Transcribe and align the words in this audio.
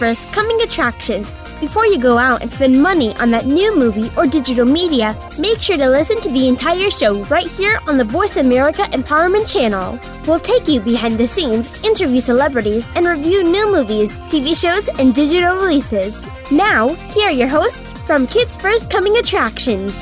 First 0.00 0.32
coming 0.32 0.62
attractions. 0.62 1.30
Before 1.60 1.84
you 1.84 2.00
go 2.00 2.16
out 2.16 2.40
and 2.40 2.50
spend 2.50 2.82
money 2.82 3.14
on 3.16 3.30
that 3.32 3.44
new 3.44 3.76
movie 3.76 4.10
or 4.16 4.26
digital 4.26 4.64
media, 4.64 5.14
make 5.38 5.58
sure 5.58 5.76
to 5.76 5.90
listen 5.90 6.18
to 6.22 6.30
the 6.30 6.48
entire 6.48 6.90
show 6.90 7.22
right 7.24 7.46
here 7.46 7.78
on 7.86 7.98
the 7.98 8.04
Voice 8.04 8.38
America 8.38 8.84
Empowerment 8.92 9.46
Channel. 9.46 10.00
We'll 10.26 10.40
take 10.40 10.66
you 10.68 10.80
behind 10.80 11.18
the 11.18 11.28
scenes, 11.28 11.68
interview 11.84 12.22
celebrities, 12.22 12.88
and 12.94 13.06
review 13.06 13.42
new 13.42 13.70
movies, 13.70 14.16
TV 14.32 14.58
shows, 14.58 14.88
and 14.98 15.14
digital 15.14 15.56
releases. 15.56 16.26
Now, 16.50 16.88
here 17.12 17.28
are 17.28 17.38
your 17.42 17.48
hosts 17.48 17.92
from 18.06 18.26
Kids 18.26 18.56
First 18.56 18.90
Coming 18.90 19.18
Attractions. 19.18 19.92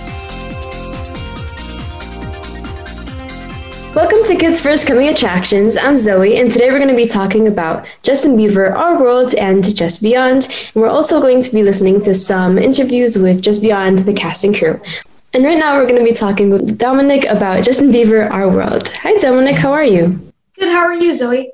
Welcome 3.99 4.23
to 4.27 4.37
Kids 4.37 4.61
First 4.61 4.87
Coming 4.87 5.09
Attractions. 5.09 5.77
I'm 5.77 5.97
Zoe, 5.97 6.39
and 6.39 6.53
today 6.53 6.71
we're 6.71 6.79
going 6.79 6.89
to 6.89 6.95
be 6.95 7.09
talking 7.09 7.49
about 7.49 7.85
Justin 8.05 8.37
Bieber, 8.37 8.73
Our 8.73 8.97
World, 9.03 9.35
and 9.35 9.75
Just 9.75 10.05
Beyond. 10.05 10.45
And 10.45 10.81
we're 10.81 10.87
also 10.87 11.21
going 11.21 11.41
to 11.41 11.51
be 11.51 11.65
listening 11.65 12.01
to 12.03 12.15
some 12.15 12.59
interviews 12.59 13.19
with 13.19 13.43
Just 13.43 13.61
Beyond, 13.61 13.99
the 13.99 14.13
cast 14.15 14.45
and 14.45 14.57
crew. 14.57 14.81
And 15.35 15.43
right 15.43 15.59
now, 15.59 15.77
we're 15.77 15.89
going 15.89 15.99
to 15.99 16.09
be 16.09 16.15
talking 16.15 16.49
with 16.49 16.79
Dominic 16.79 17.25
about 17.25 17.65
Justin 17.65 17.91
Bieber, 17.91 18.31
Our 18.31 18.49
World. 18.49 18.87
Hi, 18.99 19.17
Dominic. 19.17 19.59
How 19.59 19.73
are 19.73 19.85
you? 19.85 20.33
Good. 20.61 20.69
How 20.69 20.87
are 20.87 20.95
you, 20.95 21.13
Zoe? 21.13 21.51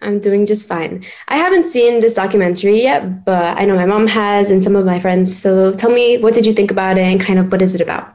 I'm 0.00 0.20
doing 0.20 0.46
just 0.46 0.68
fine. 0.68 1.04
I 1.26 1.38
haven't 1.38 1.66
seen 1.66 2.00
this 2.00 2.14
documentary 2.14 2.82
yet, 2.82 3.24
but 3.24 3.58
I 3.58 3.64
know 3.64 3.74
my 3.74 3.86
mom 3.86 4.06
has 4.06 4.48
and 4.48 4.62
some 4.62 4.76
of 4.76 4.86
my 4.86 5.00
friends. 5.00 5.36
So 5.36 5.72
tell 5.72 5.90
me, 5.90 6.18
what 6.18 6.34
did 6.34 6.46
you 6.46 6.52
think 6.52 6.70
about 6.70 6.98
it, 6.98 7.02
and 7.02 7.20
kind 7.20 7.40
of 7.40 7.50
what 7.50 7.62
is 7.62 7.74
it 7.74 7.80
about? 7.80 8.14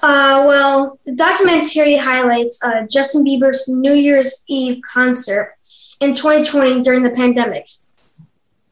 Uh, 0.00 0.44
well, 0.46 0.98
the 1.04 1.16
documentary 1.16 1.96
highlights 1.96 2.62
uh, 2.62 2.86
Justin 2.88 3.24
Bieber's 3.24 3.68
New 3.68 3.94
Year's 3.94 4.44
Eve 4.48 4.80
concert 4.82 5.54
in 6.00 6.14
2020 6.14 6.82
during 6.82 7.02
the 7.02 7.10
pandemic. 7.10 7.66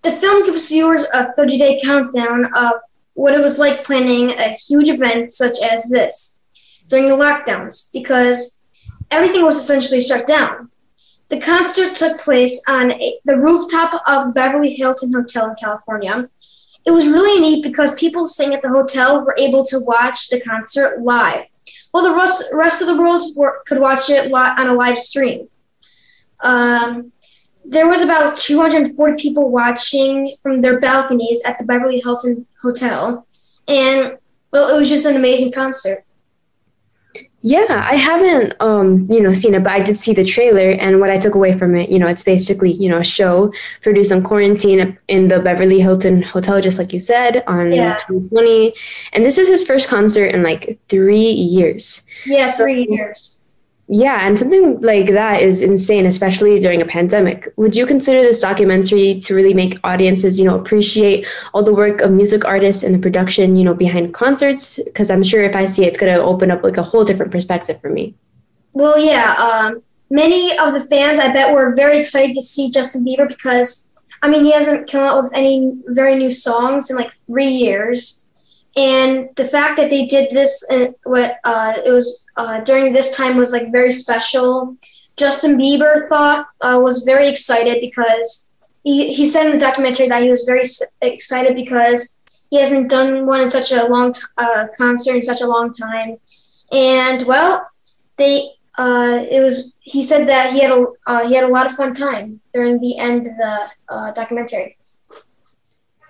The 0.02 0.12
film 0.12 0.46
gives 0.46 0.68
viewers 0.68 1.04
a 1.12 1.32
30 1.32 1.58
day 1.58 1.80
countdown 1.82 2.46
of 2.54 2.74
what 3.14 3.34
it 3.34 3.40
was 3.40 3.58
like 3.58 3.84
planning 3.84 4.30
a 4.38 4.50
huge 4.50 4.88
event 4.88 5.32
such 5.32 5.56
as 5.62 5.88
this 5.88 6.38
during 6.88 7.06
the 7.06 7.16
lockdowns 7.16 7.92
because 7.92 8.62
everything 9.10 9.42
was 9.42 9.56
essentially 9.56 10.00
shut 10.00 10.28
down. 10.28 10.70
The 11.28 11.40
concert 11.40 11.96
took 11.96 12.20
place 12.20 12.62
on 12.68 12.92
a, 12.92 13.18
the 13.24 13.36
rooftop 13.36 14.00
of 14.06 14.26
the 14.26 14.32
Beverly 14.32 14.72
Hilton 14.72 15.12
Hotel 15.12 15.50
in 15.50 15.56
California 15.56 16.28
it 16.86 16.92
was 16.92 17.08
really 17.08 17.40
neat 17.40 17.64
because 17.64 17.92
people 17.94 18.26
staying 18.26 18.54
at 18.54 18.62
the 18.62 18.68
hotel 18.68 19.24
were 19.24 19.34
able 19.38 19.64
to 19.66 19.80
watch 19.80 20.28
the 20.28 20.40
concert 20.40 21.02
live, 21.02 21.44
while 21.90 22.04
the 22.04 22.14
rest, 22.54 22.80
of 22.80 22.86
the 22.86 22.96
world 22.96 23.22
were, 23.34 23.62
could 23.66 23.80
watch 23.80 24.08
it 24.08 24.32
on 24.32 24.68
a 24.68 24.72
live 24.72 24.96
stream. 24.96 25.48
Um, 26.40 27.10
there 27.64 27.88
was 27.88 28.02
about 28.02 28.36
240 28.36 29.20
people 29.20 29.50
watching 29.50 30.36
from 30.40 30.58
their 30.58 30.78
balconies 30.78 31.42
at 31.44 31.58
the 31.58 31.64
Beverly 31.64 31.98
Hilton 31.98 32.46
Hotel, 32.62 33.26
and 33.66 34.16
well, 34.52 34.72
it 34.72 34.78
was 34.78 34.88
just 34.88 35.06
an 35.06 35.16
amazing 35.16 35.50
concert. 35.50 36.05
Yeah, 37.46 37.84
I 37.86 37.94
haven't, 37.94 38.54
um, 38.58 38.96
you 39.08 39.22
know, 39.22 39.32
seen 39.32 39.54
it, 39.54 39.62
but 39.62 39.70
I 39.70 39.80
did 39.80 39.96
see 39.96 40.12
the 40.12 40.24
trailer, 40.24 40.70
and 40.70 40.98
what 40.98 41.10
I 41.10 41.16
took 41.16 41.36
away 41.36 41.56
from 41.56 41.76
it, 41.76 41.90
you 41.90 42.00
know, 42.00 42.08
it's 42.08 42.24
basically, 42.24 42.72
you 42.72 42.88
know, 42.88 42.98
a 42.98 43.04
show 43.04 43.52
produced 43.82 44.10
on 44.10 44.24
quarantine 44.24 44.98
in 45.06 45.28
the 45.28 45.38
Beverly 45.38 45.78
Hilton 45.78 46.22
Hotel, 46.22 46.60
just 46.60 46.76
like 46.76 46.92
you 46.92 46.98
said, 46.98 47.44
on 47.46 47.72
yeah. 47.72 47.94
2020, 48.08 48.74
and 49.12 49.24
this 49.24 49.38
is 49.38 49.46
his 49.46 49.62
first 49.64 49.86
concert 49.86 50.34
in 50.34 50.42
like 50.42 50.80
three 50.88 51.30
years. 51.30 52.04
Yeah, 52.26 52.46
so, 52.46 52.64
three 52.64 52.88
years. 52.90 53.35
Yeah, 53.88 54.26
and 54.26 54.36
something 54.36 54.80
like 54.80 55.10
that 55.10 55.42
is 55.42 55.62
insane, 55.62 56.06
especially 56.06 56.58
during 56.58 56.82
a 56.82 56.84
pandemic. 56.84 57.48
Would 57.56 57.76
you 57.76 57.86
consider 57.86 58.20
this 58.20 58.40
documentary 58.40 59.20
to 59.20 59.34
really 59.34 59.54
make 59.54 59.78
audiences, 59.84 60.40
you 60.40 60.44
know, 60.44 60.58
appreciate 60.58 61.24
all 61.54 61.62
the 61.62 61.72
work 61.72 62.00
of 62.00 62.10
music 62.10 62.44
artists 62.44 62.82
and 62.82 62.92
the 62.92 62.98
production, 62.98 63.54
you 63.54 63.62
know, 63.62 63.74
behind 63.74 64.12
concerts? 64.12 64.80
Because 64.82 65.08
I'm 65.08 65.22
sure 65.22 65.44
if 65.44 65.54
I 65.54 65.66
see 65.66 65.84
it, 65.84 65.88
it's 65.88 65.98
going 65.98 66.12
to 66.12 66.20
open 66.20 66.50
up 66.50 66.64
like 66.64 66.78
a 66.78 66.82
whole 66.82 67.04
different 67.04 67.30
perspective 67.30 67.80
for 67.80 67.88
me. 67.88 68.16
Well, 68.72 68.98
yeah. 68.98 69.34
Um, 69.34 69.82
many 70.10 70.58
of 70.58 70.74
the 70.74 70.80
fans, 70.80 71.20
I 71.20 71.32
bet, 71.32 71.54
were 71.54 71.72
very 71.76 71.98
excited 71.98 72.34
to 72.34 72.42
see 72.42 72.70
Justin 72.70 73.04
Bieber 73.04 73.28
because, 73.28 73.94
I 74.20 74.28
mean, 74.28 74.44
he 74.44 74.50
hasn't 74.50 74.90
come 74.90 75.04
out 75.04 75.22
with 75.22 75.32
any 75.32 75.72
very 75.86 76.16
new 76.16 76.32
songs 76.32 76.90
in 76.90 76.96
like 76.96 77.12
three 77.12 77.46
years 77.46 78.25
and 78.76 79.30
the 79.36 79.44
fact 79.44 79.78
that 79.78 79.88
they 79.88 80.04
did 80.06 80.30
this 80.30 80.62
and 80.70 80.94
what 81.04 81.38
uh, 81.44 81.74
it 81.84 81.90
was 81.90 82.26
uh, 82.36 82.60
during 82.60 82.92
this 82.92 83.16
time 83.16 83.36
was 83.36 83.50
like 83.50 83.72
very 83.72 83.90
special. 83.90 84.76
Justin 85.16 85.56
Bieber 85.56 86.06
thought 86.10 86.46
uh, 86.60 86.78
was 86.82 87.02
very 87.04 87.26
excited 87.26 87.80
because 87.80 88.52
he, 88.84 89.14
he 89.14 89.24
said 89.24 89.46
in 89.46 89.52
the 89.52 89.58
documentary 89.58 90.08
that 90.08 90.22
he 90.22 90.30
was 90.30 90.44
very 90.44 90.62
excited 91.00 91.56
because 91.56 92.18
he 92.50 92.60
hasn't 92.60 92.90
done 92.90 93.26
one 93.26 93.40
in 93.40 93.48
such 93.48 93.72
a 93.72 93.86
long 93.86 94.12
t- 94.12 94.20
uh, 94.36 94.66
concert 94.76 95.16
in 95.16 95.22
such 95.22 95.40
a 95.40 95.46
long 95.46 95.72
time, 95.72 96.16
and 96.70 97.26
well, 97.26 97.66
they 98.18 98.50
uh, 98.78 99.24
it 99.28 99.40
was 99.40 99.74
he 99.80 100.02
said 100.02 100.28
that 100.28 100.52
he 100.52 100.60
had 100.60 100.70
a 100.70 100.86
uh, 101.06 101.26
he 101.26 101.34
had 101.34 101.44
a 101.44 101.48
lot 101.48 101.66
of 101.66 101.72
fun 101.72 101.94
time 101.94 102.40
during 102.52 102.78
the 102.78 102.98
end 102.98 103.26
of 103.26 103.36
the 103.36 104.12
documentary. 104.14 104.75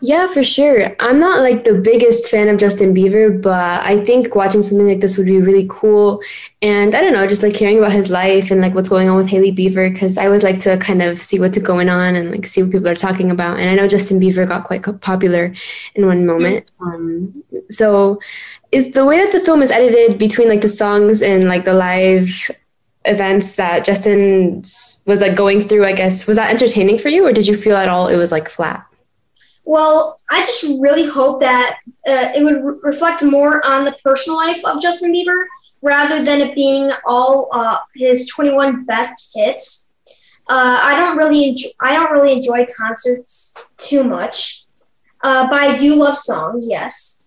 Yeah, 0.06 0.28
for 0.28 0.44
sure. 0.44 0.94
I'm 1.00 1.18
not 1.18 1.40
like 1.40 1.64
the 1.64 1.74
biggest 1.74 2.30
fan 2.30 2.48
of 2.48 2.58
Justin 2.58 2.94
Bieber, 2.94 3.42
but 3.42 3.82
I 3.84 4.04
think 4.04 4.36
watching 4.36 4.62
something 4.62 4.86
like 4.86 5.00
this 5.00 5.16
would 5.16 5.26
be 5.26 5.42
really 5.42 5.66
cool. 5.68 6.22
And 6.62 6.94
I 6.94 7.00
don't 7.00 7.12
know, 7.12 7.26
just 7.26 7.42
like 7.42 7.56
hearing 7.56 7.78
about 7.78 7.90
his 7.90 8.08
life 8.08 8.52
and 8.52 8.60
like 8.60 8.72
what's 8.72 8.88
going 8.88 9.08
on 9.08 9.16
with 9.16 9.26
Hailey 9.26 9.50
Bieber, 9.50 9.92
because 9.92 10.16
I 10.16 10.26
always 10.26 10.44
like 10.44 10.60
to 10.60 10.78
kind 10.78 11.02
of 11.02 11.20
see 11.20 11.40
what's 11.40 11.58
going 11.58 11.88
on 11.88 12.14
and 12.14 12.30
like 12.30 12.46
see 12.46 12.62
what 12.62 12.70
people 12.70 12.86
are 12.86 12.94
talking 12.94 13.32
about. 13.32 13.58
And 13.58 13.68
I 13.68 13.74
know 13.74 13.88
Justin 13.88 14.20
Bieber 14.20 14.46
got 14.46 14.62
quite 14.62 14.84
popular 15.00 15.52
in 15.96 16.06
one 16.06 16.24
moment. 16.24 16.70
Um, 16.80 17.42
so, 17.68 18.20
is 18.70 18.92
the 18.92 19.04
way 19.04 19.18
that 19.18 19.32
the 19.32 19.44
film 19.44 19.60
is 19.60 19.72
edited 19.72 20.18
between 20.20 20.48
like 20.48 20.60
the 20.60 20.68
songs 20.68 21.20
and 21.20 21.48
like 21.48 21.64
the 21.64 21.74
live 21.74 22.30
events 23.06 23.56
that 23.56 23.84
Justin 23.84 24.60
was 25.08 25.20
like 25.20 25.34
going 25.34 25.66
through, 25.66 25.84
I 25.84 25.94
guess, 25.94 26.28
was 26.28 26.36
that 26.36 26.50
entertaining 26.50 26.98
for 26.98 27.08
you, 27.08 27.26
or 27.26 27.32
did 27.32 27.48
you 27.48 27.56
feel 27.56 27.74
at 27.76 27.88
all 27.88 28.06
it 28.06 28.16
was 28.16 28.30
like 28.30 28.48
flat? 28.48 28.86
Well, 29.66 30.16
I 30.30 30.40
just 30.40 30.62
really 30.80 31.06
hope 31.06 31.40
that 31.40 31.80
uh, 32.06 32.30
it 32.36 32.44
would 32.44 32.64
re- 32.64 32.78
reflect 32.84 33.24
more 33.24 33.64
on 33.66 33.84
the 33.84 33.96
personal 34.02 34.36
life 34.36 34.64
of 34.64 34.80
Justin 34.80 35.12
Bieber 35.12 35.42
rather 35.82 36.24
than 36.24 36.40
it 36.40 36.54
being 36.54 36.92
all 37.04 37.48
uh, 37.52 37.78
his 37.96 38.28
21 38.28 38.84
best 38.84 39.32
hits. 39.34 39.92
Uh, 40.48 40.78
I 40.80 41.00
don't 41.00 41.16
really 41.16 41.48
enjoy, 41.48 41.68
I 41.80 41.94
don't 41.94 42.12
really 42.12 42.32
enjoy 42.32 42.64
concerts 42.76 43.66
too 43.76 44.04
much, 44.04 44.66
uh, 45.24 45.48
but 45.50 45.60
I 45.60 45.76
do 45.76 45.96
love 45.96 46.16
songs. 46.16 46.68
Yes, 46.70 47.24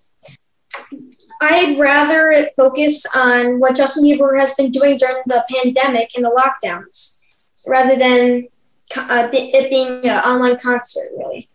I'd 1.41 1.77
rather 1.77 2.31
it 2.31 2.53
focus 2.55 3.05
on 3.13 3.59
what 3.59 3.75
Justin 3.75 4.05
Bieber 4.05 4.39
has 4.39 4.55
been 4.55 4.71
doing 4.71 4.97
during 4.97 5.21
the 5.25 5.45
pandemic 5.53 6.11
and 6.15 6.23
the 6.23 6.31
lockdowns, 6.31 7.21
rather 7.67 7.97
than 7.97 8.47
uh, 8.95 9.29
it 9.33 9.69
being 9.69 10.05
an 10.05 10.23
online 10.23 10.57
concert. 10.57 11.11
Really. 11.17 11.48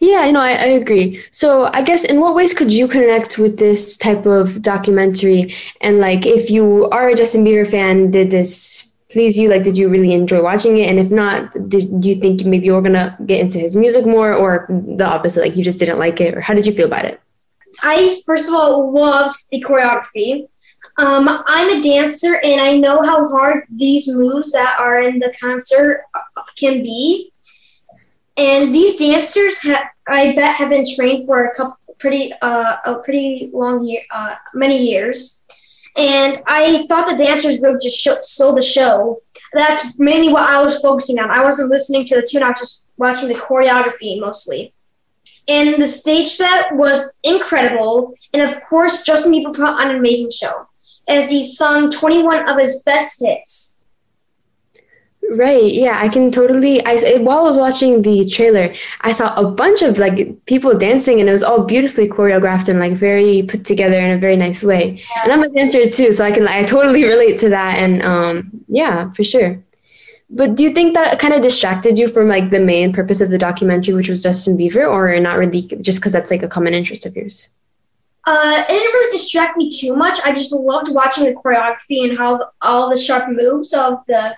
Yeah, 0.00 0.26
you 0.26 0.32
know, 0.32 0.40
I, 0.40 0.52
I 0.52 0.66
agree. 0.82 1.22
So 1.30 1.70
I 1.72 1.82
guess 1.82 2.04
in 2.04 2.20
what 2.20 2.34
ways 2.34 2.54
could 2.54 2.72
you 2.72 2.88
connect 2.88 3.38
with 3.38 3.58
this 3.58 3.96
type 3.96 4.26
of 4.26 4.62
documentary? 4.62 5.54
And 5.80 5.98
like, 5.98 6.26
if 6.26 6.50
you 6.50 6.88
are 6.90 7.08
a 7.08 7.14
Justin 7.14 7.44
Bieber 7.44 7.68
fan, 7.68 8.10
did 8.10 8.30
this 8.30 8.90
please 9.10 9.38
you? 9.38 9.48
Like, 9.48 9.62
did 9.62 9.76
you 9.78 9.88
really 9.88 10.12
enjoy 10.12 10.42
watching 10.42 10.78
it? 10.78 10.88
And 10.88 10.98
if 10.98 11.10
not, 11.10 11.52
did 11.68 12.04
you 12.04 12.16
think 12.16 12.44
maybe 12.44 12.66
you 12.66 12.74
were 12.74 12.82
gonna 12.82 13.16
get 13.26 13.40
into 13.40 13.58
his 13.58 13.76
music 13.76 14.06
more, 14.06 14.32
or 14.34 14.66
the 14.68 15.06
opposite? 15.06 15.40
Like, 15.40 15.56
you 15.56 15.62
just 15.62 15.78
didn't 15.78 15.98
like 15.98 16.20
it, 16.20 16.34
or 16.34 16.40
how 16.40 16.54
did 16.54 16.66
you 16.66 16.72
feel 16.72 16.86
about 16.86 17.04
it? 17.04 17.20
I 17.82 18.20
first 18.26 18.48
of 18.48 18.54
all 18.54 18.92
loved 18.92 19.36
the 19.50 19.60
choreography. 19.60 20.48
Um, 20.98 21.28
I'm 21.46 21.78
a 21.78 21.82
dancer, 21.82 22.40
and 22.44 22.60
I 22.60 22.76
know 22.76 23.02
how 23.02 23.28
hard 23.28 23.64
these 23.74 24.08
moves 24.08 24.52
that 24.52 24.76
are 24.78 25.00
in 25.02 25.18
the 25.18 25.34
concert 25.40 26.04
can 26.56 26.82
be. 26.82 27.32
And 28.36 28.74
these 28.74 28.96
dancers, 28.96 29.60
ha- 29.62 29.90
I 30.08 30.34
bet, 30.34 30.56
have 30.56 30.70
been 30.70 30.84
trained 30.96 31.26
for 31.26 31.44
a 31.44 31.54
couple 31.54 31.78
pretty 31.98 32.32
uh, 32.42 32.76
a 32.84 32.98
pretty 32.98 33.50
long 33.52 33.84
year, 33.84 34.02
uh, 34.10 34.34
many 34.52 34.76
years. 34.76 35.46
And 35.96 36.42
I 36.46 36.84
thought 36.88 37.06
the 37.06 37.16
dancers 37.16 37.60
really 37.62 37.78
just 37.80 37.98
show, 37.98 38.16
sold 38.22 38.58
the 38.58 38.62
show. 38.62 39.22
That's 39.52 39.98
mainly 39.98 40.32
what 40.32 40.42
I 40.42 40.60
was 40.62 40.80
focusing 40.80 41.20
on. 41.20 41.30
I 41.30 41.44
wasn't 41.44 41.70
listening 41.70 42.04
to 42.06 42.16
the 42.16 42.26
tune; 42.28 42.42
I 42.42 42.48
was 42.48 42.58
just 42.58 42.84
watching 42.96 43.28
the 43.28 43.34
choreography 43.34 44.20
mostly. 44.20 44.72
And 45.46 45.80
the 45.80 45.86
stage 45.86 46.30
set 46.30 46.74
was 46.74 47.18
incredible. 47.22 48.14
And 48.32 48.42
of 48.42 48.60
course, 48.64 49.02
Justin 49.02 49.32
Bieber 49.32 49.54
put 49.54 49.68
on 49.68 49.90
an 49.90 49.96
amazing 49.96 50.30
show 50.30 50.66
as 51.08 51.30
he 51.30 51.44
sung 51.44 51.90
21 51.90 52.48
of 52.48 52.58
his 52.58 52.82
best 52.82 53.22
hits. 53.22 53.73
Right. 55.30 55.72
Yeah, 55.72 55.98
I 56.00 56.08
can 56.08 56.30
totally. 56.30 56.84
I 56.84 56.96
while 57.18 57.38
I 57.38 57.42
was 57.42 57.56
watching 57.56 58.02
the 58.02 58.26
trailer, 58.26 58.72
I 59.00 59.12
saw 59.12 59.34
a 59.34 59.50
bunch 59.50 59.82
of 59.82 59.98
like 59.98 60.44
people 60.46 60.76
dancing, 60.76 61.18
and 61.18 61.28
it 61.28 61.32
was 61.32 61.42
all 61.42 61.64
beautifully 61.64 62.08
choreographed 62.08 62.68
and 62.68 62.78
like 62.78 62.92
very 62.92 63.42
put 63.42 63.64
together 63.64 64.00
in 64.00 64.12
a 64.12 64.18
very 64.18 64.36
nice 64.36 64.62
way. 64.62 65.02
And 65.22 65.32
I'm 65.32 65.42
a 65.42 65.48
dancer 65.48 65.86
too, 65.86 66.12
so 66.12 66.24
I 66.24 66.30
can 66.30 66.46
I 66.46 66.64
totally 66.64 67.04
relate 67.12 67.38
to 67.38 67.48
that. 67.48 67.78
And 67.78 68.02
um, 68.02 68.50
yeah, 68.68 69.10
for 69.12 69.24
sure. 69.24 69.62
But 70.30 70.56
do 70.56 70.64
you 70.64 70.72
think 70.72 70.94
that 70.94 71.18
kind 71.18 71.34
of 71.34 71.42
distracted 71.42 71.98
you 71.98 72.08
from 72.08 72.28
like 72.28 72.50
the 72.50 72.60
main 72.60 72.92
purpose 72.92 73.20
of 73.20 73.30
the 73.30 73.38
documentary, 73.38 73.94
which 73.94 74.08
was 74.08 74.22
Justin 74.22 74.58
Bieber, 74.58 74.88
or 74.88 75.18
not 75.20 75.38
really 75.38 75.62
just 75.62 76.00
because 76.00 76.12
that's 76.12 76.30
like 76.30 76.42
a 76.42 76.48
common 76.48 76.74
interest 76.74 77.06
of 77.06 77.16
yours? 77.16 77.48
Uh, 78.26 78.64
it 78.66 78.72
didn't 78.72 78.92
really 78.92 79.12
distract 79.12 79.56
me 79.56 79.70
too 79.70 79.96
much. 79.96 80.18
I 80.24 80.32
just 80.32 80.52
loved 80.52 80.92
watching 80.92 81.24
the 81.24 81.34
choreography 81.34 82.08
and 82.08 82.16
how 82.16 82.38
the, 82.38 82.48
all 82.62 82.88
the 82.88 82.96
sharp 82.96 83.28
moves 83.28 83.74
of 83.74 84.04
the 84.06 84.34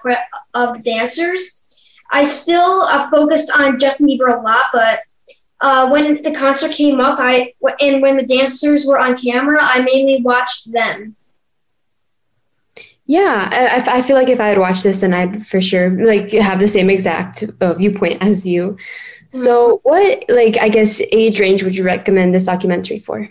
of 0.55 0.77
the 0.77 0.83
dancers. 0.83 1.65
I 2.11 2.25
still 2.25 2.83
uh, 2.83 3.09
focused 3.11 3.51
on 3.51 3.79
Justin 3.79 4.09
Bieber 4.09 4.37
a 4.37 4.43
lot, 4.43 4.67
but 4.73 5.01
uh, 5.61 5.89
when 5.89 6.23
the 6.23 6.33
concert 6.33 6.73
came 6.73 7.01
up, 7.01 7.19
I 7.21 7.55
and 7.81 8.03
when 8.03 8.17
the 8.17 8.27
dancers 8.27 8.85
were 8.85 8.99
on 8.99 9.17
camera, 9.17 9.59
I 9.61 9.81
mainly 9.83 10.21
watched 10.23 10.73
them. 10.73 11.17
Yeah, 13.07 13.49
I, 13.53 13.99
I 13.99 14.03
feel 14.03 14.17
like 14.17 14.29
if 14.29 14.41
I 14.41 14.49
had 14.49 14.59
watched 14.59 14.83
this, 14.83 15.01
then 15.01 15.15
I'd 15.15 15.47
for 15.47 15.61
sure 15.61 15.91
like 16.05 16.33
have 16.33 16.59
the 16.59 16.67
same 16.67 16.91
exact 16.91 17.45
uh, 17.61 17.75
viewpoint 17.75 18.21
as 18.21 18.47
you. 18.47 18.73
Mm-hmm. 18.73 19.39
So, 19.45 19.81
what 19.85 20.25
like 20.29 20.59
I 20.59 20.69
guess 20.69 21.01
age 21.13 21.39
range 21.39 21.63
would 21.63 21.77
you 21.77 21.85
recommend 21.85 22.35
this 22.35 22.47
documentary 22.47 22.99
for? 22.99 23.31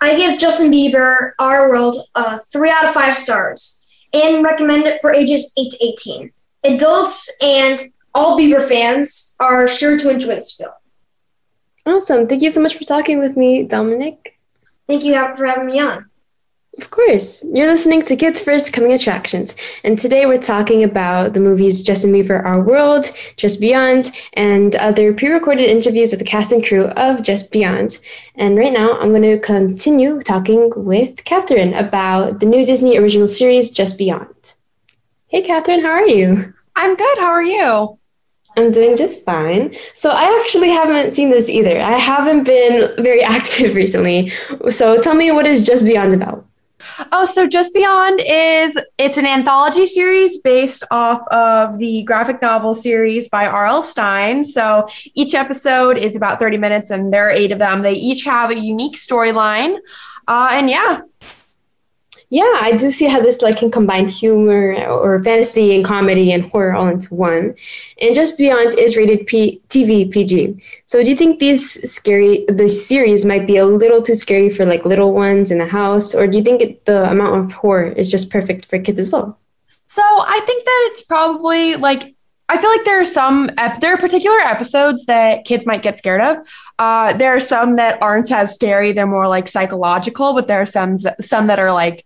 I 0.00 0.16
give 0.16 0.38
Justin 0.38 0.70
Bieber 0.70 1.32
Our 1.38 1.68
World 1.68 1.96
uh, 2.14 2.38
three 2.52 2.70
out 2.70 2.84
of 2.84 2.94
five 2.94 3.16
stars 3.16 3.86
and 4.12 4.44
recommend 4.44 4.84
it 4.84 5.00
for 5.00 5.12
ages 5.12 5.52
eight 5.58 5.72
to 5.72 5.84
eighteen. 5.84 6.32
Adults 6.64 7.36
and 7.42 7.80
all 8.14 8.38
Bieber 8.38 8.66
fans 8.66 9.34
are 9.40 9.68
sure 9.68 9.98
to 9.98 10.10
enjoy 10.10 10.36
this 10.36 10.56
film. 10.56 10.72
Awesome! 11.86 12.26
Thank 12.26 12.42
you 12.42 12.50
so 12.50 12.60
much 12.60 12.76
for 12.76 12.84
talking 12.84 13.18
with 13.18 13.36
me, 13.36 13.62
Dominic. 13.62 14.38
Thank 14.86 15.04
you 15.04 15.14
for 15.36 15.46
having 15.46 15.66
me 15.66 15.80
on. 15.80 16.07
Of 16.78 16.90
course. 16.90 17.44
You're 17.52 17.66
listening 17.66 18.02
to 18.02 18.14
Kids 18.14 18.40
First 18.40 18.72
Coming 18.72 18.92
Attractions. 18.92 19.56
And 19.82 19.98
today 19.98 20.26
we're 20.26 20.38
talking 20.38 20.84
about 20.84 21.34
the 21.34 21.40
movies 21.40 21.82
Justin 21.82 22.12
Bieber 22.12 22.44
Our 22.44 22.62
World, 22.62 23.10
Just 23.36 23.60
Beyond, 23.60 24.12
and 24.34 24.76
other 24.76 25.12
pre 25.12 25.28
recorded 25.28 25.68
interviews 25.68 26.12
with 26.12 26.20
the 26.20 26.24
cast 26.24 26.52
and 26.52 26.64
crew 26.64 26.86
of 26.90 27.24
Just 27.24 27.50
Beyond. 27.50 27.98
And 28.36 28.56
right 28.56 28.72
now 28.72 28.96
I'm 29.00 29.08
going 29.08 29.22
to 29.22 29.40
continue 29.40 30.20
talking 30.20 30.72
with 30.76 31.24
Catherine 31.24 31.74
about 31.74 32.38
the 32.38 32.46
new 32.46 32.64
Disney 32.64 32.96
original 32.96 33.26
series 33.26 33.72
Just 33.72 33.98
Beyond. 33.98 34.54
Hey, 35.26 35.42
Catherine, 35.42 35.82
how 35.82 35.90
are 35.90 36.06
you? 36.06 36.54
I'm 36.76 36.94
good. 36.94 37.18
How 37.18 37.30
are 37.30 37.42
you? 37.42 37.98
I'm 38.56 38.70
doing 38.70 38.96
just 38.96 39.24
fine. 39.24 39.74
So 39.94 40.10
I 40.10 40.40
actually 40.40 40.70
haven't 40.70 41.10
seen 41.10 41.30
this 41.30 41.48
either. 41.48 41.80
I 41.80 41.98
haven't 41.98 42.44
been 42.44 43.02
very 43.02 43.22
active 43.36 43.74
recently. 43.74 44.30
So 44.70 45.00
tell 45.00 45.14
me 45.16 45.32
what 45.32 45.44
is 45.44 45.66
Just 45.66 45.84
Beyond 45.84 46.12
about? 46.12 46.47
Oh, 47.12 47.24
so 47.24 47.46
Just 47.46 47.74
Beyond 47.74 48.20
is 48.20 48.78
it's 48.98 49.18
an 49.18 49.26
anthology 49.26 49.86
series 49.86 50.38
based 50.38 50.84
off 50.90 51.26
of 51.28 51.78
the 51.78 52.02
graphic 52.04 52.40
novel 52.40 52.74
series 52.74 53.28
by 53.28 53.46
R.L. 53.46 53.82
Stine. 53.82 54.44
So 54.44 54.88
each 55.14 55.34
episode 55.34 55.98
is 55.98 56.16
about 56.16 56.38
30 56.38 56.58
minutes 56.58 56.90
and 56.90 57.12
there 57.12 57.28
are 57.28 57.32
eight 57.32 57.52
of 57.52 57.58
them. 57.58 57.82
They 57.82 57.94
each 57.94 58.24
have 58.24 58.50
a 58.50 58.58
unique 58.58 58.96
storyline. 58.96 59.78
Uh, 60.26 60.50
and 60.52 60.70
yeah, 60.70 61.00
yeah, 62.30 62.58
I 62.60 62.76
do 62.76 62.90
see 62.90 63.06
how 63.06 63.20
this 63.20 63.40
like 63.40 63.56
can 63.56 63.70
combine 63.70 64.06
humor 64.06 64.74
or 64.86 65.18
fantasy 65.22 65.74
and 65.74 65.84
comedy 65.84 66.30
and 66.30 66.42
horror 66.42 66.74
all 66.74 66.88
into 66.88 67.14
one. 67.14 67.54
And 68.02 68.14
Just 68.14 68.36
Beyond 68.36 68.78
is 68.78 68.98
rated 68.98 69.26
P- 69.26 69.62
TV 69.68 70.10
PG. 70.10 70.58
So 70.84 71.02
do 71.02 71.08
you 71.08 71.16
think 71.16 71.38
these 71.38 71.90
scary 71.90 72.44
the 72.48 72.68
series 72.68 73.24
might 73.24 73.46
be 73.46 73.56
a 73.56 73.64
little 73.66 74.02
too 74.02 74.14
scary 74.14 74.50
for 74.50 74.66
like 74.66 74.84
little 74.84 75.14
ones 75.14 75.50
in 75.50 75.58
the 75.58 75.66
house, 75.66 76.14
or 76.14 76.26
do 76.26 76.36
you 76.36 76.42
think 76.42 76.60
it, 76.60 76.84
the 76.84 77.10
amount 77.10 77.44
of 77.44 77.52
horror 77.52 77.86
is 77.86 78.10
just 78.10 78.30
perfect 78.30 78.66
for 78.66 78.78
kids 78.78 78.98
as 78.98 79.10
well? 79.10 79.38
So 79.86 80.02
I 80.02 80.40
think 80.44 80.64
that 80.64 80.88
it's 80.90 81.02
probably 81.02 81.76
like 81.76 82.14
I 82.50 82.58
feel 82.60 82.70
like 82.70 82.84
there 82.84 83.00
are 83.00 83.06
some 83.06 83.50
ep- 83.56 83.80
there 83.80 83.94
are 83.94 83.98
particular 83.98 84.38
episodes 84.40 85.06
that 85.06 85.46
kids 85.46 85.64
might 85.64 85.82
get 85.82 85.96
scared 85.96 86.20
of. 86.20 86.46
Uh, 86.78 87.14
there 87.14 87.34
are 87.34 87.40
some 87.40 87.76
that 87.76 88.02
aren't 88.02 88.30
as 88.30 88.54
scary; 88.54 88.92
they're 88.92 89.06
more 89.06 89.28
like 89.28 89.48
psychological. 89.48 90.34
But 90.34 90.46
there 90.46 90.60
are 90.60 90.66
some 90.66 90.98
some 91.20 91.46
that 91.46 91.58
are 91.58 91.72
like 91.72 92.04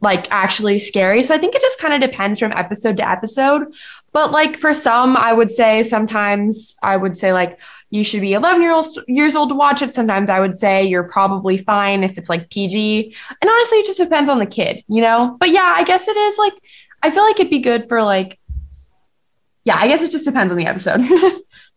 like 0.00 0.30
actually 0.30 0.78
scary. 0.78 1.22
So 1.22 1.34
I 1.34 1.38
think 1.38 1.54
it 1.54 1.62
just 1.62 1.78
kind 1.78 1.92
of 1.92 2.08
depends 2.08 2.38
from 2.38 2.52
episode 2.52 2.96
to 2.98 3.08
episode. 3.08 3.72
But 4.12 4.30
like 4.30 4.56
for 4.56 4.72
some, 4.72 5.16
I 5.16 5.32
would 5.32 5.50
say 5.50 5.82
sometimes 5.82 6.76
I 6.82 6.96
would 6.96 7.18
say 7.18 7.32
like 7.32 7.58
you 7.90 8.04
should 8.04 8.20
be 8.20 8.34
11 8.34 8.62
year 8.62 8.72
old, 8.72 8.86
years 9.08 9.34
old 9.34 9.48
to 9.48 9.54
watch 9.54 9.82
it. 9.82 9.94
Sometimes 9.94 10.30
I 10.30 10.40
would 10.40 10.56
say 10.56 10.84
you're 10.84 11.04
probably 11.04 11.56
fine 11.56 12.04
if 12.04 12.18
it's 12.18 12.28
like 12.28 12.50
PG. 12.50 13.14
And 13.40 13.50
honestly, 13.50 13.78
it 13.78 13.86
just 13.86 13.98
depends 13.98 14.30
on 14.30 14.38
the 14.38 14.46
kid, 14.46 14.84
you 14.88 15.00
know? 15.00 15.36
But 15.40 15.50
yeah, 15.50 15.74
I 15.76 15.84
guess 15.84 16.06
it 16.06 16.16
is 16.16 16.38
like, 16.38 16.52
I 17.02 17.10
feel 17.10 17.22
like 17.22 17.40
it'd 17.40 17.50
be 17.50 17.60
good 17.60 17.88
for 17.88 18.02
like, 18.02 18.38
yeah, 19.64 19.76
I 19.76 19.88
guess 19.88 20.02
it 20.02 20.10
just 20.10 20.24
depends 20.24 20.52
on 20.52 20.58
the 20.58 20.66
episode. 20.66 21.00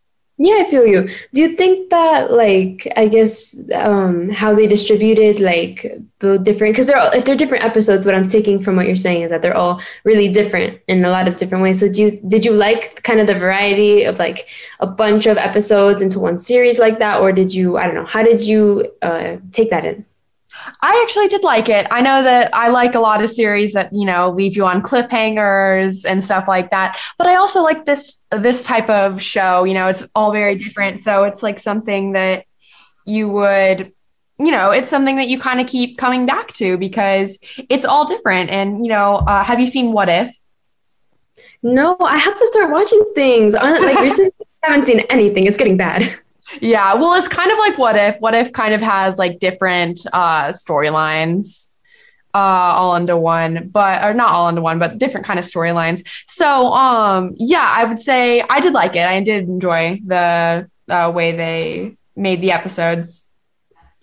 Yeah, 0.44 0.56
I 0.62 0.64
feel 0.72 0.88
you. 0.88 1.08
Do 1.36 1.42
you 1.42 1.56
think 1.56 1.92
that, 1.92 2.32
like, 2.32 2.92
I 2.98 3.08
guess, 3.08 3.56
um, 3.76 4.30
how 4.30 4.56
they 4.56 4.66
distributed, 4.66 5.40
like, 5.40 5.86
the 6.18 6.40
different, 6.40 6.74
because 6.74 6.88
they're 6.88 6.98
all, 6.98 7.12
if 7.12 7.26
they're 7.26 7.36
different 7.36 7.64
episodes, 7.64 8.08
what 8.08 8.16
I'm 8.16 8.28
taking 8.28 8.60
from 8.60 8.76
what 8.76 8.88
you're 8.88 8.96
saying 8.96 9.22
is 9.22 9.30
that 9.30 9.44
they're 9.44 9.56
all 9.56 9.80
really 10.04 10.30
different 10.30 10.80
in 10.88 11.06
a 11.06 11.12
lot 11.12 11.28
of 11.28 11.36
different 11.36 11.62
ways. 11.64 11.80
So, 11.80 11.92
do 11.92 12.02
you 12.02 12.12
did 12.28 12.44
you 12.44 12.54
like 12.54 13.04
kind 13.04 13.20
of 13.20 13.28
the 13.28 13.38
variety 13.38 14.04
of 14.04 14.18
like 14.18 14.48
a 14.80 14.88
bunch 14.88 15.28
of 15.28 15.38
episodes 15.38 16.02
into 16.02 16.20
one 16.20 16.40
series 16.40 16.80
like 16.80 16.98
that, 16.98 17.22
or 17.22 17.32
did 17.32 17.54
you, 17.54 17.78
I 17.78 17.86
don't 17.86 17.96
know, 17.96 18.06
how 18.06 18.24
did 18.24 18.42
you 18.42 18.92
uh, 19.04 19.38
take 19.52 19.70
that 19.70 19.86
in? 19.86 20.06
I 20.82 21.02
actually 21.04 21.28
did 21.28 21.44
like 21.44 21.70
it. 21.70 21.88
I 21.92 22.02
know 22.02 22.24
that 22.24 22.54
I 22.54 22.70
like 22.70 22.96
a 22.96 23.00
lot 23.00 23.24
of 23.24 23.32
series 23.32 23.74
that, 23.74 23.94
you 23.94 24.06
know, 24.06 24.30
leave 24.30 24.56
you 24.56 24.66
on 24.66 24.82
cliffhangers 24.82 26.06
and 26.06 26.24
stuff 26.24 26.48
like 26.48 26.70
that. 26.72 27.00
But 27.18 27.28
I 27.28 27.36
also 27.36 27.62
like 27.62 27.86
this 27.86 28.26
this 28.32 28.64
type 28.64 28.90
of 28.90 29.22
show, 29.22 29.64
you 29.64 29.74
know, 29.74 29.88
it's 29.88 30.04
all 30.16 30.32
very 30.32 30.56
different. 30.56 31.02
So 31.02 31.24
it's 31.24 31.42
like 31.42 31.60
something 31.60 32.14
that 32.14 32.46
you 33.06 33.30
would 33.30 33.92
you 34.38 34.50
know, 34.50 34.72
it's 34.72 34.90
something 34.90 35.18
that 35.18 35.28
you 35.28 35.40
kind 35.40 35.62
of 35.62 35.68
keep 35.68 36.00
coming 36.00 36.26
back 36.26 36.52
to 36.54 36.76
because 36.78 37.38
it's 37.70 37.86
all 37.86 38.08
different. 38.08 38.50
And, 38.50 38.84
you 38.84 38.92
know, 38.92 39.18
uh, 39.18 39.44
have 39.44 39.60
you 39.60 39.68
seen 39.68 39.92
What 39.94 40.10
If? 40.10 40.36
No, 41.62 41.96
I 42.02 42.18
have 42.18 42.40
to 42.40 42.48
start 42.48 42.72
watching 42.72 43.04
things. 43.14 43.54
Like 43.54 44.00
recently, 44.02 44.32
I 44.64 44.72
haven't 44.72 44.88
seen 44.88 45.02
anything. 45.12 45.46
It's 45.46 45.60
getting 45.60 45.78
bad. 45.78 46.20
Yeah, 46.60 46.96
well, 46.96 47.14
it's 47.14 47.28
kind 47.28 47.52
of 47.52 47.58
like 47.58 47.78
what 47.78 47.96
if. 47.96 48.20
What 48.20 48.34
if 48.34 48.52
kind 48.52 48.74
of 48.74 48.82
has 48.82 49.18
like 49.18 49.40
different 49.40 50.06
uh, 50.12 50.50
storylines 50.50 51.72
uh, 52.34 52.38
all 52.38 52.96
into 52.96 53.18
one, 53.18 53.70
but 53.70 54.04
or 54.04 54.14
not 54.14 54.30
all 54.30 54.50
into 54.50 54.62
one, 54.62 54.80
but 54.80 54.98
different 54.98 55.26
kind 55.26 55.40
of 55.40 55.46
storylines. 55.46 56.06
So, 56.28 56.68
um, 56.68 57.36
yeah, 57.38 57.66
I 57.68 57.86
would 57.86 58.00
say 58.00 58.42
I 58.42 58.60
did 58.60 58.74
like 58.74 58.96
it. 58.96 59.06
I 59.06 59.22
did 59.22 59.48
enjoy 59.48 60.02
the 60.06 60.70
uh, 60.90 61.12
way 61.14 61.36
they 61.36 61.98
made 62.16 62.42
the 62.42 62.52
episodes. 62.52 63.30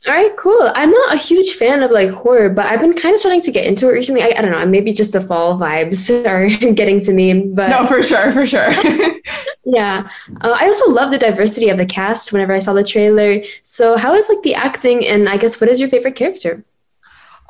All 0.07 0.15
right, 0.15 0.35
cool. 0.37 0.71
I'm 0.75 0.91
not 0.91 1.13
a 1.13 1.17
huge 1.19 1.55
fan 1.55 1.83
of 1.83 1.91
like 1.91 2.09
horror, 2.11 2.49
but 2.49 2.67
I've 2.67 2.81
been 2.81 2.95
kind 2.95 3.15
of 3.15 3.21
starting 3.21 3.43
to 3.43 3.51
get 3.51 3.67
into 3.67 3.89
it 3.89 3.93
recently. 3.93 4.23
I, 4.23 4.33
I 4.39 4.43
don't 4.43 4.53
know, 4.53 4.65
maybe 4.65 4.93
just 4.93 5.13
the 5.13 5.21
fall 5.21 5.59
vibes 5.59 6.09
are 6.27 6.49
getting 6.73 7.01
to 7.01 7.13
me. 7.13 7.35
But 7.35 7.69
no, 7.69 7.87
for 7.87 8.03
sure, 8.05 8.31
for 8.31 8.47
sure. 8.47 8.71
yeah, 9.65 10.09
uh, 10.41 10.57
I 10.59 10.67
also 10.67 10.89
love 10.89 11.11
the 11.11 11.19
diversity 11.19 11.69
of 11.69 11.79
the 11.79 11.87
cast. 11.87 12.33
Whenever 12.33 12.53
I 12.53 12.61
saw 12.61 12.73
the 12.73 12.85
trailer, 12.85 13.43
so 13.65 13.97
how 13.97 14.15
is 14.15 14.29
like 14.29 14.43
the 14.43 14.55
acting, 14.55 15.05
and 15.05 15.29
I 15.29 15.37
guess 15.37 15.61
what 15.61 15.69
is 15.69 15.81
your 15.81 15.89
favorite 15.89 16.15
character? 16.15 16.65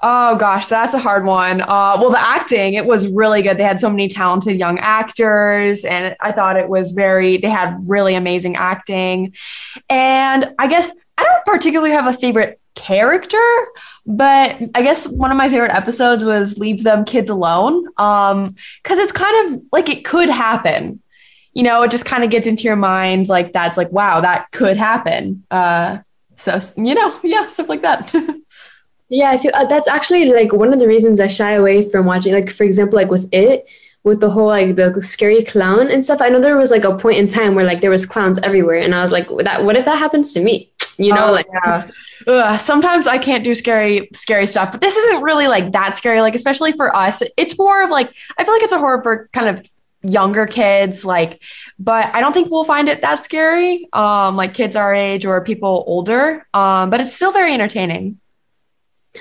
Oh 0.01 0.37
gosh, 0.37 0.69
that's 0.69 0.95
a 0.95 0.99
hard 0.99 1.25
one. 1.25 1.61
Uh, 1.61 1.97
well, 2.01 2.11
the 2.11 2.21
acting, 2.21 2.75
it 2.75 2.87
was 2.87 3.09
really 3.09 3.43
good. 3.43 3.59
They 3.59 3.65
had 3.65 3.81
so 3.81 3.91
many 3.91 4.09
talented 4.09 4.57
young 4.57 4.79
actors, 4.79 5.85
and 5.85 6.17
I 6.21 6.33
thought 6.33 6.57
it 6.57 6.69
was 6.69 6.93
very, 6.93 7.37
they 7.39 7.51
had 7.51 7.77
really 7.87 8.15
amazing 8.15 8.57
acting. 8.57 9.35
And 9.91 10.55
I 10.59 10.69
guess 10.69 10.93
I 11.19 11.25
don't 11.25 11.45
particularly 11.45 11.91
have 11.91 12.07
a 12.07 12.17
favorite 12.17 12.61
character, 12.77 13.43
but 14.07 14.57
I 14.75 14.83
guess 14.83 15.07
one 15.09 15.33
of 15.33 15.37
my 15.37 15.49
favorite 15.49 15.75
episodes 15.75 16.25
was 16.25 16.59
Leave 16.59 16.85
Them 16.85 17.05
Kids 17.05 17.29
Alone. 17.29 17.87
Um, 17.99 18.55
because 18.83 18.99
it's 18.99 19.13
kind 19.13 19.55
of 19.55 19.63
like 19.73 19.89
it 19.89 20.05
could 20.05 20.31
happen. 20.31 21.03
You 21.55 21.65
know, 21.65 21.83
it 21.83 21.91
just 21.91 22.05
kind 22.05 22.23
of 22.23 22.31
gets 22.31 22.47
into 22.47 22.63
your 22.63 22.77
mind 22.77 23.29
like 23.29 23.53
that's 23.53 23.77
like, 23.77 23.91
wow, 23.91 24.21
that 24.21 24.51
could 24.53 24.77
happen. 24.77 25.45
Uh, 25.51 25.99
so 26.37 26.61
you 26.77 26.95
know, 26.95 27.19
yeah, 27.25 27.49
stuff 27.49 27.69
like 27.69 27.83
that. 27.83 28.15
yeah, 29.09 29.31
I 29.31 29.39
feel 29.39 29.51
uh, 29.55 29.65
that's 29.67 29.89
actually 29.89 30.33
like 30.33 30.53
one 30.53 30.73
of 30.73 30.79
the 30.79 30.87
reasons 30.87 31.19
I 31.19 31.27
shy 31.27 31.53
away 31.53 31.89
from 31.89 32.07
watching. 32.07 32.33
Like, 32.33 32.51
for 32.51 32.63
example, 32.63 32.97
like 32.97 33.11
with 33.11 33.29
it, 33.33 33.69
with 34.05 34.21
the 34.21 34.31
whole 34.31 34.47
like 34.47 34.77
the 34.77 35.03
scary 35.03 35.43
clown 35.43 35.91
and 35.91 36.05
stuff. 36.05 36.21
I 36.21 36.29
know 36.29 36.41
there 36.41 36.57
was 36.57 36.71
like 36.71 36.85
a 36.85 36.97
point 36.97 37.19
in 37.19 37.27
time 37.27 37.57
where 37.57 37.65
like 37.65 37.81
there 37.81 37.91
was 37.91 38.07
clowns 38.07 38.39
everywhere, 38.39 38.79
and 38.79 38.95
I 38.95 39.03
was 39.03 39.11
like, 39.11 39.27
that 39.41 39.65
what 39.65 39.77
if 39.77 39.85
that 39.85 39.99
happens 39.99 40.33
to 40.35 40.41
me? 40.41 40.71
You 40.99 41.15
know, 41.15 41.29
oh, 41.29 41.33
like 41.33 41.47
yeah. 41.65 41.91
Ugh, 42.27 42.61
sometimes 42.61 43.07
I 43.07 43.19
can't 43.19 43.45
do 43.45 43.55
scary, 43.55 44.09
scary 44.13 44.47
stuff, 44.47 44.73
but 44.73 44.81
this 44.81 44.97
isn't 44.97 45.23
really 45.23 45.47
like 45.47 45.73
that 45.73 45.97
scary. 45.97 46.21
Like, 46.21 46.35
especially 46.35 46.73
for 46.73 46.95
us, 46.95 47.23
it's 47.37 47.57
more 47.57 47.83
of 47.83 47.91
like 47.91 48.13
I 48.37 48.45
feel 48.45 48.53
like 48.53 48.63
it's 48.63 48.73
a 48.73 48.79
horror 48.79 49.03
for 49.03 49.29
kind 49.33 49.49
of 49.49 49.65
younger 50.03 50.47
kids, 50.47 51.05
like, 51.05 51.41
but 51.79 52.15
I 52.15 52.21
don't 52.21 52.33
think 52.33 52.51
we'll 52.51 52.65
find 52.65 52.89
it 52.89 53.01
that 53.03 53.23
scary. 53.23 53.89
Um, 53.93 54.37
like 54.37 54.55
kids 54.55 54.77
our 54.77 54.95
age 54.95 55.25
or 55.25 55.43
people 55.45 55.85
older. 55.87 56.47
Um, 56.53 56.91
but 56.91 57.01
it's 57.01 57.15
still 57.15 57.33
very 57.33 57.55
entertaining. 57.55 58.19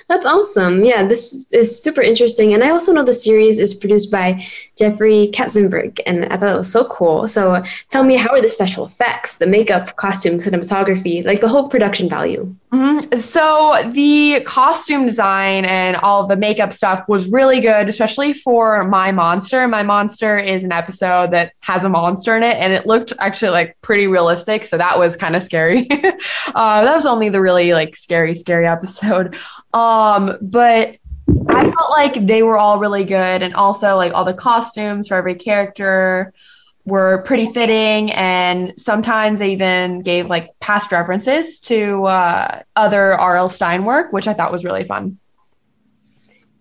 That's 0.09 0.25
awesome. 0.25 0.83
Yeah, 0.83 1.05
this 1.07 1.51
is 1.53 1.81
super 1.81 2.01
interesting. 2.01 2.53
And 2.53 2.63
I 2.63 2.69
also 2.69 2.91
know 2.91 3.03
the 3.03 3.13
series 3.13 3.59
is 3.59 3.73
produced 3.73 4.11
by 4.11 4.43
Jeffrey 4.77 5.29
Katzenberg, 5.33 5.99
and 6.05 6.25
I 6.25 6.37
thought 6.37 6.53
it 6.53 6.57
was 6.57 6.71
so 6.71 6.85
cool. 6.85 7.27
So 7.27 7.63
tell 7.89 8.03
me, 8.03 8.15
how 8.15 8.31
are 8.31 8.41
the 8.41 8.49
special 8.49 8.85
effects, 8.85 9.37
the 9.37 9.47
makeup, 9.47 9.95
costume, 9.95 10.37
cinematography, 10.37 11.25
like 11.25 11.41
the 11.41 11.47
whole 11.47 11.69
production 11.69 12.09
value? 12.09 12.53
Mm-hmm. 12.71 13.21
So 13.21 13.89
the 13.91 14.41
costume 14.45 15.05
design 15.05 15.63
and 15.63 15.95
all 15.95 16.27
the 16.27 16.35
makeup 16.35 16.73
stuff 16.73 17.07
was 17.07 17.29
really 17.29 17.61
good, 17.61 17.87
especially 17.87 18.33
for 18.33 18.83
My 18.83 19.13
Monster. 19.13 19.67
My 19.69 19.83
Monster 19.83 20.37
is 20.37 20.65
an 20.65 20.73
episode 20.73 21.31
that 21.31 21.53
has 21.61 21.85
a 21.85 21.89
monster 21.89 22.35
in 22.35 22.43
it, 22.43 22.57
and 22.57 22.73
it 22.73 22.85
looked 22.85 23.13
actually 23.19 23.51
like 23.51 23.77
pretty 23.81 24.07
realistic. 24.07 24.65
So 24.65 24.77
that 24.77 24.99
was 24.99 25.15
kind 25.15 25.35
of 25.37 25.43
scary. 25.43 25.87
uh, 25.91 26.83
that 26.83 26.93
was 26.93 27.05
only 27.05 27.29
the 27.29 27.39
really 27.39 27.71
like 27.71 27.95
scary, 27.95 28.35
scary 28.35 28.67
episode. 28.67 29.37
Um, 29.73 30.37
but 30.41 30.97
I 31.49 31.63
felt 31.71 31.89
like 31.89 32.25
they 32.25 32.43
were 32.43 32.57
all 32.57 32.79
really 32.79 33.05
good, 33.05 33.43
and 33.43 33.53
also 33.53 33.95
like 33.95 34.13
all 34.13 34.25
the 34.25 34.33
costumes 34.33 35.07
for 35.07 35.15
every 35.15 35.35
character 35.35 36.33
were 36.87 37.21
pretty 37.23 37.51
fitting 37.51 38.11
and 38.13 38.73
sometimes 38.77 39.39
they 39.39 39.51
even 39.51 40.01
gave 40.01 40.27
like 40.27 40.57
past 40.61 40.89
references 40.89 41.59
to 41.59 42.05
uh, 42.05 42.63
other 42.77 43.13
R.L. 43.13 43.49
Stine 43.49 43.83
work, 43.83 44.13
which 44.13 44.25
I 44.25 44.33
thought 44.33 44.53
was 44.53 44.63
really 44.63 44.85
fun. 44.85 45.19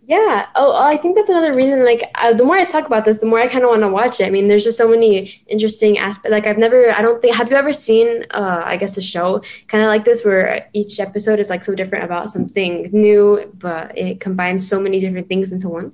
Yeah. 0.03 0.47
Oh, 0.57 0.75
I 0.75 0.97
think 0.97 1.17
that's 1.17 1.31
another 1.31 1.53
reason. 1.53 1.85
Like, 1.85 2.11
uh, 2.17 2.33
the 2.33 2.45
more 2.45 2.57
I 2.57 2.65
talk 2.65 2.87
about 2.87 3.05
this, 3.05 3.19
the 3.19 3.27
more 3.27 3.41
I 3.41 3.47
kind 3.47 3.65
of 3.65 3.71
want 3.71 3.83
to 3.83 3.89
watch 3.89 4.21
it. 4.21 4.27
I 4.27 4.31
mean, 4.31 4.47
there's 4.47 4.63
just 4.65 4.79
so 4.79 4.89
many 4.89 5.43
interesting 5.47 5.99
aspects. 5.99 6.31
Like, 6.31 6.47
I've 6.47 6.59
never, 6.59 6.91
I 6.91 7.03
don't 7.03 7.21
think, 7.23 7.35
have 7.35 7.51
you 7.51 7.57
ever 7.57 7.73
seen, 7.73 8.25
uh, 8.31 8.63
I 8.65 8.77
guess, 8.77 8.97
a 8.97 9.03
show 9.03 9.43
kind 9.67 9.83
of 9.83 9.89
like 9.89 10.05
this 10.05 10.25
where 10.25 10.69
each 10.73 11.01
episode 11.01 11.41
is 11.41 11.51
like 11.51 11.65
so 11.65 11.75
different 11.75 12.05
about 12.05 12.31
something 12.31 12.89
new, 12.93 13.53
but 13.55 13.99
it 13.99 14.21
combines 14.21 14.69
so 14.69 14.81
many 14.81 15.01
different 15.01 15.29
things 15.29 15.51
into 15.51 15.69
one? 15.69 15.93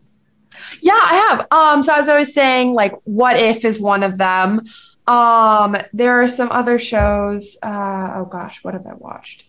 Yeah, 0.80 0.98
I 1.00 1.26
have. 1.28 1.46
Um, 1.50 1.82
so 1.82 1.94
as 1.94 2.08
I 2.08 2.18
was 2.18 2.32
saying, 2.34 2.74
like, 2.74 2.94
What 3.04 3.38
If 3.38 3.64
is 3.64 3.78
one 3.78 4.02
of 4.02 4.18
them. 4.18 4.62
Um, 5.06 5.76
there 5.92 6.22
are 6.22 6.28
some 6.28 6.50
other 6.52 6.78
shows. 6.78 7.56
Uh, 7.62 8.12
oh 8.16 8.24
gosh, 8.24 8.62
what 8.62 8.74
have 8.74 8.86
I 8.86 8.94
watched? 8.94 9.44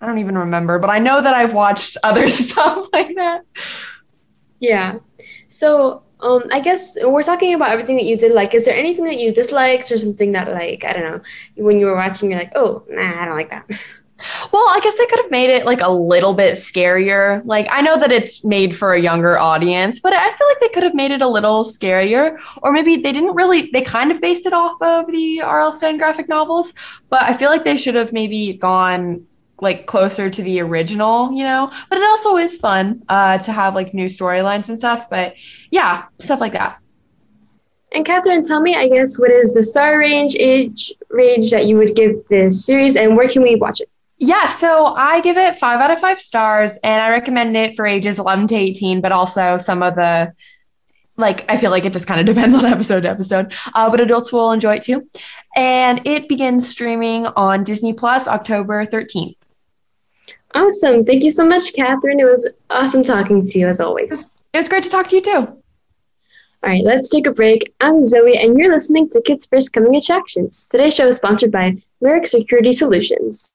I 0.00 0.06
don't 0.06 0.18
even 0.18 0.38
remember, 0.38 0.78
but 0.78 0.90
I 0.90 0.98
know 0.98 1.20
that 1.20 1.34
I've 1.34 1.54
watched 1.54 1.96
other 2.02 2.28
stuff 2.28 2.88
like 2.92 3.14
that. 3.16 3.42
Yeah. 4.60 4.98
So 5.48 6.04
um, 6.22 6.44
I 6.52 6.60
guess 6.60 6.96
we're 7.02 7.22
talking 7.22 7.54
about 7.54 7.70
everything 7.70 7.96
that 7.96 8.04
you 8.04 8.16
did. 8.16 8.32
Like, 8.32 8.54
is 8.54 8.64
there 8.64 8.76
anything 8.76 9.04
that 9.04 9.18
you 9.18 9.32
disliked 9.32 9.90
or 9.90 9.98
something 9.98 10.32
that, 10.32 10.52
like, 10.52 10.84
I 10.84 10.92
don't 10.92 11.02
know, 11.02 11.20
when 11.56 11.78
you 11.78 11.86
were 11.86 11.96
watching, 11.96 12.30
you're 12.30 12.38
like, 12.38 12.52
oh, 12.54 12.84
nah, 12.88 13.22
I 13.22 13.24
don't 13.24 13.36
like 13.36 13.50
that. 13.50 13.68
Well, 14.52 14.66
I 14.70 14.80
guess 14.82 14.96
they 14.96 15.06
could 15.06 15.20
have 15.20 15.30
made 15.30 15.50
it 15.50 15.64
like 15.64 15.80
a 15.80 15.90
little 15.90 16.34
bit 16.34 16.54
scarier. 16.54 17.44
Like, 17.44 17.66
I 17.70 17.80
know 17.80 17.98
that 17.98 18.12
it's 18.12 18.44
made 18.44 18.76
for 18.76 18.94
a 18.94 19.00
younger 19.00 19.38
audience, 19.38 20.00
but 20.00 20.12
I 20.12 20.34
feel 20.34 20.46
like 20.48 20.60
they 20.60 20.68
could 20.68 20.82
have 20.82 20.94
made 20.94 21.10
it 21.10 21.22
a 21.22 21.28
little 21.28 21.64
scarier. 21.64 22.38
Or 22.62 22.72
maybe 22.72 22.96
they 22.96 23.12
didn't 23.12 23.34
really, 23.34 23.70
they 23.72 23.82
kind 23.82 24.10
of 24.10 24.20
based 24.20 24.46
it 24.46 24.52
off 24.52 24.80
of 24.80 25.06
the 25.10 25.42
R.L. 25.42 25.72
Stine 25.72 25.98
graphic 25.98 26.28
novels, 26.28 26.74
but 27.08 27.22
I 27.22 27.34
feel 27.34 27.50
like 27.50 27.64
they 27.64 27.76
should 27.76 27.94
have 27.94 28.12
maybe 28.12 28.54
gone 28.54 29.26
like 29.60 29.86
closer 29.86 30.28
to 30.28 30.42
the 30.42 30.60
original, 30.60 31.32
you 31.32 31.44
know. 31.44 31.72
But 31.88 31.98
it 31.98 32.04
also 32.04 32.36
is 32.36 32.56
fun 32.56 33.02
uh, 33.08 33.38
to 33.38 33.52
have 33.52 33.74
like 33.74 33.94
new 33.94 34.06
storylines 34.06 34.68
and 34.68 34.78
stuff. 34.78 35.08
But 35.08 35.34
yeah, 35.70 36.06
stuff 36.18 36.40
like 36.40 36.52
that. 36.52 36.78
And 37.94 38.06
Catherine, 38.06 38.44
tell 38.44 38.60
me, 38.60 38.74
I 38.74 38.88
guess, 38.88 39.18
what 39.18 39.30
is 39.30 39.52
the 39.52 39.62
star 39.62 39.98
range, 39.98 40.34
age 40.34 40.92
range 41.10 41.50
that 41.50 41.66
you 41.66 41.76
would 41.76 41.94
give 41.94 42.26
this 42.30 42.64
series, 42.64 42.96
and 42.96 43.16
where 43.16 43.28
can 43.28 43.42
we 43.42 43.56
watch 43.56 43.80
it? 43.80 43.90
Yeah, 44.24 44.46
so 44.46 44.86
I 44.86 45.20
give 45.20 45.36
it 45.36 45.58
five 45.58 45.80
out 45.80 45.90
of 45.90 45.98
five 45.98 46.20
stars, 46.20 46.78
and 46.84 47.02
I 47.02 47.08
recommend 47.08 47.56
it 47.56 47.74
for 47.74 47.84
ages 47.84 48.20
11 48.20 48.46
to 48.46 48.54
18, 48.54 49.00
but 49.00 49.10
also 49.10 49.58
some 49.58 49.82
of 49.82 49.96
the 49.96 50.32
like 51.16 51.44
I 51.50 51.56
feel 51.56 51.72
like 51.72 51.84
it 51.84 51.92
just 51.92 52.06
kind 52.06 52.20
of 52.20 52.26
depends 52.32 52.54
on 52.54 52.64
episode 52.64 53.00
to 53.00 53.10
episode, 53.10 53.52
uh, 53.74 53.90
but 53.90 54.00
adults 54.00 54.32
will 54.32 54.52
enjoy 54.52 54.76
it 54.76 54.84
too. 54.84 55.10
And 55.56 56.06
it 56.06 56.28
begins 56.28 56.68
streaming 56.68 57.26
on 57.26 57.64
Disney 57.64 57.94
Plus 57.94 58.28
October 58.28 58.86
13th. 58.86 59.34
Awesome. 60.54 61.02
Thank 61.02 61.24
you 61.24 61.30
so 61.32 61.44
much, 61.44 61.72
Catherine. 61.74 62.20
It 62.20 62.24
was 62.24 62.48
awesome 62.70 63.02
talking 63.02 63.44
to 63.44 63.58
you 63.58 63.66
as 63.66 63.80
always. 63.80 64.04
It 64.04 64.10
was, 64.10 64.32
it 64.52 64.58
was 64.58 64.68
great 64.68 64.84
to 64.84 64.88
talk 64.88 65.08
to 65.08 65.16
you 65.16 65.22
too. 65.22 65.62
All 66.64 66.70
right, 66.70 66.84
let's 66.84 67.08
take 67.08 67.26
a 67.26 67.32
break. 67.32 67.74
I'm 67.80 68.04
Zoe, 68.04 68.38
and 68.38 68.56
you're 68.56 68.72
listening 68.72 69.10
to 69.10 69.20
Kids 69.20 69.46
First 69.46 69.72
Coming 69.72 69.96
Attractions. 69.96 70.68
Today's 70.68 70.94
show 70.94 71.08
is 71.08 71.16
sponsored 71.16 71.50
by 71.50 71.76
Merrick 72.00 72.28
Security 72.28 72.70
Solutions. 72.70 73.51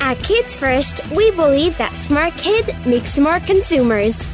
At 0.00 0.18
Kids 0.18 0.54
First, 0.54 1.00
we 1.10 1.30
believe 1.32 1.76
that 1.78 1.92
smart 2.00 2.34
kids 2.34 2.70
make 2.86 3.06
smart 3.06 3.44
consumers. 3.46 4.33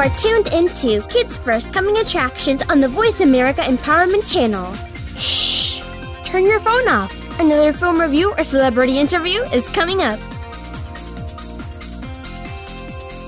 Are 0.00 0.08
tuned 0.16 0.46
into 0.46 1.06
Kids 1.08 1.36
First 1.36 1.74
Coming 1.74 1.98
Attractions 1.98 2.62
on 2.70 2.80
the 2.80 2.88
Voice 2.88 3.20
America 3.20 3.60
Empowerment 3.60 4.32
Channel. 4.32 4.72
Shh! 5.18 5.82
Turn 6.24 6.46
your 6.46 6.58
phone 6.60 6.88
off. 6.88 7.38
Another 7.38 7.74
film 7.74 8.00
review 8.00 8.32
or 8.38 8.42
celebrity 8.42 8.98
interview 8.98 9.42
is 9.52 9.68
coming 9.68 10.00
up. 10.00 10.18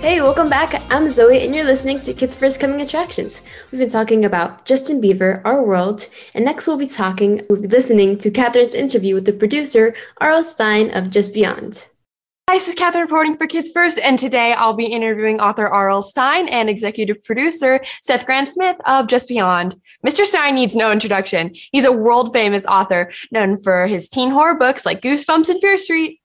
Hey, 0.01 0.23
welcome 0.23 0.49
back. 0.49 0.83
I'm 0.91 1.11
Zoe, 1.11 1.45
and 1.45 1.55
you're 1.55 1.67
listening 1.67 2.01
to 2.01 2.15
Kids 2.15 2.37
First 2.37 2.59
Coming 2.59 2.81
Attractions. 2.81 3.43
We've 3.71 3.79
been 3.79 3.91
talking 3.91 4.25
about 4.25 4.65
Justin 4.65 4.99
Bieber, 4.99 5.43
Our 5.45 5.63
World, 5.63 6.07
and 6.35 6.43
next 6.43 6.67
we'll 6.67 6.79
be 6.79 6.87
talking, 6.87 7.45
we'll 7.51 7.61
be 7.61 7.69
listening 7.69 8.17
to 8.17 8.31
Catherine's 8.31 8.73
interview 8.73 9.15
with 9.15 9.27
the 9.27 9.35
producer, 9.35 9.95
R.L. 10.23 10.43
Stine 10.43 10.91
of 10.93 11.11
Just 11.11 11.35
Beyond. 11.35 11.85
Hi, 12.53 12.57
this 12.57 12.69
is 12.69 12.75
Catherine 12.75 13.01
reporting 13.01 13.39
for 13.39 13.47
Kids 13.47 13.71
First, 13.73 13.99
and 13.99 14.19
today 14.19 14.53
I'll 14.53 14.75
be 14.75 14.85
interviewing 14.85 15.41
author 15.41 15.67
R.L. 15.67 16.03
Stine 16.03 16.49
and 16.49 16.69
executive 16.69 17.25
producer 17.25 17.81
Seth 18.03 18.27
Grahame-Smith 18.27 18.77
of 18.85 19.07
Just 19.07 19.27
Beyond. 19.27 19.81
Mr. 20.07 20.27
Stine 20.27 20.57
needs 20.57 20.77
no 20.77 20.93
introduction. 20.93 21.53
He's 21.73 21.87
a 21.87 21.93
world 21.93 22.35
famous 22.35 22.67
author 22.67 23.11
known 23.31 23.57
for 23.57 23.87
his 23.87 24.07
teen 24.07 24.31
horror 24.31 24.55
books 24.55 24.85
like 24.85 25.01
Goosebumps 25.01 25.49
and 25.49 25.63
Fear 25.63 25.79
Street. 25.79 26.21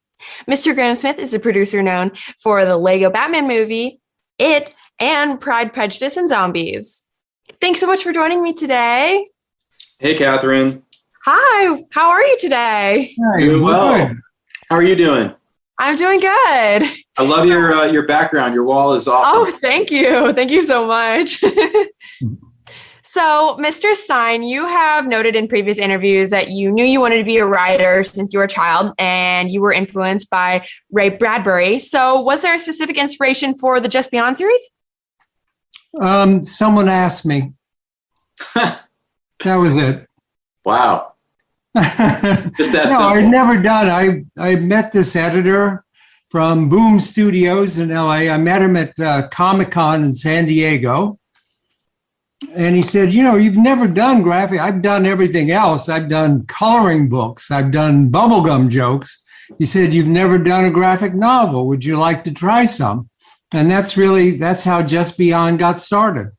Mr. 0.49 0.75
Grahame-Smith 0.75 1.17
is 1.17 1.33
a 1.33 1.39
producer 1.39 1.81
known 1.81 2.11
for 2.43 2.65
the 2.65 2.75
Lego 2.75 3.09
Batman 3.09 3.47
movie, 3.47 4.01
It, 4.37 4.73
and 4.99 5.39
Pride, 5.39 5.71
Prejudice, 5.71 6.17
and 6.17 6.27
Zombies. 6.27 7.05
Thanks 7.61 7.79
so 7.79 7.87
much 7.87 8.03
for 8.03 8.11
joining 8.11 8.43
me 8.43 8.51
today. 8.51 9.25
Hey, 9.99 10.13
Catherine. 10.13 10.83
Hi, 11.23 11.83
how 11.91 12.09
are 12.09 12.21
you 12.21 12.37
today? 12.37 13.13
Hi, 13.17 13.39
doing 13.39 13.63
well. 13.63 14.13
How 14.69 14.75
are 14.75 14.83
you 14.83 14.97
doing? 14.97 15.33
I'm 15.79 15.95
doing 15.95 16.19
good. 16.19 16.29
I 17.17 17.23
love 17.23 17.45
your 17.45 17.73
uh, 17.73 17.85
your 17.85 18.05
background. 18.05 18.53
Your 18.53 18.63
wall 18.63 18.93
is 18.93 19.07
awesome. 19.07 19.53
Oh, 19.53 19.57
thank 19.61 19.91
you. 19.91 20.33
Thank 20.33 20.49
you 20.49 20.61
so 20.61 20.87
much. 20.87 21.39
so, 23.03 23.57
Mr. 23.59 23.93
Stine, 23.95 24.41
you 24.41 24.67
have 24.67 25.05
noted 25.05 25.35
in 25.35 25.47
previous 25.47 25.77
interviews 25.77 26.31
that 26.31 26.49
you 26.49 26.71
knew 26.71 26.83
you 26.83 26.99
wanted 26.99 27.19
to 27.19 27.23
be 27.23 27.37
a 27.37 27.45
writer 27.45 28.03
since 28.03 28.33
you 28.33 28.39
were 28.39 28.45
a 28.45 28.49
child 28.49 28.93
and 28.97 29.51
you 29.51 29.61
were 29.61 29.71
influenced 29.71 30.31
by 30.31 30.65
Ray 30.91 31.09
Bradbury. 31.09 31.79
So, 31.79 32.21
was 32.21 32.41
there 32.41 32.55
a 32.55 32.59
specific 32.59 32.97
inspiration 32.97 33.55
for 33.57 33.79
the 33.79 33.87
Just 33.87 34.09
Beyond 34.09 34.37
series? 34.37 34.71
Um, 36.01 36.43
someone 36.43 36.89
asked 36.89 37.25
me. 37.25 37.53
that 38.55 38.85
was 39.43 39.75
it. 39.77 40.07
Wow. 40.65 41.13
Just 42.57 42.71
that. 42.73 42.89
no, 42.89 42.99
I'd 42.99 43.27
never 43.27 43.61
done. 43.61 43.89
I 43.89 44.25
I 44.51 44.55
met 44.55 44.91
this 44.91 45.15
editor 45.15 45.83
from 46.29 46.69
Boom 46.69 46.99
Studios 46.99 47.77
in 47.77 47.89
LA. 47.89 48.29
I 48.29 48.37
met 48.37 48.61
him 48.61 48.75
at 48.75 48.99
uh, 48.99 49.27
Comic 49.29 49.71
Con 49.71 50.03
in 50.03 50.13
San 50.13 50.45
Diego, 50.45 51.19
and 52.53 52.75
he 52.75 52.81
said, 52.81 53.13
"You 53.13 53.23
know, 53.23 53.35
you've 53.35 53.57
never 53.57 53.87
done 53.87 54.21
graphic. 54.21 54.59
I've 54.59 54.81
done 54.81 55.05
everything 55.05 55.51
else. 55.51 55.89
I've 55.89 56.09
done 56.09 56.45
coloring 56.47 57.09
books. 57.09 57.51
I've 57.51 57.71
done 57.71 58.09
bubblegum 58.11 58.69
jokes." 58.69 59.21
He 59.59 59.65
said, 59.65 59.93
"You've 59.93 60.07
never 60.07 60.37
done 60.37 60.65
a 60.65 60.71
graphic 60.71 61.13
novel. 61.13 61.67
Would 61.67 61.83
you 61.85 61.97
like 61.97 62.23
to 62.25 62.31
try 62.31 62.65
some?" 62.65 63.09
And 63.53 63.71
that's 63.71 63.95
really 63.95 64.31
that's 64.31 64.63
how 64.63 64.83
Just 64.83 65.17
Beyond 65.17 65.59
got 65.59 65.79
started. 65.79 66.31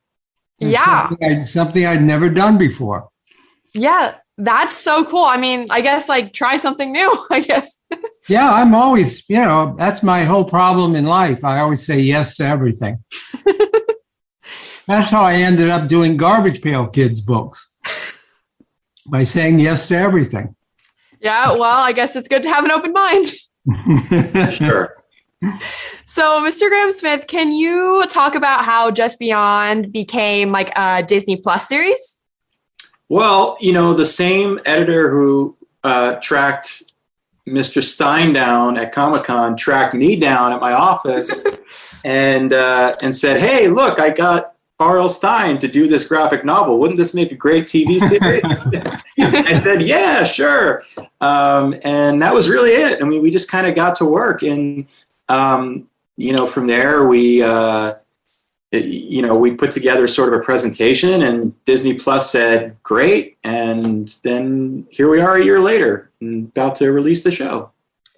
yeah, 0.58 1.08
something 1.08 1.30
I'd, 1.30 1.46
something 1.46 1.86
I'd 1.86 2.02
never 2.02 2.28
done 2.28 2.58
before. 2.58 3.08
Yeah, 3.74 4.16
that's 4.38 4.76
so 4.76 5.04
cool. 5.04 5.24
I 5.24 5.36
mean, 5.36 5.66
I 5.68 5.80
guess 5.80 6.08
like 6.08 6.32
try 6.32 6.56
something 6.56 6.92
new, 6.92 7.26
I 7.30 7.40
guess. 7.40 7.76
yeah, 8.28 8.52
I'm 8.52 8.74
always, 8.74 9.28
you 9.28 9.36
know, 9.36 9.74
that's 9.76 10.02
my 10.02 10.24
whole 10.24 10.44
problem 10.44 10.94
in 10.94 11.04
life. 11.04 11.44
I 11.44 11.58
always 11.58 11.84
say 11.84 11.98
yes 11.98 12.36
to 12.36 12.46
everything. 12.46 13.02
that's 14.86 15.10
how 15.10 15.22
I 15.22 15.34
ended 15.34 15.68
up 15.68 15.88
doing 15.88 16.16
Garbage 16.16 16.62
Pail 16.62 16.86
Kids 16.86 17.20
books 17.20 17.68
by 19.06 19.24
saying 19.24 19.58
yes 19.58 19.88
to 19.88 19.96
everything. 19.96 20.54
Yeah, 21.20 21.52
well, 21.52 21.80
I 21.80 21.92
guess 21.92 22.14
it's 22.14 22.28
good 22.28 22.44
to 22.44 22.48
have 22.48 22.64
an 22.64 22.70
open 22.70 22.92
mind. 22.92 23.26
sure. 24.54 24.94
So, 26.06 26.40
Mr. 26.44 26.70
Grahame-Smith, 26.70 27.26
can 27.26 27.50
you 27.50 28.04
talk 28.08 28.36
about 28.36 28.64
how 28.64 28.92
Just 28.92 29.18
Beyond 29.18 29.92
became 29.92 30.52
like 30.52 30.70
a 30.76 31.02
Disney 31.02 31.36
Plus 31.36 31.66
series? 31.66 32.17
Well, 33.08 33.56
you 33.60 33.72
know, 33.72 33.94
the 33.94 34.06
same 34.06 34.60
editor 34.66 35.10
who 35.10 35.56
uh, 35.82 36.16
tracked 36.16 36.92
Mr. 37.46 37.82
Stine 37.82 38.32
down 38.32 38.76
at 38.76 38.92
Comic 38.92 39.24
Con 39.24 39.56
tracked 39.56 39.94
me 39.94 40.16
down 40.16 40.52
at 40.52 40.60
my 40.60 40.72
office 40.72 41.42
and 42.04 42.52
uh, 42.52 42.94
and 43.02 43.14
said, 43.14 43.40
"Hey, 43.40 43.68
look, 43.68 43.98
I 43.98 44.10
got 44.10 44.54
R.L. 44.78 45.08
Stine 45.08 45.58
to 45.58 45.68
do 45.68 45.88
this 45.88 46.06
graphic 46.06 46.44
novel. 46.44 46.78
Wouldn't 46.78 46.98
this 46.98 47.14
make 47.14 47.32
a 47.32 47.34
great 47.34 47.66
TV 47.66 47.98
series?" 48.08 48.42
I 49.18 49.58
said, 49.58 49.82
"Yeah, 49.82 50.24
sure." 50.24 50.84
Um, 51.20 51.74
and 51.82 52.20
that 52.22 52.34
was 52.34 52.48
really 52.48 52.72
it. 52.72 53.02
I 53.02 53.04
mean, 53.04 53.22
we 53.22 53.30
just 53.30 53.50
kind 53.50 53.66
of 53.66 53.74
got 53.74 53.96
to 53.96 54.04
work, 54.04 54.42
and 54.42 54.86
um, 55.28 55.88
you 56.16 56.32
know, 56.32 56.46
from 56.46 56.66
there 56.66 57.06
we. 57.06 57.42
Uh, 57.42 57.94
it, 58.70 58.84
you 58.84 59.22
know, 59.22 59.36
we 59.36 59.52
put 59.52 59.70
together 59.70 60.06
sort 60.06 60.32
of 60.32 60.40
a 60.40 60.42
presentation, 60.42 61.22
and 61.22 61.52
Disney 61.64 61.94
Plus 61.94 62.30
said, 62.30 62.76
"Great!" 62.82 63.38
And 63.44 64.08
then 64.22 64.86
here 64.90 65.08
we 65.08 65.20
are 65.20 65.36
a 65.36 65.44
year 65.44 65.60
later, 65.60 66.10
about 66.22 66.76
to 66.76 66.92
release 66.92 67.24
the 67.24 67.30
show. 67.30 67.70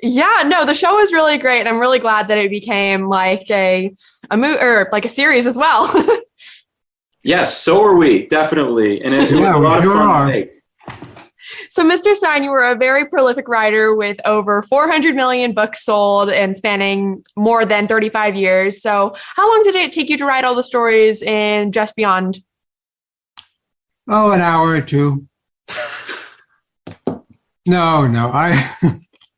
Yeah, 0.02 0.44
no, 0.46 0.64
the 0.64 0.74
show 0.74 0.96
was 0.96 1.12
really 1.12 1.38
great, 1.38 1.60
and 1.60 1.68
I'm 1.68 1.78
really 1.78 1.98
glad 1.98 2.28
that 2.28 2.38
it 2.38 2.50
became 2.50 3.08
like 3.08 3.48
a 3.50 3.92
a 4.30 4.36
mo- 4.36 4.58
or 4.60 4.88
like 4.92 5.04
a 5.04 5.08
series 5.08 5.46
as 5.46 5.56
well. 5.56 5.92
yes, 7.22 7.56
so 7.56 7.84
are 7.84 7.94
we 7.94 8.26
definitely, 8.26 9.02
and 9.02 9.14
it, 9.14 9.30
it 9.30 9.38
yeah, 9.38 9.50
was 9.50 9.56
a 9.56 9.62
lot 9.62 9.78
of 9.78 9.92
fun 9.92 10.26
to 10.26 10.32
make. 10.32 10.59
So, 11.72 11.88
Mr. 11.88 12.16
Stine, 12.16 12.42
you 12.42 12.50
were 12.50 12.64
a 12.64 12.74
very 12.74 13.06
prolific 13.06 13.46
writer 13.46 13.94
with 13.94 14.20
over 14.26 14.60
400 14.60 15.14
million 15.14 15.54
books 15.54 15.84
sold 15.84 16.28
and 16.28 16.56
spanning 16.56 17.22
more 17.36 17.64
than 17.64 17.86
35 17.86 18.34
years. 18.34 18.82
So, 18.82 19.14
how 19.36 19.48
long 19.48 19.62
did 19.62 19.76
it 19.76 19.92
take 19.92 20.10
you 20.10 20.18
to 20.18 20.24
write 20.24 20.44
all 20.44 20.56
the 20.56 20.64
stories 20.64 21.22
in 21.22 21.70
Just 21.70 21.94
Beyond? 21.94 22.42
Oh, 24.08 24.32
an 24.32 24.40
hour 24.40 24.70
or 24.70 24.80
two. 24.80 25.28
no, 27.66 28.08
no. 28.08 28.32
I, 28.34 28.74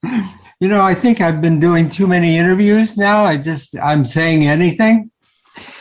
you 0.58 0.68
know, 0.68 0.80
I 0.80 0.94
think 0.94 1.20
I've 1.20 1.42
been 1.42 1.60
doing 1.60 1.90
too 1.90 2.06
many 2.06 2.38
interviews 2.38 2.96
now. 2.96 3.24
I 3.24 3.36
just, 3.36 3.78
I'm 3.78 4.06
saying 4.06 4.46
anything. 4.46 5.10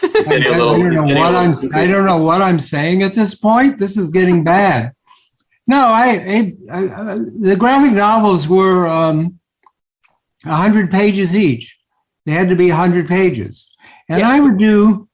I, 0.03 0.11
I, 0.27 0.39
don't 0.39 0.93
know 0.93 1.03
what 1.03 1.33
I'm. 1.33 1.53
I 1.73 1.87
don't 1.87 2.05
know 2.05 2.21
what 2.21 2.41
I'm 2.41 2.59
saying 2.59 3.03
at 3.03 3.13
this 3.13 3.35
point. 3.35 3.79
This 3.79 3.95
is 3.95 4.09
getting 4.09 4.43
bad. 4.43 4.91
No, 5.67 5.87
I, 5.87 6.55
I, 6.71 6.77
I 6.77 7.17
the 7.17 7.55
graphic 7.57 7.93
novels 7.93 8.47
were 8.47 8.87
um, 8.87 9.39
100 10.43 10.91
pages 10.91 11.35
each. 11.35 11.79
They 12.25 12.33
had 12.33 12.49
to 12.49 12.55
be 12.55 12.69
100 12.69 13.07
pages. 13.07 13.69
And 14.09 14.19
yeah. 14.19 14.29
I 14.29 14.39
would 14.39 14.57
do 14.57 15.07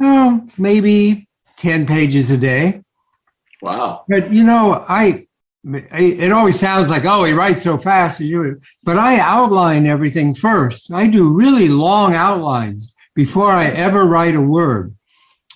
oh, 0.00 0.46
maybe 0.58 1.28
10 1.58 1.86
pages 1.86 2.30
a 2.30 2.36
day. 2.36 2.82
Wow. 3.62 4.04
But, 4.08 4.30
you 4.30 4.44
know, 4.44 4.84
I, 4.88 5.26
it 5.64 6.30
always 6.32 6.58
sounds 6.60 6.90
like, 6.90 7.04
oh, 7.06 7.24
he 7.24 7.32
writes 7.32 7.62
so 7.62 7.78
fast. 7.78 8.20
But 8.82 8.98
I 8.98 9.18
outline 9.18 9.86
everything 9.86 10.34
first. 10.34 10.92
I 10.92 11.08
do 11.08 11.32
really 11.32 11.68
long 11.68 12.14
outlines 12.14 12.94
before 13.14 13.50
I 13.50 13.66
ever 13.66 14.04
write 14.04 14.34
a 14.34 14.42
word. 14.42 14.94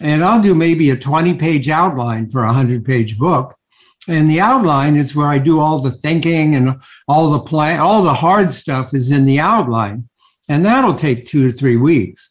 And 0.01 0.23
I'll 0.23 0.41
do 0.41 0.55
maybe 0.55 0.91
a 0.91 0.97
20 0.97 1.35
page 1.35 1.69
outline 1.69 2.31
for 2.31 2.45
a 2.45 2.49
100 2.49 2.85
page 2.85 3.19
book. 3.19 3.58
And 4.07 4.27
the 4.27 4.41
outline 4.41 4.97
is 4.97 5.15
where 5.15 5.27
I 5.27 5.39
do 5.39 5.61
all 5.61 5.81
the 5.81 5.91
thinking 5.91 6.55
and 6.55 6.81
all 7.07 7.31
the 7.31 7.41
plan, 7.41 7.81
all 7.81 8.03
the 8.03 8.15
hard 8.15 8.53
stuff 8.53 8.95
is 8.95 9.11
in 9.11 9.25
the 9.25 9.41
outline. 9.41 10.09
And 10.49 10.65
that'll 10.65 10.95
take 10.95 11.27
two 11.27 11.51
to 11.51 11.57
three 11.57 11.77
weeks. 11.77 12.31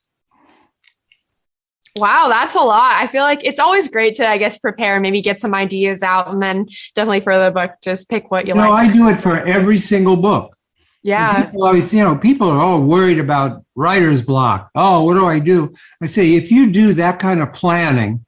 Wow, 1.95 2.27
that's 2.29 2.55
a 2.55 2.59
lot. 2.59 3.01
I 3.01 3.07
feel 3.07 3.23
like 3.23 3.43
it's 3.43 3.59
always 3.59 3.87
great 3.87 4.15
to, 4.15 4.29
I 4.29 4.37
guess, 4.37 4.57
prepare, 4.57 4.99
maybe 4.99 5.21
get 5.21 5.39
some 5.39 5.55
ideas 5.55 6.03
out, 6.03 6.31
and 6.31 6.41
then 6.41 6.67
definitely 6.93 7.21
for 7.21 7.37
the 7.37 7.51
book, 7.51 7.71
just 7.81 8.07
pick 8.07 8.29
what 8.29 8.47
you, 8.47 8.53
you 8.53 8.59
like. 8.59 8.69
No, 8.69 8.73
I 8.73 8.91
do 8.91 9.09
it 9.09 9.21
for 9.21 9.39
every 9.39 9.79
single 9.79 10.15
book. 10.15 10.55
Yeah. 11.01 11.45
People 11.45 11.63
always, 11.63 11.93
you 11.93 12.03
know, 12.03 12.17
people 12.17 12.49
are 12.49 12.59
all 12.59 12.83
worried 12.83 13.17
about 13.17 13.63
writer's 13.75 14.21
block. 14.21 14.69
Oh, 14.75 15.03
what 15.03 15.15
do 15.15 15.25
I 15.25 15.39
do? 15.39 15.73
I 16.01 16.05
say, 16.05 16.35
if 16.35 16.51
you 16.51 16.71
do 16.71 16.93
that 16.93 17.17
kind 17.17 17.41
of 17.41 17.53
planning, 17.53 18.25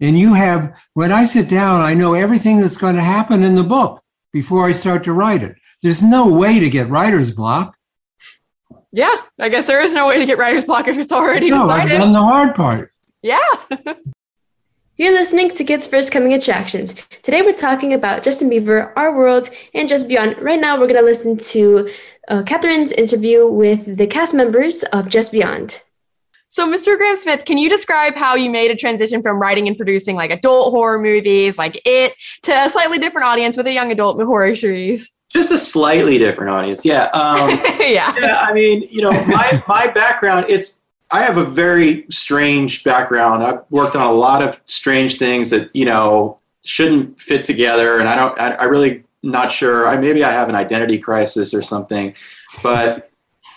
and 0.00 0.18
you 0.18 0.34
have, 0.34 0.80
when 0.94 1.12
I 1.12 1.24
sit 1.24 1.48
down, 1.48 1.80
I 1.80 1.94
know 1.94 2.14
everything 2.14 2.58
that's 2.58 2.76
going 2.76 2.96
to 2.96 3.02
happen 3.02 3.42
in 3.42 3.54
the 3.54 3.64
book 3.64 4.02
before 4.32 4.66
I 4.66 4.72
start 4.72 5.04
to 5.04 5.12
write 5.12 5.42
it. 5.42 5.56
There's 5.82 6.02
no 6.02 6.32
way 6.34 6.60
to 6.60 6.70
get 6.70 6.88
writer's 6.88 7.32
block. 7.32 7.76
Yeah, 8.92 9.14
I 9.40 9.48
guess 9.48 9.66
there 9.66 9.82
is 9.82 9.94
no 9.94 10.08
way 10.08 10.18
to 10.18 10.26
get 10.26 10.38
writer's 10.38 10.64
block 10.64 10.88
if 10.88 10.98
it's 10.98 11.12
already 11.12 11.50
no, 11.50 11.66
decided. 11.66 11.92
I've 11.92 11.98
done 11.98 12.12
the 12.12 12.22
hard 12.22 12.54
part. 12.54 12.92
Yeah. 13.22 13.38
You're 14.96 15.12
listening 15.12 15.50
to 15.52 15.64
Kids 15.64 15.86
First 15.86 16.12
Coming 16.12 16.34
Attractions. 16.34 16.94
Today 17.22 17.40
we're 17.40 17.54
talking 17.54 17.94
about 17.94 18.22
Justin 18.22 18.50
Bieber, 18.50 18.92
Our 18.96 19.16
World, 19.16 19.48
and 19.72 19.88
Just 19.88 20.08
Beyond. 20.08 20.36
Right 20.42 20.60
now 20.60 20.78
we're 20.78 20.88
going 20.88 21.00
to 21.00 21.02
listen 21.02 21.38
to 21.38 21.90
uh, 22.28 22.42
Catherine's 22.42 22.92
interview 22.92 23.50
with 23.50 23.96
the 23.96 24.06
cast 24.06 24.34
members 24.34 24.82
of 24.92 25.08
Just 25.08 25.32
Beyond. 25.32 25.80
So, 26.50 26.68
Mr. 26.68 26.98
Grahame-Smith, 26.98 27.44
can 27.44 27.58
you 27.58 27.68
describe 27.68 28.16
how 28.16 28.34
you 28.34 28.50
made 28.50 28.72
a 28.72 28.76
transition 28.76 29.22
from 29.22 29.38
writing 29.38 29.68
and 29.68 29.76
producing 29.76 30.16
like 30.16 30.32
adult 30.32 30.72
horror 30.72 30.98
movies 30.98 31.56
like 31.56 31.80
It 31.84 32.14
to 32.42 32.52
a 32.52 32.68
slightly 32.68 32.98
different 32.98 33.28
audience 33.28 33.56
with 33.56 33.68
a 33.68 33.72
young 33.72 33.92
adult 33.92 34.20
horror 34.20 34.56
series? 34.56 35.12
Just 35.28 35.52
a 35.52 35.58
slightly 35.58 36.18
different 36.18 36.50
audience, 36.50 36.84
yeah. 36.84 37.04
Um, 37.14 37.50
yeah. 37.78 38.12
yeah. 38.18 38.40
I 38.40 38.52
mean, 38.52 38.82
you 38.90 39.00
know, 39.00 39.12
my 39.26 39.62
my 39.68 39.86
background, 39.86 40.46
it's 40.48 40.82
I 41.12 41.22
have 41.22 41.36
a 41.36 41.44
very 41.44 42.04
strange 42.10 42.82
background. 42.82 43.44
I've 43.44 43.60
worked 43.70 43.94
on 43.94 44.04
a 44.04 44.12
lot 44.12 44.42
of 44.42 44.60
strange 44.64 45.18
things 45.18 45.50
that 45.50 45.70
you 45.72 45.84
know 45.84 46.40
shouldn't 46.64 47.20
fit 47.20 47.44
together, 47.44 48.00
and 48.00 48.08
I 48.08 48.16
don't. 48.16 48.40
I, 48.40 48.54
I 48.54 48.64
really 48.64 49.04
not 49.22 49.52
sure. 49.52 49.86
I 49.86 49.96
maybe 49.98 50.24
I 50.24 50.32
have 50.32 50.48
an 50.48 50.56
identity 50.56 50.98
crisis 50.98 51.54
or 51.54 51.62
something, 51.62 52.12
but 52.60 53.09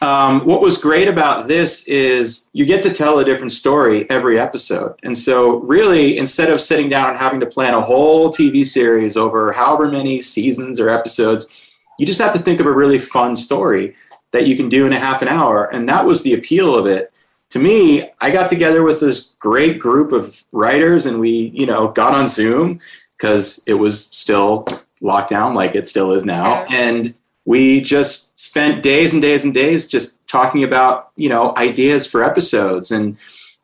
um, 0.04 0.46
what 0.46 0.60
was 0.60 0.78
great 0.78 1.08
about 1.08 1.48
this 1.48 1.88
is 1.88 2.50
you 2.52 2.66
get 2.66 2.84
to 2.84 2.94
tell 2.94 3.20
a 3.20 3.26
different 3.26 3.54
story 3.54 4.06
every 4.10 4.38
episode. 4.38 5.00
And 5.04 5.18
so, 5.18 5.62
really, 5.62 6.18
instead 6.18 6.50
of 6.50 6.60
sitting 6.60 6.90
down 6.90 7.12
and 7.12 7.18
having 7.18 7.40
to 7.40 7.46
plan 7.46 7.74
a 7.74 7.80
whole 7.80 8.30
TV 8.30 8.66
series 8.66 9.16
over 9.16 9.54
however 9.54 9.90
many 9.90 10.20
seasons 10.20 10.78
or 10.82 10.90
episodes, 10.90 11.70
you 11.98 12.06
just 12.06 12.20
have 12.20 12.34
to 12.34 12.40
think 12.40 12.60
of 12.60 12.66
a 12.66 12.72
really 12.72 13.00
fun 13.00 13.34
story 13.34 13.96
that 14.32 14.46
you 14.46 14.58
can 14.58 14.68
do 14.68 14.86
in 14.86 14.92
a 14.92 15.00
half 15.00 15.22
an 15.22 15.30
hour. 15.30 15.74
And 15.74 15.88
that 15.88 16.06
was 16.06 16.22
the 16.22 16.34
appeal 16.34 16.76
of 16.76 16.86
it. 16.86 17.14
To 17.52 17.60
me, 17.60 18.12
I 18.20 18.30
got 18.30 18.50
together 18.50 18.84
with 18.84 19.00
this 19.00 19.38
great 19.40 19.80
group 19.80 20.12
of 20.12 20.44
writers 20.52 21.06
and 21.06 21.18
we, 21.18 21.54
you 21.56 21.66
know, 21.66 21.88
got 21.88 22.14
on 22.14 22.28
Zoom 22.28 22.80
because 23.12 23.64
it 23.68 23.76
was 23.76 24.08
still 24.08 24.66
lockdown, 25.02 25.56
like 25.56 25.76
it 25.76 25.88
still 25.88 26.12
is 26.12 26.26
now, 26.26 26.66
and 26.66 27.14
we 27.46 27.82
just 27.82 28.40
spent 28.40 28.84
days 28.84 29.14
and 29.14 29.22
days 29.22 29.44
and 29.44 29.54
days 29.54 29.88
just 29.88 30.26
talking 30.28 30.64
about 30.64 31.12
you 31.16 31.30
know 31.30 31.54
ideas 31.58 32.08
for 32.08 32.24
episodes. 32.24 32.92
And 32.92 33.18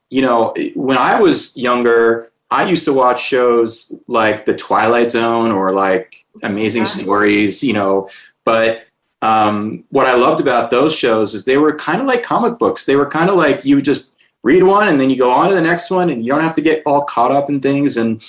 you 0.10 0.22
know 0.22 0.54
when 0.76 0.98
i 0.98 1.20
was 1.20 1.56
younger 1.56 2.32
i 2.52 2.68
used 2.68 2.86
to 2.86 2.94
watch 2.94 3.22
shows 3.22 3.94
like 4.08 4.46
the 4.46 4.56
twilight 4.56 5.10
zone 5.12 5.52
or 5.52 5.72
like 5.72 6.26
amazing 6.44 6.86
stories 6.86 7.64
you 7.64 7.74
know 7.74 8.10
but 8.46 8.84
um, 9.22 9.84
what 9.90 10.08
i 10.08 10.16
loved 10.16 10.40
about 10.40 10.72
those 10.72 10.96
shows 10.96 11.34
is 11.34 11.44
they 11.44 11.58
were 11.58 11.76
kind 11.76 12.00
of 12.00 12.08
like 12.08 12.24
comic 12.24 12.58
books. 12.58 12.86
They 12.86 12.96
were 12.96 13.10
kind 13.10 13.30
of 13.30 13.36
like 13.36 13.66
you 13.66 13.82
just 13.82 14.16
read 14.44 14.64
one 14.64 14.88
and 14.88 14.98
then 14.98 15.10
you 15.10 15.18
go 15.18 15.30
on 15.30 15.50
to 15.50 15.56
the 15.56 15.62
next 15.62 15.92
one 15.92 16.10
and 16.10 16.24
you 16.24 16.32
don't 16.32 16.42
have 16.42 16.54
to 16.54 16.62
get 16.62 16.82
all 16.86 17.04
caught 17.04 17.32
up 17.32 17.50
in 17.50 17.60
things. 17.60 17.98
And 17.98 18.26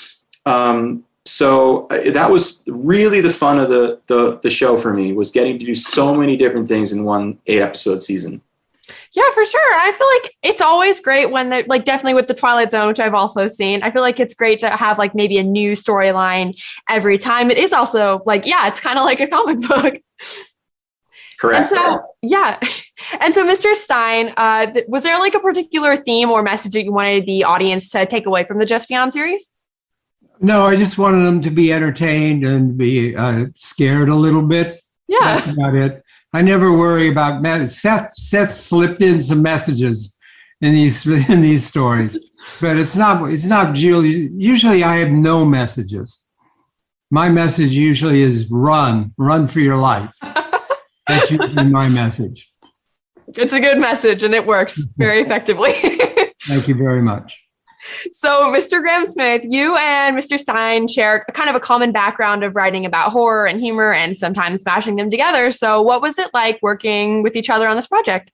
um, 0.47 1.05
so 1.27 1.87
uh, 1.89 2.11
that 2.11 2.31
was 2.31 2.65
really 2.67 3.21
the 3.21 3.33
fun 3.33 3.59
of 3.59 3.69
the, 3.69 4.01
the 4.07 4.39
the 4.43 4.51
show 4.51 4.77
for 4.77 4.93
me 4.93 5.13
was 5.13 5.31
getting 5.31 5.59
to 5.59 5.67
do 5.67 5.75
so 5.75 6.15
many 6.15 6.37
different 6.37 6.69
things 6.69 6.93
in 6.93 7.05
one 7.05 7.39
eight 7.47 7.61
episode 7.61 8.01
season 8.01 8.41
yeah, 9.13 9.29
for 9.35 9.45
sure. 9.45 9.75
I 9.75 9.93
feel 9.93 10.07
like 10.07 10.35
it's 10.43 10.61
always 10.61 11.01
great 11.01 11.31
when 11.31 11.51
they're 11.51 11.65
like 11.67 11.85
definitely 11.85 12.15
with 12.15 12.29
the 12.29 12.35
Twilight 12.35 12.71
Zone, 12.71 12.87
which 12.89 13.01
I've 13.01 13.15
also 13.15 13.49
seen. 13.49 13.83
I 13.83 13.91
feel 13.91 14.03
like 14.03 14.21
it's 14.21 14.35
great 14.35 14.61
to 14.61 14.71
have 14.71 14.99
like 14.99 15.15
maybe 15.15 15.39
a 15.39 15.43
new 15.43 15.73
storyline 15.73 16.61
every 16.89 17.19
time. 17.19 17.51
It 17.51 17.59
is 17.59 17.73
also 17.73 18.23
like, 18.25 18.47
yeah, 18.47 18.69
it's 18.69 18.81
kind 18.81 18.99
of 18.99 19.05
like 19.05 19.21
a 19.21 19.27
comic 19.27 19.61
book. 19.69 20.01
Correct. 21.41 21.61
And 21.61 21.69
so, 21.69 22.03
yeah. 22.23 22.61
And 23.19 23.35
so, 23.35 23.47
Mr. 23.47 23.75
Stine, 23.75 24.35
uh, 24.37 24.67
th- 24.67 24.85
was 24.89 25.03
there 25.03 25.19
like 25.19 25.35
a 25.35 25.41
particular 25.41 25.97
theme 25.97 26.31
or 26.31 26.43
message 26.43 26.73
that 26.73 26.85
you 26.85 26.93
wanted 26.93 27.25
the 27.25 27.45
audience 27.45 27.89
to 27.91 28.05
take 28.05 28.27
away 28.27 28.45
from 28.45 28.59
the 28.59 28.67
Just 28.67 28.89
Beyond 28.89 29.13
series? 29.13 29.51
No, 30.40 30.62
I 30.62 30.76
just 30.76 30.96
wanted 30.96 31.24
them 31.26 31.42
to 31.42 31.50
be 31.50 31.72
entertained 31.72 32.44
and 32.44 32.76
be 32.76 33.14
uh, 33.14 33.46
scared 33.55 34.09
a 34.09 34.14
little 34.14 34.42
bit. 34.42 34.81
Yeah. 35.07 35.18
That's 35.20 35.50
about 35.50 35.74
it. 35.74 36.03
I 36.33 36.42
never 36.42 36.76
worry 36.76 37.11
about 37.11 37.44
Seth. 37.68 38.14
Seth 38.14 38.50
slipped 38.50 39.03
in 39.03 39.20
some 39.20 39.42
messages 39.42 40.16
in 40.61 40.72
these 40.72 41.07
in 41.31 41.42
these 41.42 41.66
stories, 41.66 42.18
but 42.61 42.76
it's 42.76 42.96
not. 42.96 43.31
It's 43.31 43.44
not 43.44 43.76
usually. 43.76 44.31
Usually, 44.37 44.85
I 44.85 44.96
have 44.96 45.11
no 45.11 45.44
messages. 45.44 46.24
My 47.11 47.29
message 47.29 47.72
usually 47.72 48.22
is 48.22 48.48
run, 48.50 49.12
run 49.18 49.48
for 49.48 49.59
your 49.59 49.76
life. 49.76 50.14
That's 51.09 51.31
usually 51.31 51.64
my 51.64 51.88
message. 51.88 52.48
It's 53.37 53.53
a 53.53 53.61
good 53.61 53.79
message, 53.79 54.22
and 54.22 54.35
it 54.35 54.46
works 54.46 54.85
very 54.96 55.20
effectively. 55.20 55.72
Thank 56.46 56.68
you 56.68 56.76
very 56.76 57.03
much. 57.03 57.37
So, 58.12 58.53
Mr. 58.53 58.83
Grahame-Smith, 58.83 59.43
you 59.45 59.77
and 59.77 60.16
Mr. 60.16 60.38
Stine 60.38 60.88
share 60.88 61.25
kind 61.33 61.49
of 61.49 61.57
a 61.57 61.61
common 61.61 61.93
background 61.93 62.45
of 62.45 62.55
writing 62.57 62.85
about 62.85 63.11
horror 63.11 63.47
and 63.47 63.61
humor 63.61 63.93
and 63.93 64.16
sometimes 64.16 64.62
smashing 64.62 64.97
them 64.97 65.11
together. 65.11 65.51
So, 65.51 65.81
what 65.81 66.03
was 66.03 66.19
it 66.19 66.31
like 66.35 66.59
working 66.62 67.23
with 67.23 67.37
each 67.37 67.51
other 67.51 67.66
on 67.66 67.77
this 67.77 67.87
project? 67.87 68.31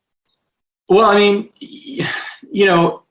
Well, 0.88 1.06
I 1.06 1.16
mean, 1.16 1.50
you 1.58 2.66
know, 2.66 3.02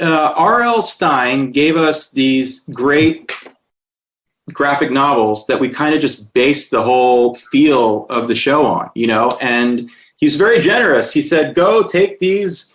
uh, 0.00 0.34
R.L. 0.36 0.82
Stine 0.82 1.52
gave 1.52 1.76
us 1.76 2.10
these 2.10 2.60
great 2.74 3.32
graphic 4.52 4.90
novels 4.90 5.46
that 5.46 5.60
we 5.60 5.68
kind 5.68 5.94
of 5.94 6.00
just 6.00 6.32
based 6.32 6.70
the 6.70 6.82
whole 6.82 7.34
feel 7.34 8.06
of 8.10 8.28
the 8.28 8.34
show 8.34 8.66
on, 8.66 8.90
you 8.94 9.06
know, 9.06 9.36
and 9.40 9.90
he's 10.16 10.36
very 10.36 10.60
generous. 10.60 11.12
He 11.12 11.22
said, 11.22 11.54
go 11.54 11.82
take 11.82 12.18
these 12.18 12.74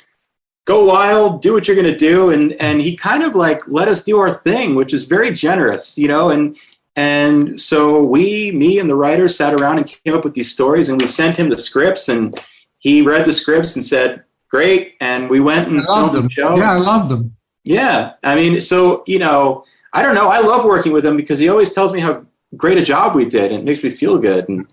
go 0.66 0.84
wild, 0.86 1.42
do 1.42 1.54
what 1.54 1.68
you're 1.68 1.76
going 1.76 1.92
to 1.92 1.96
do. 1.96 2.32
And, 2.32 2.54
and 2.54 2.82
he 2.82 2.96
kind 2.98 3.24
of 3.24 3.36
like 3.36 3.62
let 3.68 3.88
us 3.88 4.04
do 4.04 4.20
our 4.20 4.34
thing, 4.34 4.76
which 4.76 4.94
is 4.94 5.06
very 5.06 5.32
generous, 5.32 5.98
you 5.98 6.08
know, 6.08 6.32
and, 6.32 6.58
and 6.96 7.60
so 7.62 8.04
we, 8.04 8.52
me 8.52 8.80
and 8.80 8.90
the 8.90 8.96
writers 8.96 9.36
sat 9.36 9.54
around 9.54 9.78
and 9.78 9.88
came 9.88 10.16
up 10.16 10.24
with 10.24 10.34
these 10.34 10.52
stories 10.52 10.90
and 10.90 11.00
we 11.00 11.08
sent 11.08 11.38
him 11.38 11.50
the 11.50 11.58
scripts 11.58 12.10
and 12.10 12.38
he 12.80 13.02
read 13.02 13.26
the 13.26 13.34
scripts 13.34 13.76
and 13.76 13.86
said, 13.86 14.24
great. 14.50 14.96
And 15.02 15.30
we 15.30 15.40
went 15.40 15.68
and 15.68 15.84
filmed 15.84 16.14
them. 16.14 16.24
the 16.24 16.30
show. 16.30 16.56
Yeah, 16.56 16.72
I 16.72 16.78
love 16.78 17.10
them. 17.10 17.36
Yeah. 17.64 18.14
I 18.24 18.36
mean, 18.36 18.62
so, 18.62 19.04
you 19.06 19.20
know, 19.20 19.66
I 19.94 20.02
don't 20.02 20.16
know. 20.16 20.30
I 20.30 20.40
love 20.40 20.66
working 20.66 20.94
with 20.94 21.06
him 21.06 21.18
because 21.18 21.40
he 21.40 21.50
always 21.50 21.74
tells 21.74 21.94
me 21.94 22.00
how 22.00 22.26
great 22.56 22.78
a 22.78 22.84
job 22.84 23.16
we 23.16 23.26
did 23.26 23.52
and 23.52 23.62
it 23.62 23.66
makes 23.66 23.84
me 23.84 23.90
feel 23.90 24.18
good. 24.18 24.48
And, 24.48 24.66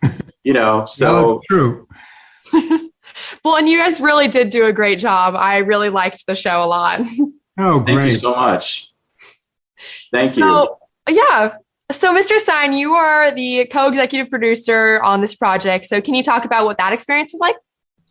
you 0.44 0.52
know, 0.52 0.84
so 0.86 1.34
yeah, 1.34 1.56
true. 1.56 1.88
Well, 3.44 3.56
and 3.56 3.68
you 3.68 3.78
guys 3.78 4.00
really 4.00 4.28
did 4.28 4.50
do 4.50 4.66
a 4.66 4.72
great 4.72 4.98
job. 4.98 5.34
I 5.36 5.58
really 5.58 5.88
liked 5.88 6.26
the 6.26 6.34
show 6.34 6.64
a 6.64 6.66
lot. 6.66 7.00
Oh, 7.58 7.80
great. 7.80 7.96
Thank 7.96 8.12
you 8.12 8.18
so 8.18 8.34
much. 8.34 8.90
Thank 10.10 10.30
so, 10.30 10.78
you. 11.06 11.16
Yeah. 11.16 11.56
So, 11.90 12.14
Mr. 12.14 12.38
Stine, 12.38 12.72
you 12.72 12.94
are 12.94 13.30
the 13.30 13.66
co 13.66 13.88
executive 13.88 14.30
producer 14.30 15.02
on 15.02 15.20
this 15.20 15.34
project. 15.34 15.84
So, 15.84 16.00
can 16.00 16.14
you 16.14 16.22
talk 16.22 16.46
about 16.46 16.64
what 16.64 16.78
that 16.78 16.94
experience 16.94 17.32
was 17.34 17.40
like? 17.40 17.56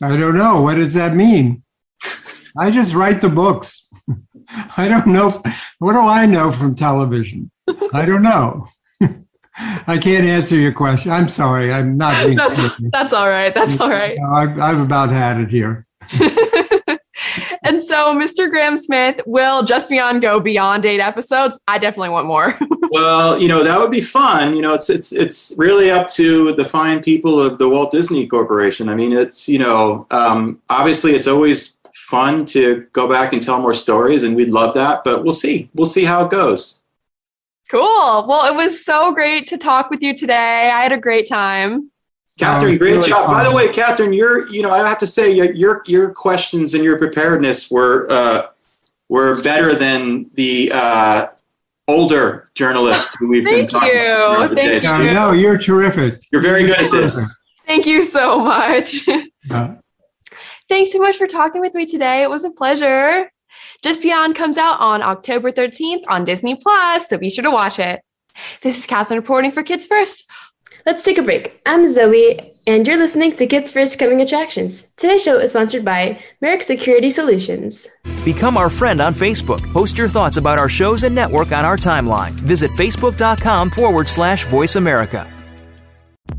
I 0.03 0.15
don't 0.15 0.38
know. 0.38 0.62
What 0.62 0.75
does 0.75 0.93
that 0.93 1.15
mean? 1.15 1.63
I 2.57 2.69
just 2.69 2.93
write 2.93 3.21
the 3.21 3.29
books. 3.29 3.88
I 4.77 4.88
don't 4.88 5.07
know. 5.07 5.41
What 5.79 5.93
do 5.93 5.99
I 6.01 6.25
know 6.27 6.51
from 6.51 6.75
television? 6.75 7.49
I 7.93 8.05
don't 8.05 8.23
know. 8.23 8.67
I 9.57 9.97
can't 10.01 10.25
answer 10.25 10.55
your 10.55 10.71
question. 10.71 11.11
I'm 11.11 11.27
sorry. 11.27 11.73
I'm 11.73 11.97
not 11.97 12.25
being. 12.25 12.37
that's, 12.37 12.81
that's 12.91 13.13
all 13.13 13.27
right. 13.27 13.53
That's 13.53 13.79
all 13.79 13.89
right. 13.89 14.17
I've, 14.33 14.59
I've 14.59 14.79
about 14.79 15.09
had 15.09 15.41
it 15.41 15.49
here. 15.49 15.85
and 17.63 17.83
so, 17.83 18.15
Mr. 18.15 18.49
Grahame-Smith 18.49 19.21
will 19.25 19.63
just 19.63 19.89
beyond 19.89 20.21
go 20.21 20.39
beyond 20.39 20.85
eight 20.85 20.99
episodes. 20.99 21.59
I 21.67 21.77
definitely 21.77 22.09
want 22.09 22.27
more. 22.27 22.57
well, 22.91 23.39
you 23.39 23.47
know 23.47 23.63
that 23.63 23.79
would 23.79 23.91
be 23.91 24.01
fun. 24.01 24.55
You 24.55 24.61
know, 24.61 24.73
it's 24.73 24.89
it's 24.89 25.11
it's 25.11 25.53
really 25.57 25.91
up 25.91 26.07
to 26.09 26.53
the 26.53 26.65
fine 26.65 27.01
people 27.01 27.39
of 27.39 27.57
the 27.57 27.69
Walt 27.69 27.91
Disney 27.91 28.25
Corporation. 28.27 28.89
I 28.89 28.95
mean, 28.95 29.13
it's 29.13 29.47
you 29.47 29.59
know, 29.59 30.07
um, 30.11 30.61
obviously, 30.69 31.13
it's 31.13 31.27
always 31.27 31.77
fun 31.93 32.45
to 32.45 32.87
go 32.93 33.07
back 33.07 33.33
and 33.33 33.41
tell 33.41 33.59
more 33.59 33.73
stories, 33.73 34.23
and 34.23 34.35
we'd 34.35 34.49
love 34.49 34.73
that. 34.75 35.03
But 35.03 35.23
we'll 35.23 35.33
see. 35.33 35.69
We'll 35.73 35.87
see 35.87 36.03
how 36.03 36.25
it 36.25 36.31
goes. 36.31 36.81
Cool. 37.71 38.27
Well, 38.27 38.51
it 38.51 38.53
was 38.53 38.84
so 38.84 39.13
great 39.13 39.47
to 39.47 39.57
talk 39.57 39.89
with 39.89 40.03
you 40.03 40.13
today. 40.13 40.69
I 40.69 40.84
had 40.84 40.91
a 40.91 40.97
great 40.97 41.25
time. 41.25 41.89
Catherine, 42.38 42.77
great 42.77 42.95
really 42.95 43.07
job. 43.07 43.27
Fun. 43.27 43.36
By 43.36 43.43
the 43.45 43.55
way, 43.55 43.71
Catherine, 43.71 44.12
you're 44.12 44.49
you 44.49 44.62
know 44.62 44.71
I 44.71 44.86
have 44.86 44.99
to 44.99 45.07
say 45.07 45.31
your 45.31 45.81
your 45.86 46.12
questions 46.12 46.73
and 46.73 46.84
your 46.84 46.97
preparedness 46.97 47.71
were 47.71 48.12
uh, 48.12 48.47
were 49.07 49.41
better 49.41 49.73
than 49.73 50.29
the 50.34 50.69
uh, 50.73 51.27
older 51.88 52.49
journalists 52.55 53.15
who 53.17 53.29
we've 53.29 53.45
been 53.45 53.67
talking 53.67 53.88
you. 53.88 54.03
to. 54.03 54.49
Thank 54.53 54.84
you. 54.84 54.89
I 54.89 55.13
know 55.13 55.31
you're 55.31 55.57
terrific. 55.57 56.21
You're 56.29 56.41
very 56.41 56.65
good 56.65 56.77
at 56.77 56.91
this. 56.91 57.17
Thank 57.67 57.86
you 57.86 58.03
so 58.03 58.38
much. 58.39 59.07
Uh, 59.49 59.75
Thanks 60.67 60.91
so 60.91 60.99
much 60.99 61.15
for 61.15 61.27
talking 61.27 61.62
with 61.62 61.73
me 61.73 61.86
today. 61.86 62.21
It 62.21 62.29
was 62.29 62.43
a 62.43 62.51
pleasure. 62.51 63.31
Just 63.82 64.04
Beyond 64.04 64.36
comes 64.36 64.60
out 64.60 64.80
on 64.80 65.02
October 65.02 65.52
13th 65.52 66.04
on 66.08 66.24
Disney 66.24 66.56
Plus, 66.56 67.08
so 67.10 67.17
be 67.17 67.32
sure 67.32 67.44
to 67.44 67.50
watch 67.50 67.80
it. 67.80 68.02
This 68.62 68.78
is 68.78 68.86
Catherine 68.86 69.20
reporting 69.20 69.52
for 69.52 69.63
Kids 69.63 69.88
First. 69.88 70.30
Let's 70.86 71.04
take 71.04 71.17
a 71.17 71.24
break. 71.24 71.60
I'm 71.65 71.88
Zoe, 71.88 72.39
and 72.67 72.88
you're 72.88 72.98
listening 72.98 73.36
to 73.36 73.48
Kids 73.48 73.72
First 73.72 73.98
Coming 73.98 74.22
Attractions. 74.22 74.91
Today's 74.98 75.24
show 75.24 75.39
is 75.39 75.50
sponsored 75.50 75.84
by 75.84 76.20
Merrick 76.41 76.62
Security 76.62 77.10
Solutions. 77.10 77.88
Become 78.24 78.56
our 78.56 78.70
friend 78.70 79.02
on 79.02 79.15
Facebook. 79.15 79.62
Post 79.74 79.98
your 79.98 80.08
thoughts 80.08 80.38
about 80.38 80.60
our 80.60 80.70
shows 80.70 81.04
and 81.04 81.15
network 81.15 81.52
on 81.52 81.65
our 81.65 81.78
timeline. 81.78 82.32
Visit 82.32 82.70
facebook.com 82.72 83.72
forward 83.72 84.08
slash 84.08 84.46
voice 84.46 84.76
America. 84.76 85.28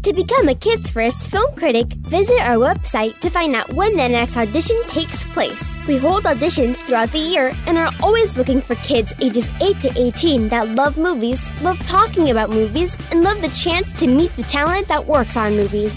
To 0.03 0.13
become 0.13 0.49
a 0.49 0.55
Kids 0.57 0.91
First 0.91 1.31
film 1.31 1.55
critic, 1.55 1.87
visit 1.87 2.41
our 2.41 2.57
website 2.57 3.21
to 3.21 3.31
find 3.31 3.55
out 3.55 3.73
when 3.73 3.95
the 3.95 4.09
next 4.09 4.37
audition 4.37 4.77
takes 4.89 5.23
place. 5.27 5.63
We 5.87 5.97
hold 5.97 6.25
auditions 6.25 6.75
throughout 6.79 7.13
the 7.13 7.21
year 7.21 7.53
and 7.67 7.79
are 7.79 7.93
always 8.03 8.37
looking 8.37 8.61
for 8.61 8.75
kids 8.77 9.13
ages 9.21 9.49
8 9.61 9.81
to 9.81 9.93
18 9.95 10.49
that 10.49 10.71
love 10.71 10.99
movies, 10.99 11.47
love 11.63 11.79
talking 11.87 12.31
about 12.31 12.51
movies, 12.51 12.97
and 13.13 13.23
love 13.23 13.41
the 13.41 13.49
chance 13.51 13.93
to 14.01 14.09
meet 14.09 14.33
the 14.33 14.43
talent 14.43 14.89
that 14.89 15.07
works 15.07 15.37
on 15.37 15.55
movies. 15.55 15.97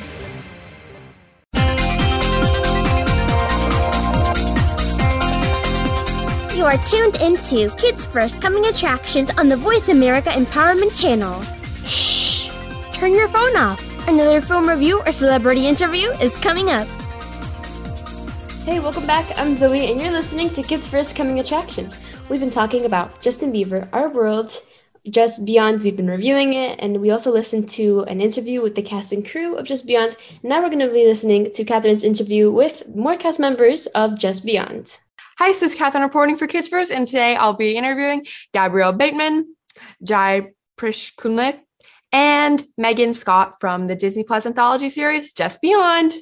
Are 6.71 6.77
tuned 6.85 7.17
into 7.17 7.69
Kids 7.75 8.05
First 8.05 8.41
Coming 8.41 8.65
Attractions 8.67 9.29
on 9.31 9.49
the 9.49 9.57
Voice 9.57 9.89
America 9.89 10.29
Empowerment 10.29 10.97
Channel. 10.97 11.43
Shh! 11.85 12.49
Turn 12.93 13.11
your 13.11 13.27
phone 13.27 13.57
off. 13.57 14.07
Another 14.07 14.39
film 14.39 14.69
review 14.69 15.01
or 15.05 15.11
celebrity 15.11 15.67
interview 15.67 16.09
is 16.21 16.33
coming 16.37 16.69
up. 16.69 16.87
Hey, 18.63 18.79
welcome 18.79 19.05
back. 19.05 19.37
I'm 19.37 19.53
Zoe, 19.53 19.91
and 19.91 19.99
you're 19.99 20.13
listening 20.13 20.49
to 20.51 20.63
Kids 20.63 20.87
First 20.87 21.13
Coming 21.13 21.41
Attractions. 21.41 21.99
We've 22.29 22.39
been 22.39 22.49
talking 22.49 22.85
about 22.85 23.19
Justin 23.19 23.51
Bieber, 23.51 23.89
Our 23.91 24.07
World, 24.07 24.57
Just 25.09 25.43
Beyond. 25.43 25.81
We've 25.81 25.97
been 25.97 26.07
reviewing 26.07 26.53
it, 26.53 26.79
and 26.79 27.01
we 27.01 27.11
also 27.11 27.33
listened 27.33 27.69
to 27.71 28.03
an 28.03 28.21
interview 28.21 28.61
with 28.61 28.75
the 28.75 28.81
cast 28.81 29.11
and 29.11 29.29
crew 29.29 29.57
of 29.57 29.65
Just 29.65 29.85
Beyond. 29.85 30.15
Now 30.41 30.61
we're 30.61 30.69
going 30.69 30.79
to 30.79 30.87
be 30.87 31.05
listening 31.05 31.51
to 31.51 31.65
Catherine's 31.65 32.05
interview 32.05 32.49
with 32.49 32.87
more 32.95 33.17
cast 33.17 33.41
members 33.41 33.87
of 33.87 34.17
Just 34.17 34.45
Beyond. 34.45 34.99
Hi, 35.41 35.47
this 35.47 35.63
is 35.63 35.73
Catherine 35.73 36.03
reporting 36.03 36.37
for 36.37 36.45
Kids 36.45 36.67
First, 36.67 36.91
and 36.91 37.07
today 37.07 37.35
I'll 37.35 37.55
be 37.55 37.75
interviewing 37.75 38.27
Gabriel 38.53 38.93
Bateman, 38.93 39.55
Jy 40.03 40.51
Prishkulnik, 40.77 41.57
and 42.11 42.63
Megan 42.77 43.15
Stott 43.15 43.55
from 43.59 43.87
the 43.87 43.95
Disney 43.95 44.23
Plus 44.23 44.45
anthology 44.45 44.91
series 44.91 45.31
Just 45.31 45.59
Beyond. 45.59 46.13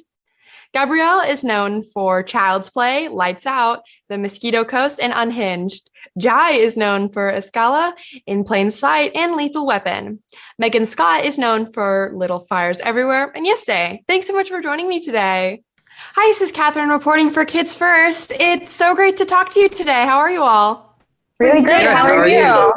Gabriel 0.72 1.20
is 1.20 1.44
known 1.44 1.82
for 1.82 2.22
Child's 2.22 2.70
Play, 2.70 3.08
Lights 3.08 3.44
Out, 3.44 3.82
The 4.08 4.16
Mosquito 4.16 4.64
Coast, 4.64 4.98
and 4.98 5.12
Unhinged. 5.14 5.90
Jy 6.18 6.52
is 6.52 6.78
known 6.78 7.10
for 7.10 7.30
Escala, 7.30 7.92
In 8.24 8.42
Plain 8.42 8.70
Sight, 8.70 9.14
and 9.14 9.34
Lethal 9.34 9.66
Weapon. 9.66 10.22
Megan 10.58 10.86
Stott 10.86 11.26
is 11.26 11.36
known 11.36 11.70
for 11.70 12.10
Little 12.14 12.40
Fires 12.40 12.78
Everywhere 12.78 13.30
and 13.34 13.44
Yes 13.44 13.66
Day. 13.66 14.02
Thanks 14.08 14.28
so 14.28 14.32
much 14.32 14.48
for 14.48 14.62
joining 14.62 14.88
me 14.88 14.98
today. 14.98 15.60
Hi, 16.14 16.28
this 16.28 16.42
is 16.42 16.50
Catherine 16.50 16.88
reporting 16.88 17.30
for 17.30 17.44
Kids 17.44 17.76
First. 17.76 18.32
It's 18.40 18.74
so 18.74 18.96
great 18.96 19.16
to 19.18 19.24
talk 19.24 19.48
to 19.50 19.60
you 19.60 19.68
today. 19.68 20.04
How 20.04 20.18
are 20.18 20.30
you 20.30 20.42
all? 20.42 20.98
Really 21.38 21.60
good. 21.60 21.86
How, 21.86 22.08
How, 22.08 22.14
are, 22.14 22.28
you? 22.28 22.38
you? 22.38 22.72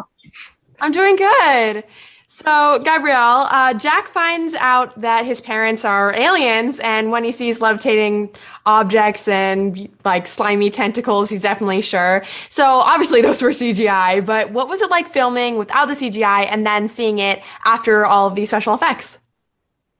I'm 0.79 0.91
doing 0.91 1.15
good. 1.15 1.83
So, 2.27 2.79
Gabriel, 2.83 3.17
uh, 3.17 3.73
Jack 3.73 4.07
finds 4.07 4.53
out 4.53 5.01
that 5.01 5.25
his 5.25 5.41
parents 5.41 5.83
are 5.83 6.13
aliens, 6.15 6.79
and 6.81 7.09
when 7.09 7.23
he 7.23 7.31
sees 7.31 7.59
levitating 7.59 8.29
objects 8.67 9.27
and 9.27 9.89
like 10.05 10.27
slimy 10.27 10.69
tentacles, 10.69 11.31
he's 11.31 11.41
definitely 11.41 11.81
sure. 11.81 12.23
So, 12.49 12.63
obviously, 12.65 13.23
those 13.23 13.41
were 13.41 13.49
CGI, 13.49 14.23
but 14.23 14.51
what 14.51 14.69
was 14.69 14.83
it 14.83 14.91
like 14.91 15.09
filming 15.09 15.57
without 15.57 15.87
the 15.87 15.95
CGI 15.95 16.45
and 16.51 16.67
then 16.67 16.87
seeing 16.87 17.17
it 17.17 17.41
after 17.65 18.05
all 18.05 18.27
of 18.27 18.35
these 18.35 18.49
special 18.49 18.75
effects? 18.75 19.17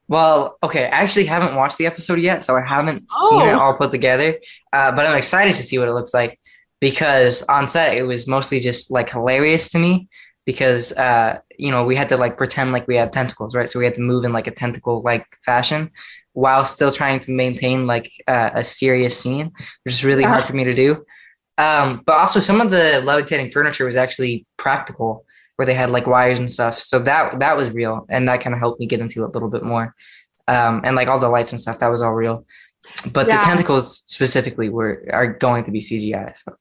Well, 0.07 0.57
okay, 0.61 0.85
I 0.85 1.01
actually 1.01 1.25
haven't 1.25 1.55
watched 1.55 1.77
the 1.77 1.85
episode 1.85 2.19
yet, 2.19 2.43
so 2.43 2.55
I 2.55 2.61
haven't 2.61 3.05
oh. 3.11 3.29
seen 3.29 3.47
it 3.47 3.53
oh. 3.53 3.59
all 3.59 3.73
put 3.75 3.91
together. 3.91 4.37
Uh, 4.71 4.91
but 4.91 5.05
I'm 5.05 5.17
excited 5.17 5.55
to 5.55 5.63
see 5.63 5.79
what 5.79 5.87
it 5.87 5.93
looks 5.93 6.13
like 6.13 6.39
because 6.81 7.43
on 7.43 7.65
set 7.65 7.95
it 7.95 8.03
was 8.03 8.27
mostly 8.27 8.59
just 8.59 8.91
like 8.91 9.09
hilarious 9.09 9.69
to 9.69 9.79
me 9.79 10.09
because 10.45 10.91
uh, 10.93 11.39
you 11.57 11.71
know 11.71 11.85
we 11.85 11.95
had 11.95 12.09
to 12.09 12.17
like 12.17 12.37
pretend 12.37 12.71
like 12.71 12.87
we 12.87 12.95
had 12.95 13.13
tentacles, 13.13 13.55
right? 13.55 13.69
So 13.69 13.79
we 13.79 13.85
had 13.85 13.95
to 13.95 14.01
move 14.01 14.25
in 14.25 14.33
like 14.33 14.47
a 14.47 14.51
tentacle 14.51 15.01
like 15.01 15.25
fashion 15.45 15.91
while 16.33 16.65
still 16.65 16.91
trying 16.91 17.19
to 17.21 17.31
maintain 17.31 17.87
like 17.87 18.11
uh, 18.27 18.49
a 18.53 18.63
serious 18.63 19.17
scene, 19.17 19.51
which 19.83 19.93
is 19.93 20.03
really 20.03 20.23
hard 20.23 20.45
for 20.45 20.53
me 20.53 20.63
to 20.65 20.73
do. 20.73 21.05
Um, 21.57 22.01
but 22.05 22.17
also 22.17 22.39
some 22.39 22.59
of 22.61 22.71
the 22.71 23.01
levitating 23.05 23.51
furniture 23.51 23.85
was 23.85 23.95
actually 23.95 24.45
practical 24.57 25.25
where 25.63 25.67
they 25.67 25.73
had 25.73 25.91
like 25.91 26.07
wires 26.07 26.39
and 26.39 26.51
stuff. 26.51 26.77
So 26.77 26.99
that 26.99 27.39
that 27.39 27.55
was 27.55 27.71
real, 27.71 28.05
and 28.09 28.27
that 28.27 28.41
kind 28.41 28.53
of 28.53 28.59
helped 28.59 28.81
me 28.81 28.85
get 28.85 28.99
into 28.99 29.23
it 29.23 29.27
a 29.27 29.29
little 29.29 29.49
bit 29.49 29.63
more. 29.63 29.95
Um, 30.49 30.81
and 30.83 30.93
like 30.93 31.07
all 31.07 31.19
the 31.19 31.29
lights 31.29 31.53
and 31.53 31.61
stuff, 31.61 31.79
that 31.79 31.87
was 31.87 32.01
all 32.01 32.13
real. 32.13 32.45
But 33.13 33.27
yeah. 33.27 33.39
the 33.39 33.45
tentacles 33.45 34.03
specifically 34.05 34.67
were 34.67 35.07
are 35.11 35.31
going 35.31 35.63
to 35.63 35.71
be 35.71 35.79
CGI. 35.79 36.37
So. 36.37 36.57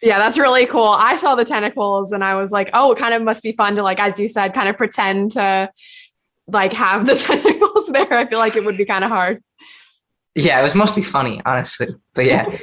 Yeah, 0.00 0.20
that's 0.20 0.38
really 0.38 0.66
cool. 0.66 0.86
I 0.86 1.16
saw 1.16 1.34
the 1.34 1.44
tentacles 1.44 2.12
and 2.12 2.22
I 2.22 2.36
was 2.36 2.52
like, 2.52 2.70
oh, 2.72 2.92
it 2.92 2.98
kind 2.98 3.12
of 3.12 3.22
must 3.22 3.42
be 3.42 3.50
fun 3.50 3.74
to 3.74 3.82
like, 3.82 3.98
as 3.98 4.20
you 4.20 4.28
said, 4.28 4.54
kind 4.54 4.68
of 4.68 4.76
pretend 4.76 5.32
to 5.32 5.68
like 6.46 6.72
have 6.72 7.06
the 7.06 7.14
tentacles 7.26 7.88
there. 7.88 8.12
I 8.12 8.24
feel 8.28 8.38
like 8.38 8.54
it 8.54 8.64
would 8.64 8.76
be 8.76 8.84
kind 8.84 9.02
of 9.02 9.10
hard. 9.10 9.42
Yeah, 10.36 10.60
it 10.60 10.62
was 10.62 10.76
mostly 10.76 11.02
funny, 11.02 11.42
honestly. 11.44 11.88
But 12.14 12.26
yeah. 12.26 12.44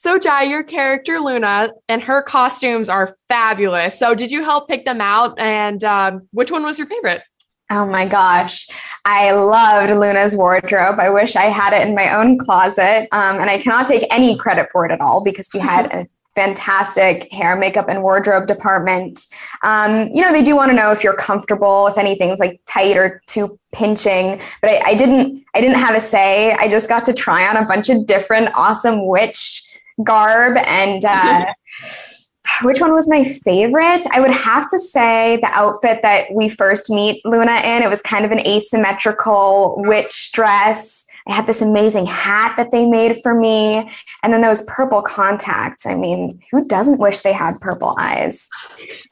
So, 0.00 0.16
Jy, 0.16 0.44
your 0.44 0.62
character 0.62 1.18
Luna 1.18 1.72
and 1.88 2.00
her 2.04 2.22
costumes 2.22 2.88
are 2.88 3.16
fabulous. 3.26 3.98
So, 3.98 4.14
did 4.14 4.30
you 4.30 4.44
help 4.44 4.68
pick 4.68 4.84
them 4.84 5.00
out? 5.00 5.36
And 5.40 5.82
um, 5.82 6.28
which 6.30 6.52
one 6.52 6.62
was 6.62 6.78
your 6.78 6.86
favorite? 6.86 7.22
Oh 7.68 7.84
my 7.84 8.06
gosh. 8.06 8.68
I 9.04 9.32
loved 9.32 9.90
Luna's 9.90 10.36
wardrobe. 10.36 11.00
I 11.00 11.10
wish 11.10 11.34
I 11.34 11.46
had 11.46 11.72
it 11.72 11.84
in 11.84 11.96
my 11.96 12.14
own 12.14 12.38
closet. 12.38 13.08
Um, 13.10 13.40
and 13.40 13.50
I 13.50 13.58
cannot 13.58 13.88
take 13.88 14.06
any 14.08 14.38
credit 14.38 14.68
for 14.70 14.86
it 14.86 14.92
at 14.92 15.00
all 15.00 15.20
because 15.20 15.50
we 15.52 15.58
had 15.58 15.86
a 15.92 16.06
fantastic 16.32 17.26
hair, 17.32 17.56
makeup, 17.56 17.86
and 17.88 18.00
wardrobe 18.00 18.46
department. 18.46 19.26
Um, 19.64 20.10
you 20.14 20.24
know, 20.24 20.30
they 20.30 20.44
do 20.44 20.54
want 20.54 20.70
to 20.70 20.76
know 20.76 20.92
if 20.92 21.02
you're 21.02 21.16
comfortable, 21.16 21.88
if 21.88 21.98
anything's 21.98 22.38
like 22.38 22.60
tight 22.66 22.96
or 22.96 23.20
too 23.26 23.58
pinching. 23.74 24.40
But 24.62 24.70
I, 24.70 24.90
I 24.90 24.94
didn't. 24.94 25.44
I 25.56 25.60
didn't 25.60 25.78
have 25.78 25.96
a 25.96 26.00
say. 26.00 26.52
I 26.52 26.68
just 26.68 26.88
got 26.88 27.04
to 27.06 27.12
try 27.12 27.48
on 27.48 27.56
a 27.56 27.66
bunch 27.66 27.88
of 27.88 28.06
different 28.06 28.50
awesome 28.54 29.08
witch 29.08 29.64
garb 30.04 30.56
and 30.58 31.04
uh, 31.04 31.46
which 32.62 32.80
one 32.80 32.92
was 32.92 33.08
my 33.08 33.24
favorite? 33.24 34.06
I 34.12 34.20
would 34.20 34.32
have 34.32 34.68
to 34.70 34.78
say 34.78 35.38
the 35.42 35.48
outfit 35.48 36.02
that 36.02 36.32
we 36.32 36.48
first 36.48 36.90
meet 36.90 37.24
Luna 37.24 37.60
in. 37.64 37.82
It 37.82 37.88
was 37.88 38.02
kind 38.02 38.24
of 38.24 38.30
an 38.30 38.40
asymmetrical 38.40 39.76
witch 39.78 40.32
dress. 40.32 41.06
I 41.26 41.34
had 41.34 41.46
this 41.46 41.60
amazing 41.60 42.06
hat 42.06 42.54
that 42.56 42.70
they 42.70 42.86
made 42.86 43.20
for 43.22 43.34
me. 43.34 43.90
And 44.22 44.32
then 44.32 44.40
those 44.40 44.62
purple 44.62 45.02
contacts. 45.02 45.84
I 45.86 45.94
mean, 45.94 46.40
who 46.50 46.64
doesn't 46.66 46.98
wish 46.98 47.20
they 47.20 47.34
had 47.34 47.60
purple 47.60 47.94
eyes? 47.98 48.48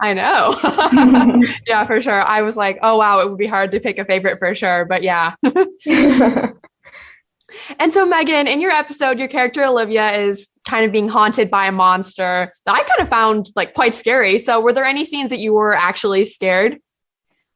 I 0.01 0.14
know. 0.14 0.59
yeah, 1.66 1.85
for 1.85 2.01
sure. 2.01 2.22
I 2.22 2.42
was 2.42 2.57
like, 2.57 2.79
oh, 2.83 2.96
wow, 2.96 3.20
it 3.20 3.29
would 3.29 3.38
be 3.38 3.46
hard 3.46 3.70
to 3.72 3.81
pick 3.81 3.99
a 3.99 4.05
favorite 4.05 4.38
for 4.38 4.55
sure. 4.55 4.87
But 4.87 5.03
yeah. 5.03 5.35
And 7.78 7.92
so, 7.92 8.04
Megan, 8.04 8.48
in 8.48 8.61
your 8.61 8.72
episode, 8.72 9.18
your 9.18 9.28
character 9.28 9.64
Olivia 9.64 10.11
is 10.12 10.48
kind 10.66 10.85
of 10.85 10.92
being 10.92 11.09
haunted 11.09 11.50
by 11.50 11.66
a 11.66 11.72
monster 11.72 12.52
that 12.64 12.74
I 12.74 12.82
kind 12.82 13.00
of 13.00 13.09
found 13.09 13.50
like 13.54 13.74
quite 13.74 13.94
scary. 13.94 14.38
So, 14.38 14.61
were 14.61 14.72
there 14.72 14.85
any 14.85 15.04
scenes 15.04 15.30
that 15.30 15.38
you 15.38 15.52
were 15.52 15.74
actually 15.74 16.24
scared? 16.24 16.78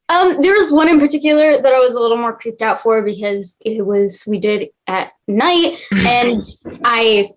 Um, 0.09 0.42
there 0.42 0.55
was 0.55 0.72
one 0.72 0.88
in 0.88 0.98
particular 0.98 1.62
that 1.62 1.72
I 1.72 1.79
was 1.79 1.94
a 1.94 2.00
little 2.00 2.16
more 2.16 2.37
creeped 2.37 2.62
out 2.62 2.81
for 2.81 3.00
because 3.03 3.57
it 3.64 3.85
was 3.85 4.24
we 4.26 4.38
did 4.38 4.68
at 4.87 5.12
night, 5.29 5.79
and 5.92 6.40
I 6.85 7.31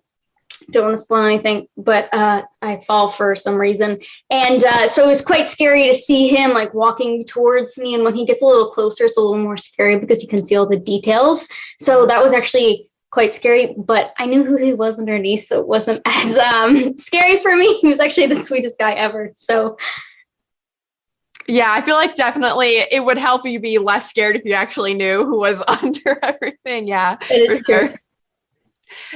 don't 0.70 0.84
want 0.84 0.94
to 0.94 1.00
spoil 1.02 1.24
anything, 1.24 1.66
but 1.76 2.08
uh, 2.12 2.42
I 2.62 2.80
fall 2.86 3.08
for 3.08 3.34
some 3.36 3.56
reason. 3.56 4.00
And 4.30 4.64
uh, 4.64 4.88
so 4.88 5.04
it 5.04 5.08
was 5.08 5.22
quite 5.22 5.48
scary 5.48 5.86
to 5.88 5.94
see 5.94 6.28
him 6.28 6.50
like 6.50 6.74
walking 6.74 7.24
towards 7.24 7.78
me. 7.78 7.94
And 7.94 8.04
when 8.04 8.14
he 8.14 8.26
gets 8.26 8.42
a 8.42 8.46
little 8.46 8.70
closer, 8.70 9.04
it's 9.04 9.16
a 9.16 9.20
little 9.20 9.42
more 9.42 9.56
scary 9.56 9.98
because 9.98 10.22
you 10.22 10.28
can 10.28 10.44
see 10.44 10.56
all 10.56 10.68
the 10.68 10.76
details. 10.76 11.46
So 11.80 12.04
that 12.06 12.22
was 12.22 12.32
actually 12.32 12.88
quite 13.10 13.32
scary, 13.32 13.76
but 13.78 14.12
I 14.18 14.26
knew 14.26 14.42
who 14.42 14.56
he 14.56 14.74
was 14.74 14.98
underneath, 14.98 15.44
so 15.44 15.60
it 15.60 15.68
wasn't 15.68 16.02
as 16.06 16.36
um, 16.36 16.98
scary 16.98 17.38
for 17.38 17.54
me. 17.54 17.78
He 17.78 17.86
was 17.86 18.00
actually 18.00 18.26
the 18.26 18.42
sweetest 18.42 18.78
guy 18.78 18.92
ever. 18.92 19.30
So 19.34 19.76
yeah, 21.46 21.72
I 21.72 21.82
feel 21.82 21.94
like 21.94 22.16
definitely 22.16 22.78
it 22.90 23.04
would 23.04 23.18
help 23.18 23.44
you 23.44 23.60
be 23.60 23.78
less 23.78 24.08
scared 24.08 24.36
if 24.36 24.44
you 24.44 24.54
actually 24.54 24.94
knew 24.94 25.24
who 25.24 25.38
was 25.38 25.62
under 25.68 26.18
everything. 26.22 26.88
Yeah. 26.88 27.16
It 27.30 27.50
is 27.50 27.64
true. 27.64 27.88
Sure. 27.88 27.94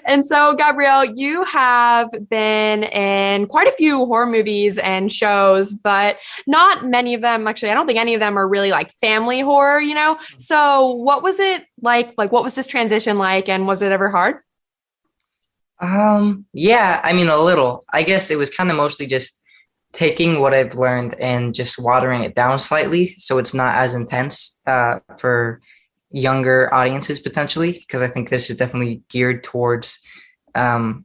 And 0.05 0.27
so, 0.27 0.55
Gabriel, 0.55 1.05
you 1.05 1.45
have 1.45 2.09
been 2.29 2.85
in 2.85 3.47
quite 3.47 3.69
a 3.69 3.73
few 3.73 4.07
horror 4.07 4.27
movies 4.27 4.79
and 4.79 5.12
shows, 5.12 5.73
but 5.73 6.19
not 6.47 6.87
many 6.87 7.14
of 7.14 7.21
them. 7.21 7.47
Actually, 7.47 7.71
I 7.71 7.75
don't 7.75 7.87
think 7.87 7.99
any 7.99 8.14
of 8.14 8.21
them 8.21 8.38
are 8.38 8.49
really 8.49 8.71
like 8.71 8.93
family 8.93 9.41
horror. 9.41 9.81
You 9.81 9.95
know. 9.95 10.19
So, 10.37 10.93
what 10.93 11.23
was 11.23 11.41
it 11.41 11.64
like? 11.81 12.14
Like, 12.17 12.33
what 12.33 12.45
was 12.45 12.55
this 12.55 12.67
transition 12.67 13.19
like, 13.19 13.49
and 13.49 13.67
was 13.67 13.83
it 13.83 13.93
ever 13.93 14.09
hard? 14.09 14.37
Um. 15.81 16.47
Yeah. 16.53 17.01
I 17.05 17.12
mean, 17.12 17.29
a 17.29 17.38
little. 17.38 17.85
I 17.93 18.03
guess 18.03 18.31
it 18.31 18.38
was 18.38 18.51
kind 18.51 18.71
of 18.71 18.77
mostly 18.77 19.07
just 19.07 19.41
taking 19.93 20.41
what 20.41 20.55
I've 20.55 20.75
learned 20.75 21.14
and 21.19 21.55
just 21.55 21.79
watering 21.79 22.23
it 22.23 22.35
down 22.35 22.59
slightly, 22.59 23.14
so 23.19 23.38
it's 23.38 23.55
not 23.55 23.75
as 23.77 23.95
intense 23.95 24.61
uh, 24.67 24.99
for 25.17 25.61
younger 26.11 26.73
audiences 26.73 27.21
potentially 27.21 27.73
because 27.73 28.03
I 28.03 28.09
think 28.09 28.29
this 28.29 28.51
is 28.51 28.57
definitely 28.57 29.03
geared 29.09 29.42
towards 29.42 30.01
um, 30.55 31.05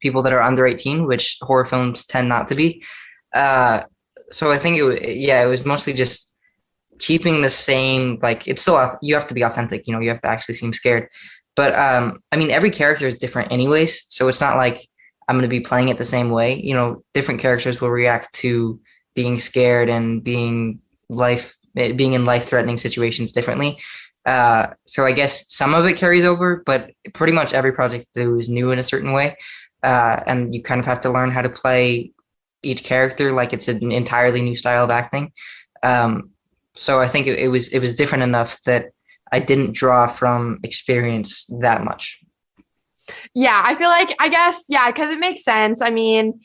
people 0.00 0.22
that 0.22 0.32
are 0.32 0.42
under 0.42 0.66
18, 0.66 1.06
which 1.06 1.38
horror 1.40 1.64
films 1.64 2.04
tend 2.04 2.28
not 2.28 2.48
to 2.48 2.54
be. 2.54 2.84
Uh, 3.34 3.82
so 4.30 4.50
I 4.50 4.58
think 4.58 4.78
it, 4.78 5.16
yeah, 5.16 5.42
it 5.42 5.46
was 5.46 5.64
mostly 5.64 5.92
just 5.92 6.32
keeping 6.98 7.40
the 7.40 7.50
same, 7.50 8.18
like 8.22 8.46
it's 8.46 8.62
still, 8.62 8.98
you 9.02 9.14
have 9.14 9.26
to 9.28 9.34
be 9.34 9.42
authentic, 9.42 9.86
you 9.86 9.94
know, 9.94 10.00
you 10.00 10.10
have 10.10 10.20
to 10.22 10.28
actually 10.28 10.54
seem 10.54 10.72
scared. 10.72 11.08
But 11.56 11.76
um, 11.78 12.22
I 12.32 12.36
mean, 12.36 12.50
every 12.50 12.70
character 12.70 13.06
is 13.06 13.14
different 13.14 13.52
anyways. 13.52 14.04
So 14.08 14.28
it's 14.28 14.40
not 14.40 14.56
like 14.56 14.86
I'm 15.28 15.36
going 15.36 15.42
to 15.42 15.48
be 15.48 15.60
playing 15.60 15.88
it 15.88 15.98
the 15.98 16.04
same 16.04 16.30
way. 16.30 16.60
You 16.60 16.74
know, 16.74 17.04
different 17.12 17.40
characters 17.40 17.80
will 17.80 17.90
react 17.90 18.32
to 18.36 18.80
being 19.14 19.40
scared 19.40 19.88
and 19.88 20.22
being 20.22 20.80
life 21.08 21.56
being 21.74 22.12
in 22.12 22.24
life 22.24 22.48
threatening 22.48 22.78
situations 22.78 23.32
differently. 23.32 23.78
Uh, 24.26 24.68
so 24.86 25.06
I 25.06 25.12
guess 25.12 25.44
some 25.52 25.74
of 25.74 25.86
it 25.86 25.96
carries 25.96 26.24
over, 26.24 26.62
but 26.66 26.90
pretty 27.14 27.32
much 27.32 27.52
every 27.52 27.72
project 27.72 28.06
do 28.14 28.38
is 28.38 28.48
new 28.48 28.70
in 28.70 28.78
a 28.78 28.82
certain 28.82 29.12
way. 29.12 29.36
Uh, 29.82 30.20
and 30.26 30.54
you 30.54 30.62
kind 30.62 30.78
of 30.78 30.86
have 30.86 31.00
to 31.02 31.10
learn 31.10 31.30
how 31.30 31.42
to 31.42 31.48
play 31.48 32.12
each 32.62 32.84
character 32.84 33.32
like 33.32 33.52
it's 33.52 33.68
an 33.68 33.90
entirely 33.90 34.42
new 34.42 34.56
style 34.56 34.84
of 34.84 34.90
acting. 34.90 35.32
Um, 35.82 36.30
so 36.74 37.00
I 37.00 37.08
think 37.08 37.26
it, 37.26 37.38
it 37.38 37.48
was 37.48 37.68
it 37.68 37.78
was 37.78 37.94
different 37.94 38.22
enough 38.22 38.60
that 38.62 38.90
I 39.32 39.38
didn't 39.38 39.72
draw 39.72 40.06
from 40.06 40.60
experience 40.62 41.46
that 41.60 41.84
much. 41.84 42.20
Yeah, 43.34 43.60
I 43.64 43.74
feel 43.74 43.88
like 43.88 44.14
I 44.20 44.28
guess 44.28 44.64
yeah, 44.68 44.90
because 44.90 45.10
it 45.10 45.18
makes 45.18 45.42
sense. 45.42 45.80
I 45.80 45.90
mean, 45.90 46.40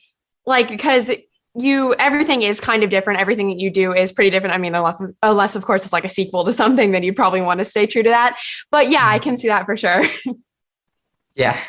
like 0.46 0.70
because 0.70 1.12
you 1.56 1.94
everything 1.96 2.44
is 2.44 2.60
kind 2.60 2.84
of 2.84 2.90
different. 2.90 3.20
Everything 3.20 3.50
that 3.50 3.60
you 3.60 3.72
do 3.72 3.94
is 3.94 4.12
pretty 4.12 4.30
different. 4.30 4.56
I 4.56 4.58
mean 4.58 4.76
unless 4.76 5.02
unless 5.24 5.56
of 5.56 5.66
course 5.66 5.84
it's 5.84 5.94
like 5.94 6.06
a 6.06 6.10
sequel 6.10 6.44
to 6.46 6.54
something 6.54 6.92
then 6.92 7.04
you'd 7.04 7.16
probably 7.16 7.42
want 7.42 7.60
to 7.60 7.66
stay 7.66 7.86
true 7.86 8.04
to 8.04 8.10
that. 8.10 8.38
But 8.72 8.90
yeah 8.90 9.06
i 9.06 9.16
mm-hmm. 9.16 9.24
can 9.24 9.38
see 9.38 9.48
that 9.48 9.66
for 9.66 9.78
sure. 9.78 10.04
Yeah. 11.36 11.60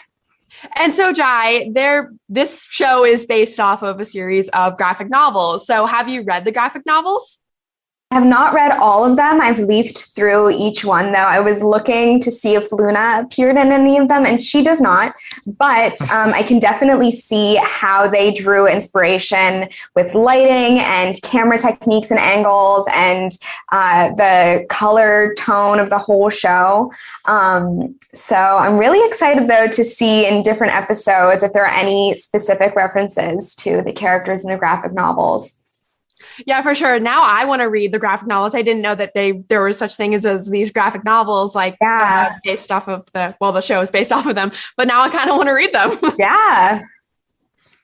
And 0.76 0.94
so 0.94 1.12
Jy 1.12 1.72
there 1.74 2.12
this 2.28 2.66
show 2.70 3.04
is 3.04 3.26
based 3.26 3.60
off 3.60 3.82
of 3.82 4.00
a 4.00 4.04
series 4.04 4.48
of 4.50 4.76
graphic 4.76 5.10
novels. 5.10 5.66
So 5.66 5.86
have 5.86 6.08
you 6.08 6.22
read 6.22 6.44
the 6.44 6.52
graphic 6.52 6.82
novels 6.86 7.38
I 8.12 8.20
have 8.20 8.26
not 8.26 8.54
read 8.54 8.70
all 8.70 9.04
of 9.04 9.16
them. 9.16 9.40
I've 9.40 9.58
leafed 9.58 10.14
through 10.14 10.50
each 10.50 10.84
one, 10.84 11.10
though. 11.10 11.18
I 11.18 11.40
was 11.40 11.60
looking 11.60 12.20
to 12.20 12.30
see 12.30 12.54
if 12.54 12.70
Luna 12.70 13.22
appeared 13.24 13.56
in 13.56 13.72
any 13.72 13.98
of 13.98 14.06
them, 14.06 14.24
and 14.24 14.40
she 14.40 14.62
does 14.62 14.80
not. 14.80 15.16
But 15.44 16.00
um, 16.12 16.32
I 16.32 16.44
can 16.44 16.60
definitely 16.60 17.10
see 17.10 17.56
how 17.64 18.08
they 18.08 18.30
drew 18.30 18.68
inspiration 18.68 19.68
with 19.96 20.14
lighting 20.14 20.78
and 20.78 21.20
camera 21.22 21.58
techniques 21.58 22.12
and 22.12 22.20
angles 22.20 22.86
and 22.94 23.32
uh, 23.72 24.10
the 24.14 24.64
color 24.68 25.34
tone 25.36 25.80
of 25.80 25.90
the 25.90 25.98
whole 25.98 26.30
show. 26.30 26.92
Um, 27.24 27.98
so 28.14 28.36
I'm 28.36 28.78
really 28.78 29.04
excited, 29.04 29.50
though, 29.50 29.66
to 29.66 29.82
see 29.82 30.28
in 30.28 30.42
different 30.42 30.76
episodes 30.76 31.42
if 31.42 31.52
there 31.52 31.64
are 31.64 31.74
any 31.74 32.14
specific 32.14 32.76
references 32.76 33.52
to 33.56 33.82
the 33.82 33.92
characters 33.92 34.44
in 34.44 34.50
the 34.50 34.56
graphic 34.56 34.92
novels. 34.92 35.60
Yeah, 36.44 36.62
for 36.62 36.74
sure. 36.74 36.98
Now 37.00 37.22
I 37.22 37.44
want 37.44 37.62
to 37.62 37.68
read 37.68 37.92
the 37.92 37.98
graphic 37.98 38.28
novels. 38.28 38.54
I 38.54 38.62
didn't 38.62 38.82
know 38.82 38.94
that 38.94 39.14
they 39.14 39.32
there 39.48 39.64
was 39.64 39.78
such 39.78 39.96
thing 39.96 40.14
as, 40.14 40.26
as 40.26 40.48
these 40.48 40.70
graphic 40.70 41.04
novels, 41.04 41.54
like 41.54 41.76
yeah. 41.80 42.30
uh, 42.30 42.38
based 42.44 42.70
off 42.70 42.88
of 42.88 43.10
the 43.12 43.36
well, 43.40 43.52
the 43.52 43.60
show 43.60 43.80
is 43.80 43.90
based 43.90 44.12
off 44.16 44.26
of 44.26 44.34
them. 44.34 44.52
But 44.76 44.88
now 44.88 45.02
I 45.02 45.08
kind 45.08 45.30
of 45.30 45.36
want 45.36 45.48
to 45.48 45.52
read 45.52 45.72
them. 45.72 45.98
Yeah. 46.18 46.82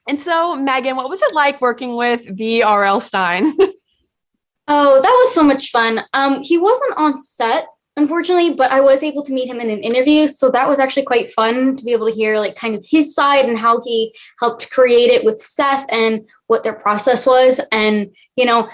and 0.09 0.21
so, 0.21 0.57
Megan, 0.57 0.97
what 0.97 1.09
was 1.09 1.23
it 1.23 1.35
like 1.35 1.61
working 1.61 1.97
with 1.97 2.27
V. 2.37 2.63
R. 2.63 2.85
L. 2.85 3.01
Stine? 3.01 3.53
oh, 4.69 5.01
that 5.01 5.23
was 5.25 5.35
so 5.35 5.43
much 5.43 5.71
fun. 5.71 6.01
Um, 6.13 6.43
he 6.43 6.59
wasn't 6.59 6.95
on 6.97 7.21
set 7.21 7.67
unfortunately, 7.97 8.55
but 8.55 8.71
I 8.71 8.81
was 8.81 9.03
able 9.03 9.23
to 9.25 9.33
meet 9.33 9.49
him 9.49 9.61
in 9.61 9.71
an 9.71 9.83
interview. 9.83 10.29
So 10.29 10.51
that 10.51 10.69
was 10.69 10.79
actually 10.79 11.05
quite 11.05 11.33
fun 11.33 11.77
to 11.77 11.85
be 11.85 11.93
able 11.93 12.09
to 12.09 12.15
hear 12.15 12.39
like 12.39 12.57
kind 12.57 12.75
of 12.75 12.85
his 12.87 13.15
side 13.15 13.45
and 13.45 13.59
how 13.59 13.81
he 13.83 14.15
helped 14.41 14.71
create 14.71 15.11
it 15.11 15.25
with 15.25 15.43
Seth 15.43 15.87
and 15.91 16.25
what 16.47 16.65
their 16.65 16.75
process 16.75 17.27
was. 17.27 17.61
And, 17.71 18.11
you 18.37 18.47
know, 18.47 18.69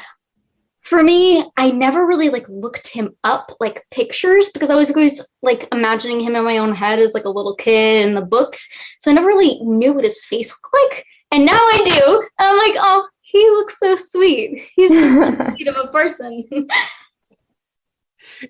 for 0.83 1.03
me, 1.03 1.45
I 1.57 1.71
never 1.71 2.07
really 2.07 2.31
like 2.31 2.49
looked 2.49 2.89
him 2.89 3.15
up 3.25 3.55
like 3.61 3.85
pictures 3.91 4.49
because 4.51 4.71
I 4.71 4.75
was 4.75 4.91
always 4.91 5.25
like 5.43 5.69
imagining 5.73 6.21
him 6.21 6.35
in 6.35 6.45
my 6.45 6.59
own 6.59 6.75
head 6.75 6.99
as 6.99 7.13
like 7.13 7.27
a 7.27 7.31
little 7.31 7.57
kid 7.57 8.07
in 8.07 8.15
the 8.15 8.23
books. 8.23 8.69
So 9.01 9.11
I 9.11 9.15
never 9.15 9.27
really 9.27 9.61
knew 9.61 9.93
what 9.93 10.05
his 10.05 10.25
face 10.25 10.51
looked 10.51 10.75
like. 10.93 11.05
And 11.31 11.45
now 11.45 11.53
I 11.53 11.81
do. 11.85 12.29
And 12.39 12.49
I'm 12.49 12.57
like, 12.57 12.77
oh, 12.79 13.07
he 13.21 13.39
looks 13.51 13.79
so 13.79 13.97
sweet. 13.97 14.63
He's 14.75 14.91
so 14.91 15.25
sweet 15.55 15.69
of 15.69 15.77
a 15.77 15.93
person. 15.93 16.49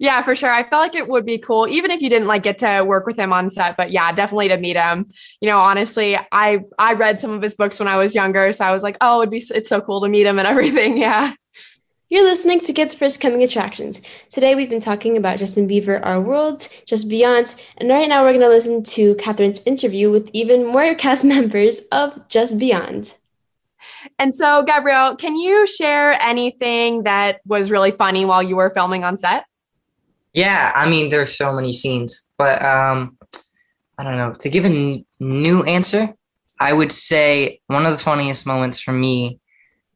yeah, 0.01 0.23
for 0.23 0.35
sure. 0.35 0.51
I 0.51 0.63
felt 0.69 0.83
like 0.83 0.95
it 0.95 1.09
would 1.09 1.25
be 1.25 1.39
cool, 1.39 1.67
even 1.69 1.91
if 1.91 2.01
you 2.01 2.11
didn't 2.11 2.29
like 2.29 2.43
get 2.43 2.59
to 2.59 2.83
work 2.85 3.07
with 3.07 3.19
him 3.19 3.33
on 3.33 3.51
set. 3.51 3.77
But 3.77 3.91
yeah, 3.91 4.13
definitely 4.13 4.49
to 4.49 4.59
meet 4.59 4.77
him. 4.77 5.07
You 5.41 5.49
know, 5.49 5.59
honestly, 5.59 6.17
I 6.33 6.61
I 6.79 6.95
read 6.95 7.21
some 7.21 7.31
of 7.31 7.43
his 7.43 7.55
books 7.55 7.79
when 7.79 7.89
I 7.89 7.97
was 7.97 8.15
younger, 8.15 8.53
so 8.53 8.65
I 8.65 8.73
was 8.73 8.83
like, 8.83 8.97
oh, 9.01 9.21
it'd 9.21 9.31
be 9.31 9.43
it's 9.51 9.69
so 9.69 9.81
cool 9.81 10.01
to 10.03 10.09
meet 10.09 10.27
him 10.27 10.39
and 10.39 10.49
everything. 10.49 10.99
Yeah. 11.09 11.33
You're 12.11 12.25
listening 12.25 12.61
to 12.61 12.73
Kids 12.73 12.95
First 12.95 13.21
Coming 13.21 13.43
Attractions. 13.43 14.01
Today 14.31 14.55
we've 14.55 14.71
been 14.71 14.81
talking 14.81 15.19
about 15.19 15.39
Justin 15.39 15.69
Bieber, 15.69 16.01
Our 16.03 16.21
World, 16.21 16.67
Just 16.87 17.07
Beyond, 17.07 17.55
and 17.77 17.91
right 17.91 18.09
now 18.09 18.23
we're 18.23 18.31
going 18.31 18.41
to 18.41 18.49
listen 18.49 18.83
to 18.83 19.15
Katherine's 19.17 19.61
interview 19.67 20.11
with 20.11 20.31
even 20.33 20.65
more 20.65 20.95
cast 20.95 21.25
members 21.37 21.81
of 21.93 22.27
Just 22.29 22.59
Beyond. 22.59 23.15
And 24.19 24.35
so, 24.35 24.63
Gabriel, 24.63 25.17
can 25.17 25.37
you 25.37 25.67
share 25.67 26.13
anything 26.21 27.03
that 27.05 27.41
was 27.47 27.71
really 27.71 27.91
funny 27.91 28.25
while 28.25 28.43
you 28.43 28.57
were 28.57 28.71
filming 28.71 29.05
on 29.05 29.17
set? 29.17 29.45
Yeah, 30.33 30.73
I 30.75 30.89
mean, 30.89 31.11
there's 31.11 31.37
so 31.37 31.53
many 31.53 31.73
scenes, 31.73 32.25
but 32.37 32.63
um, 32.63 33.19
I 33.99 34.05
don't 34.05 34.17
know. 34.17 34.35
To 34.35 34.51
give 34.51 34.65
a 34.65 34.69
n- 34.69 35.05
new 35.19 35.63
answer, 35.65 36.15
I 36.61 36.73
would 36.73 36.93
say 36.93 37.61
one 37.67 37.87
of 37.87 37.93
the 37.93 37.99
funniest 37.99 38.47
moments 38.47 38.81
for 38.81 38.93
me 38.93 39.41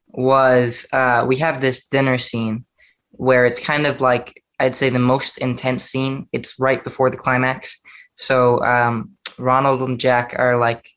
was 0.07 0.85
uh, 0.91 1.25
we 1.27 1.37
have 1.37 1.61
this 1.61 1.85
dinner 1.87 2.17
scene 2.17 2.65
where 3.11 3.45
it's 3.45 3.59
kind 3.59 3.85
of 3.85 4.01
like 4.01 4.43
I'd 4.59 4.75
say 4.75 4.89
the 4.89 4.99
most 4.99 5.37
intense 5.37 5.83
scene. 5.83 6.27
It's 6.31 6.59
right 6.59 6.83
before 6.83 7.09
the 7.09 7.17
climax. 7.17 7.79
So 8.15 8.63
um, 8.63 9.11
Ronald 9.39 9.81
and 9.81 9.99
Jack 9.99 10.35
are 10.37 10.57
like 10.57 10.89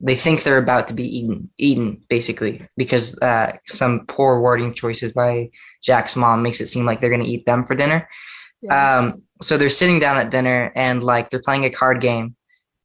they 0.00 0.16
think 0.16 0.42
they're 0.42 0.58
about 0.58 0.88
to 0.88 0.94
be 0.94 1.18
eaten, 1.18 1.50
eaten 1.56 2.02
basically, 2.08 2.66
because 2.76 3.18
uh, 3.20 3.56
some 3.66 4.04
poor 4.06 4.40
wording 4.40 4.74
choices 4.74 5.12
by 5.12 5.50
Jack's 5.82 6.16
mom 6.16 6.42
makes 6.42 6.60
it 6.60 6.66
seem 6.66 6.84
like 6.84 7.00
they're 7.00 7.10
going 7.10 7.22
to 7.22 7.28
eat 7.28 7.46
them 7.46 7.64
for 7.64 7.74
dinner. 7.74 8.08
Um, 8.70 9.22
so 9.42 9.56
they're 9.56 9.68
sitting 9.68 9.98
down 9.98 10.16
at 10.16 10.30
dinner 10.30 10.72
and 10.74 11.02
like 11.02 11.30
they're 11.30 11.42
playing 11.42 11.64
a 11.64 11.70
card 11.70 12.00
game, 12.00 12.36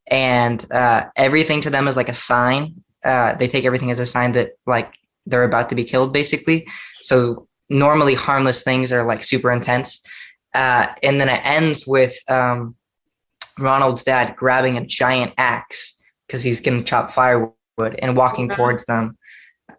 and 0.07 0.65
uh, 0.71 1.05
everything 1.15 1.61
to 1.61 1.69
them 1.69 1.87
is 1.87 1.95
like 1.95 2.09
a 2.09 2.13
sign. 2.13 2.83
Uh, 3.03 3.33
they 3.35 3.47
take 3.47 3.65
everything 3.65 3.91
as 3.91 3.99
a 3.99 4.05
sign 4.05 4.33
that 4.33 4.51
like 4.65 4.93
they're 5.25 5.43
about 5.43 5.69
to 5.69 5.75
be 5.75 5.83
killed, 5.83 6.11
basically. 6.11 6.67
So 7.01 7.47
normally 7.69 8.15
harmless 8.15 8.63
things 8.63 8.91
are 8.91 9.05
like 9.05 9.23
super 9.23 9.51
intense, 9.51 10.01
uh, 10.53 10.87
and 11.03 11.21
then 11.21 11.29
it 11.29 11.41
ends 11.45 11.85
with 11.87 12.15
um, 12.27 12.75
Ronald's 13.57 14.03
dad 14.03 14.35
grabbing 14.35 14.77
a 14.77 14.85
giant 14.85 15.33
axe 15.37 15.95
because 16.27 16.43
he's 16.43 16.61
gonna 16.61 16.83
chop 16.83 17.11
firewood 17.11 17.53
and 17.99 18.17
walking 18.17 18.49
towards 18.49 18.85
them. 18.85 19.17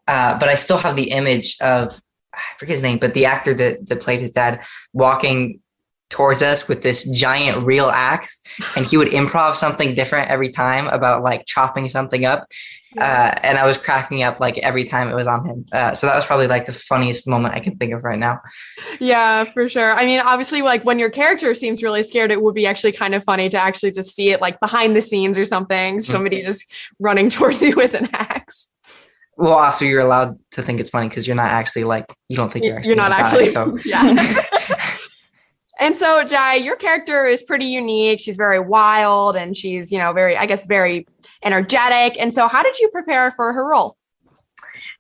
Uh, 0.07 0.39
but 0.39 0.49
I 0.49 0.55
still 0.55 0.79
have 0.79 0.97
the 0.97 1.11
image 1.11 1.57
of 1.61 2.01
I 2.33 2.39
forget 2.59 2.75
his 2.75 2.83
name, 2.83 2.99
but 2.99 3.15
the 3.15 3.27
actor 3.27 3.55
that, 3.55 3.89
that 3.89 4.01
played 4.01 4.21
his 4.21 4.31
dad 4.31 4.65
walking 4.93 5.61
towards 6.11 6.43
us 6.43 6.69
with 6.69 6.83
this 6.83 7.09
giant 7.11 7.65
real 7.65 7.89
axe 7.89 8.41
and 8.77 8.85
he 8.85 8.97
would 8.97 9.09
improv 9.09 9.57
something 9.57 9.95
different 9.95 10.29
every 10.31 10.51
time 10.51 10.87
about 10.89 11.23
like 11.23 11.47
chopping 11.47 11.89
something 11.89 12.25
up 12.25 12.47
uh, 12.99 13.33
and 13.43 13.57
i 13.57 13.65
was 13.65 13.79
cracking 13.79 14.23
up 14.23 14.41
like 14.41 14.59
every 14.59 14.85
time 14.85 15.09
it 15.09 15.15
was 15.15 15.27
on 15.27 15.47
him 15.47 15.65
uh, 15.73 15.95
so 15.95 16.07
that 16.07 16.17
was 16.17 16.27
probably 16.27 16.49
like 16.49 16.67
the 16.67 16.73
funniest 16.73 17.29
moment 17.29 17.55
i 17.55 17.61
can 17.61 17.77
think 17.77 17.93
of 17.93 18.05
right 18.05 18.19
now. 18.19 18.41
Yeah 18.99 19.45
for 19.55 19.69
sure. 19.69 19.93
I 19.93 20.05
mean 20.05 20.21
obviously 20.21 20.63
like 20.63 20.85
when 20.85 20.99
your 20.99 21.11
character 21.11 21.55
seems 21.55 21.83
really 21.83 22.03
scared 22.03 22.31
it 22.31 22.43
would 22.43 22.55
be 22.55 22.67
actually 22.67 22.93
kind 22.93 23.15
of 23.15 23.25
funny 23.25 23.49
to 23.49 23.59
actually 23.59 23.93
just 23.93 24.15
see 24.15 24.31
it 24.31 24.41
like 24.41 24.59
behind 24.61 24.97
the 24.97 25.03
scenes 25.03 25.39
or 25.39 25.47
something 25.47 25.97
mm-hmm. 25.97 26.13
somebody 26.13 26.43
just 26.43 26.75
running 26.99 27.31
towards 27.37 27.61
you 27.63 27.75
with 27.77 27.95
an 27.95 28.09
axe. 28.13 28.69
Well 29.37 29.53
also 29.53 29.85
you're 29.85 30.01
allowed 30.01 30.39
to 30.53 30.63
think 30.63 30.81
it's 30.81 30.91
funny 30.91 31.09
because 31.09 31.27
you're 31.27 31.37
not 31.37 31.51
actually 31.51 31.85
like 31.85 32.07
you 32.29 32.37
don't 32.37 32.53
think 32.53 32.65
you're 32.65 32.77
actually 32.77 32.95
you're 32.95 33.03
not 33.03 33.13
actually 33.13 33.45
die, 33.47 33.51
so 33.51 33.79
yeah 33.85 34.47
And 35.81 35.97
so, 35.97 36.23
Jy, 36.23 36.57
your 36.57 36.77
character 36.77 37.27
is 37.27 37.43
pretty 37.43 37.65
unique. 37.65 38.21
She's 38.21 38.37
very 38.37 38.61
wild 38.61 39.35
and 39.35 39.57
she's, 39.57 39.91
you 39.91 39.99
know, 39.99 40.13
very, 40.13 40.37
I 40.37 40.45
guess, 40.45 40.67
very 40.67 41.07
energetic. 41.43 42.21
And 42.21 42.35
so, 42.35 42.49
how 42.49 42.63
did 42.63 42.79
you 42.79 42.91
prepare 42.91 43.31
for 43.33 43.53
her 43.55 43.67
role? 43.67 43.97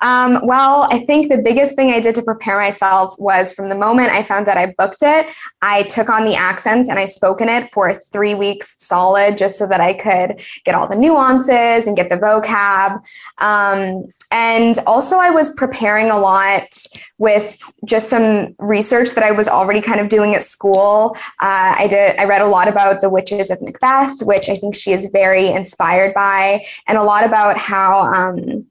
Um, 0.00 0.40
well, 0.44 0.88
I 0.90 1.00
think 1.00 1.28
the 1.28 1.38
biggest 1.38 1.76
thing 1.76 1.90
I 1.90 2.00
did 2.00 2.14
to 2.14 2.22
prepare 2.22 2.56
myself 2.56 3.14
was 3.18 3.52
from 3.52 3.68
the 3.68 3.74
moment 3.74 4.10
I 4.12 4.22
found 4.22 4.48
out 4.48 4.56
I 4.56 4.74
booked 4.78 5.02
it, 5.02 5.30
I 5.60 5.82
took 5.84 6.08
on 6.08 6.24
the 6.24 6.34
accent 6.34 6.88
and 6.88 6.98
I 6.98 7.04
spoke 7.04 7.42
in 7.42 7.48
it 7.48 7.70
for 7.70 7.92
three 7.92 8.34
weeks 8.34 8.76
solid 8.78 9.36
just 9.36 9.58
so 9.58 9.66
that 9.66 9.80
I 9.80 9.92
could 9.92 10.42
get 10.64 10.74
all 10.74 10.88
the 10.88 10.96
nuances 10.96 11.86
and 11.86 11.96
get 11.96 12.08
the 12.08 12.16
vocab. 12.16 13.04
Um, 13.38 14.06
and 14.30 14.78
also, 14.86 15.16
I 15.18 15.30
was 15.30 15.50
preparing 15.54 16.10
a 16.10 16.18
lot 16.18 16.86
with 17.18 17.60
just 17.84 18.08
some 18.08 18.54
research 18.58 19.10
that 19.10 19.24
I 19.24 19.32
was 19.32 19.48
already 19.48 19.80
kind 19.80 20.00
of 20.00 20.08
doing 20.08 20.36
at 20.36 20.44
school. 20.44 21.16
Uh, 21.40 21.74
I 21.78 21.88
did. 21.88 22.16
I 22.16 22.24
read 22.24 22.40
a 22.40 22.46
lot 22.46 22.68
about 22.68 23.00
the 23.00 23.10
witches 23.10 23.50
of 23.50 23.60
Macbeth, 23.60 24.22
which 24.22 24.48
I 24.48 24.54
think 24.54 24.76
she 24.76 24.92
is 24.92 25.06
very 25.12 25.48
inspired 25.48 26.14
by, 26.14 26.64
and 26.86 26.96
a 26.96 27.02
lot 27.02 27.24
about 27.24 27.58
how. 27.58 28.02
Um, 28.02 28.66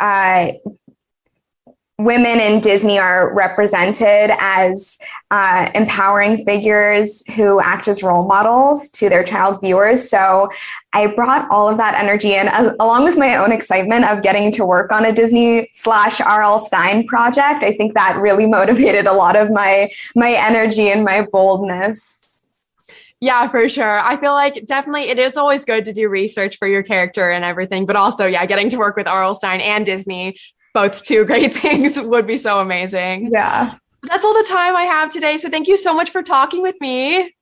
uh, 0.00 0.52
women 2.04 2.40
in 2.40 2.60
Disney 2.60 2.98
are 2.98 3.32
represented 3.34 4.30
as 4.38 4.98
uh, 5.30 5.70
empowering 5.74 6.44
figures 6.44 7.22
who 7.34 7.60
act 7.60 7.88
as 7.88 8.02
role 8.02 8.26
models 8.26 8.88
to 8.90 9.08
their 9.08 9.22
child 9.22 9.60
viewers. 9.60 10.08
So 10.08 10.48
I 10.92 11.06
brought 11.08 11.48
all 11.50 11.68
of 11.68 11.76
that 11.76 11.94
energy 11.94 12.34
in, 12.34 12.48
as, 12.48 12.74
along 12.80 13.04
with 13.04 13.16
my 13.16 13.36
own 13.36 13.52
excitement 13.52 14.04
of 14.06 14.22
getting 14.22 14.50
to 14.52 14.64
work 14.64 14.92
on 14.92 15.04
a 15.04 15.12
Disney 15.12 15.68
slash 15.72 16.20
R.L. 16.20 16.58
Stine 16.58 17.06
project. 17.06 17.62
I 17.62 17.72
think 17.74 17.94
that 17.94 18.16
really 18.16 18.46
motivated 18.46 19.06
a 19.06 19.12
lot 19.12 19.36
of 19.36 19.50
my 19.50 19.90
my 20.14 20.32
energy 20.32 20.90
and 20.90 21.04
my 21.04 21.26
boldness. 21.30 22.18
Yeah, 23.20 23.48
for 23.48 23.68
sure. 23.68 24.00
I 24.00 24.16
feel 24.16 24.32
like 24.32 24.64
definitely 24.64 25.02
it 25.02 25.18
is 25.18 25.36
always 25.36 25.66
good 25.66 25.84
to 25.84 25.92
do 25.92 26.08
research 26.08 26.56
for 26.56 26.66
your 26.66 26.82
character 26.82 27.30
and 27.30 27.44
everything, 27.44 27.84
but 27.84 27.94
also, 27.94 28.24
yeah, 28.24 28.46
getting 28.46 28.70
to 28.70 28.78
work 28.78 28.96
with 28.96 29.06
R.L. 29.06 29.34
Stine 29.34 29.60
and 29.60 29.84
Disney, 29.84 30.36
both 30.74 31.02
two 31.02 31.24
great 31.24 31.52
things, 31.62 32.00
would 32.00 32.26
be 32.26 32.36
so 32.36 32.60
amazing. 32.60 33.30
Yeah. 33.32 33.76
That's 34.02 34.24
all 34.24 34.34
the 34.34 34.48
time 34.48 34.76
I 34.76 34.84
have 34.84 35.10
today. 35.10 35.36
So 35.36 35.50
thank 35.50 35.68
you 35.68 35.76
so 35.76 35.94
much 35.94 36.10
for 36.10 36.22
talking 36.22 36.62
with 36.62 36.76
me. 36.80 37.34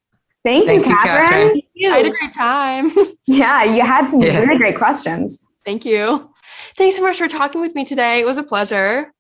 Thank, 0.45 0.67
Thank 0.67 0.87
you, 0.87 0.95
Katherine. 0.95 1.49
Thank 1.49 1.65
you. 1.75 1.91
I 1.91 1.97
had 1.99 2.07
a 2.07 2.11
great 2.11 2.35
time. 2.35 2.91
Yeah, 3.31 3.63
you 3.63 3.83
had 3.83 4.09
some 4.09 4.23
yeah. 4.23 4.41
really 4.41 4.57
great 4.57 4.79
questions. 4.79 5.45
Thank 5.63 5.85
you. 5.85 6.33
Thanks 6.79 6.97
so 6.97 7.03
much 7.03 7.19
for 7.19 7.29
talking 7.29 7.61
with 7.61 7.75
me 7.75 7.85
today. 7.85 8.21
It 8.21 8.27
was 8.27 8.39
a 8.39 8.43
pleasure. 8.43 9.13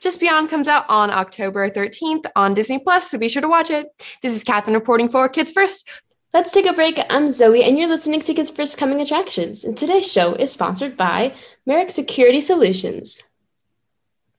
Just 0.00 0.18
Beyond 0.18 0.50
comes 0.50 0.66
out 0.66 0.84
on 0.88 1.10
October 1.10 1.70
13th 1.70 2.24
on 2.34 2.52
Disney 2.52 2.80
Plus, 2.80 3.08
so 3.08 3.18
be 3.18 3.28
sure 3.28 3.42
to 3.42 3.48
watch 3.48 3.70
it. 3.70 3.86
This 4.22 4.34
is 4.34 4.42
Katherine 4.42 4.74
reporting 4.74 5.08
for 5.08 5.28
Kids 5.28 5.52
First. 5.52 5.88
Let's 6.32 6.50
take 6.50 6.66
a 6.66 6.72
break. 6.72 6.98
I'm 7.10 7.30
Zoe, 7.30 7.62
and 7.62 7.78
you're 7.78 7.88
listening 7.88 8.18
to 8.20 8.34
Kids 8.34 8.50
First 8.50 8.76
Coming 8.76 9.00
Attractions. 9.00 9.62
And 9.62 9.76
today's 9.76 10.10
show 10.10 10.34
is 10.34 10.50
sponsored 10.50 10.96
by 10.96 11.32
Merrick 11.64 11.90
Security 11.90 12.40
Solutions. 12.40 13.22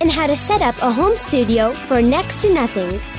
and 0.00 0.10
how 0.10 0.26
to 0.26 0.36
set 0.36 0.62
up 0.62 0.74
a 0.80 0.90
home 0.90 1.16
studio 1.18 1.72
for 1.86 2.00
next 2.00 2.40
to 2.40 2.52
nothing. 2.52 2.98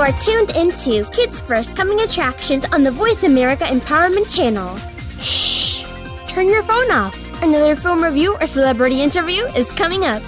Are 0.00 0.12
tuned 0.12 0.50
into 0.56 1.04
Kids 1.10 1.40
First 1.40 1.76
Coming 1.76 2.00
Attractions 2.00 2.64
on 2.72 2.82
the 2.82 2.90
Voice 2.90 3.22
America 3.22 3.64
Empowerment 3.64 4.34
Channel. 4.34 4.78
Shh! 5.20 5.84
Turn 6.26 6.48
your 6.48 6.62
phone 6.62 6.90
off. 6.90 7.42
Another 7.42 7.76
film 7.76 8.02
review 8.02 8.34
or 8.40 8.46
celebrity 8.46 9.02
interview 9.02 9.44
is 9.48 9.70
coming 9.72 10.06
up. 10.06 10.22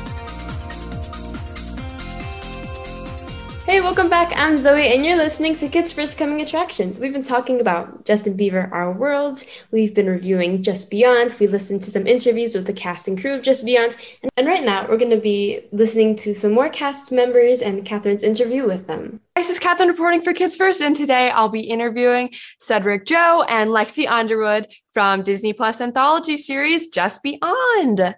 Hey, 3.72 3.80
welcome 3.80 4.10
back. 4.10 4.34
I'm 4.36 4.58
Zoe, 4.58 4.92
and 4.92 5.02
you're 5.02 5.16
listening 5.16 5.56
to 5.56 5.66
Kids 5.66 5.90
First 5.90 6.18
Coming 6.18 6.42
Attractions. 6.42 7.00
We've 7.00 7.10
been 7.10 7.22
talking 7.22 7.58
about 7.58 8.04
Justin 8.04 8.36
Bieber, 8.36 8.70
Our 8.70 8.92
World. 8.92 9.42
We've 9.70 9.94
been 9.94 10.10
reviewing 10.10 10.62
Just 10.62 10.90
Beyond. 10.90 11.34
We 11.40 11.46
listened 11.46 11.80
to 11.84 11.90
some 11.90 12.06
interviews 12.06 12.54
with 12.54 12.66
the 12.66 12.74
cast 12.74 13.08
and 13.08 13.18
crew 13.18 13.32
of 13.32 13.40
Just 13.40 13.64
Beyond. 13.64 13.96
And 14.36 14.46
right 14.46 14.62
now, 14.62 14.86
we're 14.86 14.98
going 14.98 15.10
to 15.10 15.16
be 15.16 15.60
listening 15.72 16.16
to 16.16 16.34
some 16.34 16.52
more 16.52 16.68
cast 16.68 17.12
members 17.12 17.62
and 17.62 17.86
Katherine's 17.86 18.22
interview 18.22 18.66
with 18.66 18.86
them. 18.88 19.20
This 19.36 19.48
is 19.48 19.58
Katherine 19.58 19.88
reporting 19.88 20.20
for 20.20 20.34
Kids 20.34 20.54
First, 20.54 20.82
and 20.82 20.94
today 20.94 21.30
I'll 21.30 21.48
be 21.48 21.60
interviewing 21.60 22.28
Cedric 22.60 23.06
Joe 23.06 23.46
and 23.48 23.70
Lexi 23.70 24.06
Underwood 24.06 24.68
from 24.92 25.22
Disney 25.22 25.54
Plus 25.54 25.80
anthology 25.80 26.36
series 26.36 26.88
Just 26.88 27.22
Beyond. 27.22 28.16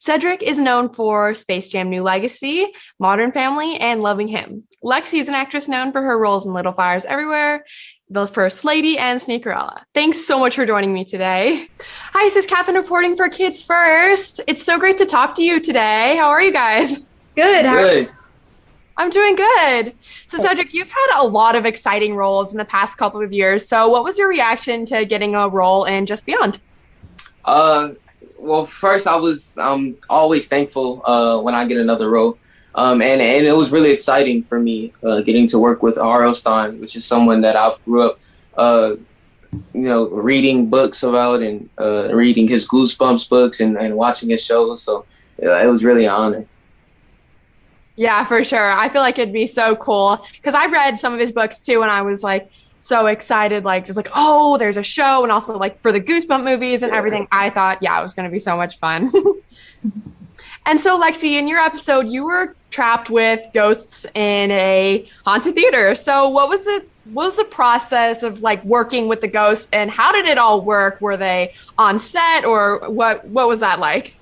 Cedric 0.00 0.44
is 0.44 0.60
known 0.60 0.90
for 0.90 1.34
Space 1.34 1.66
Jam 1.66 1.90
New 1.90 2.04
Legacy, 2.04 2.68
Modern 3.00 3.32
Family, 3.32 3.76
and 3.78 4.00
Loving 4.00 4.28
Him. 4.28 4.62
Lexi 4.84 5.18
is 5.18 5.26
an 5.26 5.34
actress 5.34 5.66
known 5.66 5.90
for 5.90 6.00
her 6.00 6.16
roles 6.16 6.46
in 6.46 6.52
Little 6.52 6.72
Fires 6.72 7.04
Everywhere, 7.04 7.64
The 8.08 8.28
First 8.28 8.64
Lady, 8.64 8.96
and 8.96 9.18
Sneakerella. 9.18 9.82
Thanks 9.94 10.24
so 10.24 10.38
much 10.38 10.54
for 10.54 10.64
joining 10.64 10.94
me 10.94 11.04
today. 11.04 11.66
Hi, 12.12 12.24
this 12.24 12.36
is 12.36 12.46
Katherine 12.46 12.76
reporting 12.76 13.16
for 13.16 13.28
Kids 13.28 13.64
First. 13.64 14.40
It's 14.46 14.62
so 14.62 14.78
great 14.78 14.98
to 14.98 15.04
talk 15.04 15.34
to 15.34 15.42
you 15.42 15.58
today. 15.58 16.16
How 16.16 16.28
are 16.28 16.42
you 16.42 16.52
guys? 16.52 16.98
Good. 17.34 17.64
Good. 17.64 18.08
I'm 18.96 19.10
doing 19.10 19.34
good. 19.34 19.94
So, 20.28 20.38
Cedric, 20.38 20.72
you've 20.72 20.90
had 20.90 21.22
a 21.22 21.26
lot 21.26 21.56
of 21.56 21.64
exciting 21.64 22.14
roles 22.14 22.52
in 22.52 22.58
the 22.58 22.64
past 22.64 22.98
couple 22.98 23.20
of 23.20 23.32
years. 23.32 23.66
So, 23.66 23.88
what 23.88 24.04
was 24.04 24.16
your 24.16 24.28
reaction 24.28 24.84
to 24.86 25.04
getting 25.04 25.34
a 25.34 25.48
role 25.48 25.84
in 25.86 26.06
Just 26.06 26.24
Beyond? 26.24 26.60
Uh, 27.44 27.90
well, 28.38 28.64
first 28.64 29.06
I 29.06 29.16
was 29.16 29.58
um, 29.58 29.96
always 30.08 30.48
thankful 30.48 31.02
uh, 31.04 31.40
when 31.40 31.54
I 31.54 31.64
get 31.64 31.76
another 31.76 32.08
role, 32.08 32.38
um, 32.74 33.02
and 33.02 33.20
and 33.20 33.46
it 33.46 33.56
was 33.56 33.70
really 33.70 33.90
exciting 33.90 34.42
for 34.42 34.60
me 34.60 34.92
uh, 35.02 35.20
getting 35.22 35.46
to 35.48 35.58
work 35.58 35.82
with 35.82 35.98
R.L. 35.98 36.34
Stine, 36.34 36.80
which 36.80 36.96
is 36.96 37.04
someone 37.04 37.40
that 37.42 37.56
I've 37.56 37.84
grew 37.84 38.08
up, 38.08 38.20
uh, 38.56 38.90
you 39.74 39.88
know, 39.88 40.08
reading 40.08 40.70
books 40.70 41.02
about 41.02 41.42
and 41.42 41.68
uh, 41.78 42.14
reading 42.14 42.46
his 42.48 42.66
Goosebumps 42.68 43.28
books 43.28 43.60
and, 43.60 43.76
and 43.76 43.96
watching 43.96 44.30
his 44.30 44.44
shows. 44.44 44.82
So 44.82 45.04
it 45.38 45.70
was 45.70 45.84
really 45.84 46.04
an 46.04 46.12
honor. 46.12 46.46
Yeah, 47.96 48.24
for 48.24 48.44
sure. 48.44 48.70
I 48.70 48.88
feel 48.88 49.02
like 49.02 49.18
it'd 49.18 49.34
be 49.34 49.48
so 49.48 49.74
cool 49.74 50.24
because 50.36 50.54
I 50.54 50.66
read 50.66 51.00
some 51.00 51.12
of 51.12 51.18
his 51.18 51.32
books 51.32 51.60
too 51.60 51.80
when 51.80 51.90
I 51.90 52.02
was 52.02 52.22
like 52.22 52.48
so 52.80 53.06
excited, 53.06 53.64
like 53.64 53.84
just 53.84 53.96
like, 53.96 54.10
oh, 54.14 54.56
there's 54.58 54.76
a 54.76 54.82
show, 54.82 55.22
and 55.22 55.32
also 55.32 55.56
like 55.56 55.76
for 55.76 55.92
the 55.92 56.00
Goosebump 56.00 56.44
movies 56.44 56.82
and 56.82 56.92
everything. 56.92 57.26
I 57.32 57.50
thought, 57.50 57.78
yeah, 57.82 57.98
it 57.98 58.02
was 58.02 58.14
going 58.14 58.28
to 58.28 58.32
be 58.32 58.38
so 58.38 58.56
much 58.56 58.78
fun. 58.78 59.10
and 60.66 60.80
so, 60.80 61.00
Lexi, 61.00 61.32
in 61.38 61.48
your 61.48 61.58
episode, 61.58 62.06
you 62.06 62.24
were 62.24 62.54
trapped 62.70 63.10
with 63.10 63.40
ghosts 63.52 64.06
in 64.14 64.50
a 64.50 65.08
haunted 65.24 65.54
theater. 65.54 65.94
So, 65.94 66.28
what 66.28 66.48
was 66.48 66.66
it? 66.66 66.88
What 67.12 67.24
was 67.26 67.36
the 67.36 67.44
process 67.44 68.22
of 68.22 68.42
like 68.42 68.62
working 68.64 69.08
with 69.08 69.20
the 69.20 69.28
ghosts, 69.28 69.68
and 69.72 69.90
how 69.90 70.12
did 70.12 70.26
it 70.26 70.38
all 70.38 70.60
work? 70.60 71.00
Were 71.00 71.16
they 71.16 71.54
on 71.78 71.98
set, 71.98 72.44
or 72.44 72.88
what? 72.88 73.24
What 73.26 73.48
was 73.48 73.60
that 73.60 73.80
like? 73.80 74.16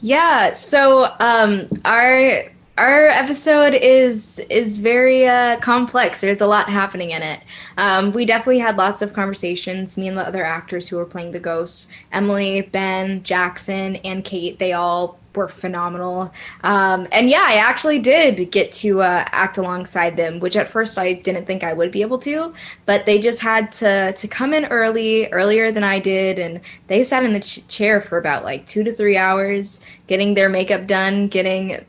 Yeah. 0.00 0.52
So, 0.52 1.12
um, 1.20 1.66
our 1.84 2.44
our 2.78 3.08
episode 3.08 3.74
is 3.74 4.38
is 4.50 4.78
very 4.78 5.26
uh, 5.26 5.58
complex. 5.58 6.20
There's 6.20 6.40
a 6.40 6.46
lot 6.46 6.70
happening 6.70 7.10
in 7.10 7.22
it. 7.22 7.40
Um, 7.76 8.12
we 8.12 8.24
definitely 8.24 8.60
had 8.60 8.76
lots 8.76 9.02
of 9.02 9.12
conversations. 9.12 9.96
Me 9.96 10.06
and 10.06 10.16
the 10.16 10.26
other 10.26 10.44
actors 10.44 10.86
who 10.88 10.96
were 10.96 11.04
playing 11.04 11.32
the 11.32 11.40
ghost, 11.40 11.90
Emily, 12.12 12.62
Ben, 12.62 13.22
Jackson, 13.24 13.96
and 13.96 14.24
Kate. 14.24 14.60
They 14.60 14.74
all 14.74 15.18
were 15.34 15.48
phenomenal. 15.48 16.32
Um, 16.62 17.06
and 17.10 17.28
yeah, 17.28 17.44
I 17.46 17.56
actually 17.56 17.98
did 17.98 18.50
get 18.50 18.70
to 18.72 19.02
uh, 19.02 19.24
act 19.26 19.58
alongside 19.58 20.16
them, 20.16 20.38
which 20.38 20.56
at 20.56 20.68
first 20.68 20.98
I 20.98 21.14
didn't 21.14 21.46
think 21.46 21.64
I 21.64 21.72
would 21.72 21.90
be 21.90 22.02
able 22.02 22.18
to. 22.20 22.52
But 22.86 23.06
they 23.06 23.18
just 23.20 23.40
had 23.40 23.72
to 23.72 24.12
to 24.12 24.28
come 24.28 24.54
in 24.54 24.66
early, 24.66 25.28
earlier 25.32 25.72
than 25.72 25.82
I 25.82 25.98
did, 25.98 26.38
and 26.38 26.60
they 26.86 27.02
sat 27.02 27.24
in 27.24 27.32
the 27.32 27.40
ch- 27.40 27.66
chair 27.66 28.00
for 28.00 28.18
about 28.18 28.44
like 28.44 28.66
two 28.66 28.84
to 28.84 28.92
three 28.92 29.16
hours, 29.16 29.84
getting 30.06 30.34
their 30.34 30.48
makeup 30.48 30.86
done, 30.86 31.26
getting 31.26 31.84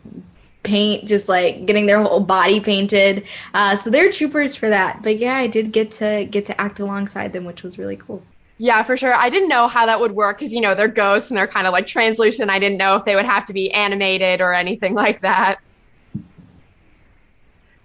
paint, 0.64 1.08
just 1.08 1.30
like 1.30 1.66
getting 1.66 1.86
their 1.86 2.02
whole 2.02 2.20
body 2.20 2.60
painted. 2.60 3.28
Uh, 3.54 3.76
so 3.76 3.90
they're 3.90 4.12
troopers 4.12 4.56
for 4.56 4.70
that. 4.70 5.02
But 5.04 5.18
yeah, 5.18 5.36
I 5.36 5.48
did 5.48 5.72
get 5.72 5.92
to 5.92 6.28
get 6.30 6.46
to 6.46 6.62
act 6.62 6.80
alongside 6.80 7.34
them, 7.34 7.46
which 7.46 7.64
was 7.64 7.78
really 7.78 7.98
cool. 7.98 8.22
Yeah, 8.62 8.84
for 8.84 8.98
sure. 8.98 9.14
I 9.14 9.30
didn't 9.30 9.48
know 9.48 9.70
how 9.70 9.86
that 9.86 10.02
would 10.02 10.12
work 10.12 10.40
because 10.40 10.54
you 10.54 10.60
know 10.60 10.76
they're 10.76 10.90
ghosts 10.90 11.32
and 11.32 11.38
they're 11.38 11.48
kind 11.48 11.66
of 11.66 11.72
like 11.72 11.88
translucent. 11.88 12.50
I 12.50 12.60
didn't 12.60 12.78
know 12.78 12.96
if 12.96 13.06
they 13.06 13.16
would 13.16 13.26
have 13.26 13.46
to 13.46 13.54
be 13.54 13.72
animated 13.72 14.42
or 14.42 14.54
anything 14.54 14.94
like 15.06 15.22
that. 15.22 15.60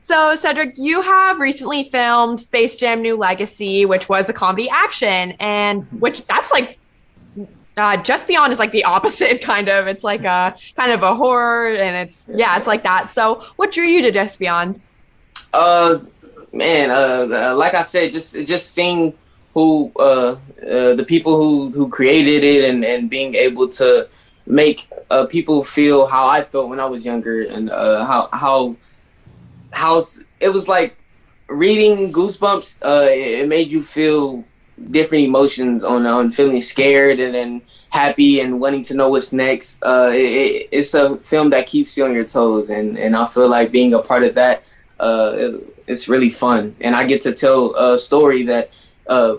So, 0.00 0.36
Cedric, 0.36 0.76
you 0.76 1.00
have 1.00 1.38
recently 1.38 1.84
filmed 1.84 2.38
Space 2.38 2.76
Jam 2.76 3.00
New 3.00 3.16
Legacy, 3.16 3.86
which 3.86 4.06
was 4.06 4.28
a 4.28 4.34
comedy 4.34 4.68
action, 4.68 5.32
and 5.40 5.86
which 5.92 6.26
that's 6.26 6.50
like 6.50 6.78
uh, 7.76 7.96
Just 7.98 8.26
Beyond 8.26 8.52
is 8.52 8.58
like 8.58 8.72
the 8.72 8.84
opposite 8.96 9.42
kind 9.42 9.68
of. 9.68 9.86
It's 9.86 10.04
like 10.04 10.24
a 10.24 10.56
kind 10.76 10.92
of 10.92 11.02
a 11.02 11.14
horror, 11.14 11.74
and 11.74 11.96
it's 11.96 12.26
yeah, 12.28 12.56
it's 12.58 12.66
like 12.66 12.82
that. 12.82 13.12
So, 13.12 13.44
what 13.56 13.72
drew 13.72 13.84
you 13.84 14.02
to 14.02 14.10
Just 14.10 14.38
Beyond? 14.38 14.80
Uh, 15.52 15.98
man, 16.52 16.90
uh, 16.90 17.54
like 17.56 17.74
I 17.74 17.82
said, 17.82 18.12
just 18.12 18.34
just 18.46 18.72
seeing 18.72 19.14
who 19.54 19.92
uh, 19.96 20.02
uh 20.02 20.94
the 20.94 21.04
people 21.06 21.36
who 21.36 21.70
who 21.70 21.88
created 21.88 22.44
it, 22.44 22.70
and 22.70 22.84
and 22.84 23.10
being 23.10 23.34
able 23.34 23.68
to 23.68 24.08
make 24.46 24.88
uh 25.10 25.24
people 25.26 25.64
feel 25.64 26.06
how 26.06 26.26
I 26.26 26.42
felt 26.42 26.68
when 26.68 26.80
I 26.80 26.86
was 26.86 27.04
younger, 27.04 27.42
and 27.42 27.70
uh 27.70 28.04
how 28.04 28.28
how 28.32 28.76
how 29.72 30.02
it 30.40 30.48
was 30.50 30.68
like 30.68 30.96
reading 31.48 32.12
Goosebumps. 32.12 32.78
Uh, 32.82 33.08
it, 33.10 33.40
it 33.40 33.48
made 33.48 33.70
you 33.70 33.82
feel 33.82 34.44
different 34.90 35.24
emotions 35.24 35.84
on 35.84 36.06
on 36.06 36.30
feeling 36.30 36.62
scared 36.62 37.20
and 37.20 37.34
then 37.34 37.62
happy 37.94 38.40
and 38.40 38.60
wanting 38.60 38.82
to 38.82 38.94
know 38.94 39.08
what's 39.08 39.32
next. 39.32 39.80
Uh, 39.84 40.10
it, 40.12 40.68
it's 40.72 40.94
a 40.94 41.16
film 41.18 41.50
that 41.50 41.66
keeps 41.66 41.96
you 41.96 42.04
on 42.04 42.12
your 42.12 42.24
toes, 42.24 42.70
and 42.70 42.98
and 42.98 43.16
I 43.16 43.26
feel 43.26 43.48
like 43.48 43.70
being 43.70 43.94
a 43.94 44.00
part 44.00 44.24
of 44.24 44.34
that, 44.34 44.64
uh, 44.98 45.32
it, 45.34 45.74
it's 45.86 46.08
really 46.08 46.30
fun, 46.30 46.74
and 46.80 46.94
I 46.96 47.06
get 47.06 47.22
to 47.22 47.32
tell 47.32 47.74
a 47.76 47.98
story 47.98 48.42
that 48.44 48.70
uh, 49.06 49.36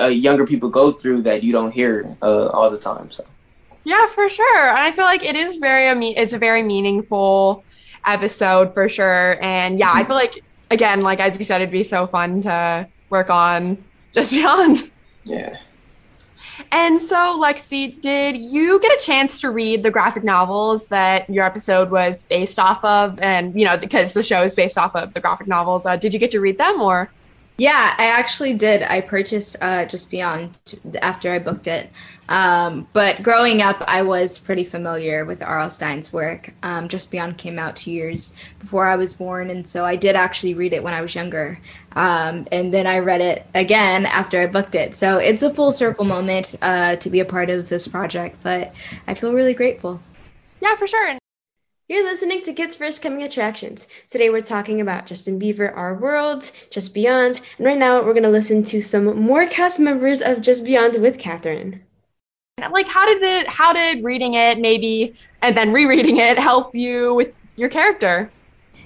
uh, 0.00 0.06
younger 0.06 0.46
people 0.46 0.68
go 0.68 0.90
through 0.90 1.22
that 1.22 1.42
you 1.42 1.52
don't 1.52 1.70
hear 1.70 2.16
uh, 2.22 2.46
all 2.48 2.70
the 2.70 2.78
time. 2.78 3.10
So. 3.10 3.24
Yeah, 3.84 4.06
for 4.06 4.28
sure, 4.28 4.68
and 4.70 4.78
I 4.78 4.92
feel 4.92 5.04
like 5.04 5.22
it 5.22 5.36
is 5.36 5.56
very 5.56 5.86
it's 6.16 6.32
a 6.32 6.38
very 6.38 6.62
meaningful 6.62 7.62
episode 8.04 8.74
for 8.74 8.88
sure, 8.88 9.38
and 9.42 9.78
yeah, 9.78 9.92
I 9.92 10.04
feel 10.04 10.16
like 10.16 10.42
again, 10.70 11.02
like 11.02 11.20
as 11.20 11.38
you 11.38 11.44
said, 11.44 11.60
it'd 11.60 11.70
be 11.70 11.84
so 11.84 12.06
fun 12.06 12.42
to 12.42 12.88
work 13.10 13.30
on 13.30 13.78
just 14.14 14.30
beyond. 14.30 14.90
Yeah. 15.24 15.58
And 16.70 17.02
so, 17.02 17.40
Lexi, 17.40 18.00
did 18.00 18.36
you 18.36 18.80
get 18.80 18.96
a 18.96 19.00
chance 19.04 19.40
to 19.40 19.50
read 19.50 19.82
the 19.82 19.90
graphic 19.90 20.24
novels 20.24 20.86
that 20.88 21.28
your 21.28 21.44
episode 21.44 21.90
was 21.90 22.24
based 22.24 22.58
off 22.58 22.84
of? 22.84 23.18
And, 23.20 23.58
you 23.58 23.64
know, 23.64 23.76
because 23.76 24.14
the 24.14 24.22
show 24.22 24.42
is 24.42 24.54
based 24.54 24.78
off 24.78 24.94
of 24.94 25.14
the 25.14 25.20
graphic 25.20 25.46
novels, 25.46 25.84
uh, 25.86 25.96
did 25.96 26.14
you 26.14 26.20
get 26.20 26.30
to 26.32 26.40
read 26.40 26.58
them 26.58 26.80
or? 26.80 27.10
Yeah, 27.56 27.94
I 27.98 28.06
actually 28.06 28.54
did. 28.54 28.82
I 28.82 29.00
purchased 29.00 29.56
uh, 29.60 29.84
Just 29.84 30.10
Beyond 30.10 30.58
after 31.00 31.30
I 31.30 31.38
booked 31.38 31.68
it. 31.68 31.90
Um, 32.28 32.86
but 32.92 33.22
growing 33.22 33.62
up, 33.62 33.82
I 33.86 34.02
was 34.02 34.38
pretty 34.38 34.64
familiar 34.64 35.24
with 35.24 35.42
R.L. 35.42 35.70
Stine's 35.70 36.12
work. 36.12 36.50
Um, 36.62 36.88
Just 36.88 37.10
Beyond 37.10 37.38
came 37.38 37.58
out 37.58 37.76
two 37.76 37.90
years 37.90 38.32
before 38.58 38.86
I 38.86 38.96
was 38.96 39.12
born, 39.12 39.50
and 39.50 39.66
so 39.66 39.84
I 39.84 39.96
did 39.96 40.16
actually 40.16 40.54
read 40.54 40.72
it 40.72 40.82
when 40.82 40.94
I 40.94 41.02
was 41.02 41.14
younger. 41.14 41.58
Um, 41.92 42.46
and 42.50 42.72
then 42.72 42.86
I 42.86 42.98
read 42.98 43.20
it 43.20 43.46
again 43.54 44.06
after 44.06 44.40
I 44.40 44.46
booked 44.46 44.74
it. 44.74 44.96
So 44.96 45.18
it's 45.18 45.42
a 45.42 45.52
full 45.52 45.72
circle 45.72 46.04
moment 46.04 46.54
uh, 46.62 46.96
to 46.96 47.10
be 47.10 47.20
a 47.20 47.24
part 47.24 47.50
of 47.50 47.68
this 47.68 47.86
project, 47.86 48.38
but 48.42 48.72
I 49.06 49.14
feel 49.14 49.32
really 49.32 49.54
grateful. 49.54 50.00
Yeah, 50.60 50.76
for 50.76 50.86
sure. 50.86 51.18
You're 51.86 52.04
listening 52.04 52.40
to 52.44 52.54
Kids 52.54 52.74
First 52.74 53.02
Coming 53.02 53.22
Attractions. 53.22 53.86
Today 54.08 54.30
we're 54.30 54.40
talking 54.40 54.80
about 54.80 55.04
Justin 55.04 55.38
Bieber, 55.38 55.70
Our 55.76 55.94
World, 55.94 56.50
Just 56.70 56.94
Beyond, 56.94 57.42
and 57.58 57.66
right 57.66 57.76
now 57.76 58.02
we're 58.02 58.14
going 58.14 58.22
to 58.22 58.30
listen 58.30 58.62
to 58.64 58.80
some 58.80 59.20
more 59.20 59.46
cast 59.46 59.78
members 59.78 60.22
of 60.22 60.40
Just 60.40 60.64
Beyond 60.64 61.02
with 61.02 61.18
Katherine 61.18 61.82
like 62.70 62.86
how 62.86 63.04
did 63.04 63.20
it 63.20 63.48
how 63.48 63.72
did 63.72 64.04
reading 64.04 64.34
it 64.34 64.60
maybe 64.60 65.12
and 65.42 65.56
then 65.56 65.72
rereading 65.72 66.18
it 66.18 66.38
help 66.38 66.72
you 66.72 67.12
with 67.14 67.32
your 67.56 67.68
character 67.68 68.30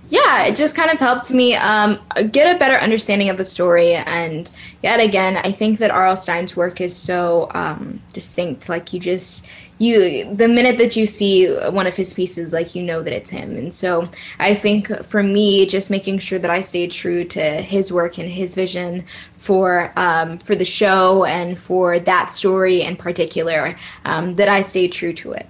yeah 0.09 0.45
it 0.45 0.57
just 0.57 0.75
kind 0.75 0.91
of 0.91 0.99
helped 0.99 1.31
me 1.31 1.55
um, 1.55 1.99
get 2.31 2.55
a 2.55 2.59
better 2.59 2.77
understanding 2.77 3.29
of 3.29 3.37
the 3.37 3.45
story 3.45 3.93
and 3.93 4.55
yet 4.83 5.01
again 5.01 5.37
i 5.45 5.53
think 5.53 5.79
that 5.79 5.91
R.L. 5.91 6.17
Stine's 6.17 6.57
work 6.57 6.81
is 6.81 6.97
so 6.97 7.49
um, 7.53 8.01
distinct 8.15 8.71
like 8.71 8.95
you 8.95 9.01
just 9.01 9.47
you 9.79 10.35
the 10.35 10.49
minute 10.49 10.77
that 10.79 10.97
you 10.97 11.07
see 11.07 11.49
one 11.71 11.87
of 11.87 11.95
his 11.95 12.13
pieces 12.13 12.53
like 12.53 12.75
you 12.75 12.83
know 12.83 13.03
that 13.03 13.13
it's 13.13 13.31
him. 13.31 13.57
And 13.57 13.73
so 13.73 14.09
i 14.39 14.55
think 14.55 14.89
for 15.05 15.23
me 15.23 15.67
just 15.67 15.91
making 15.91 16.19
sure 16.19 16.39
that 16.39 16.51
i 16.51 16.61
stayed 16.61 16.91
true 16.91 17.25
to 17.25 17.41
his 17.41 17.93
work 17.93 18.19
and 18.19 18.29
his 18.31 18.55
vision 18.55 19.05
for 19.37 19.93
um, 19.97 20.39
for 20.39 20.55
the 20.57 20.65
show 20.65 21.25
and 21.25 21.59
for 21.59 22.01
that 22.01 22.31
story 22.31 22.83
in 22.83 22.97
particular 22.97 23.77
um, 24.05 24.35
that 24.35 24.49
i 24.49 24.63
stayed 24.63 24.93
true 24.93 25.13
to 25.13 25.33
it. 25.33 25.47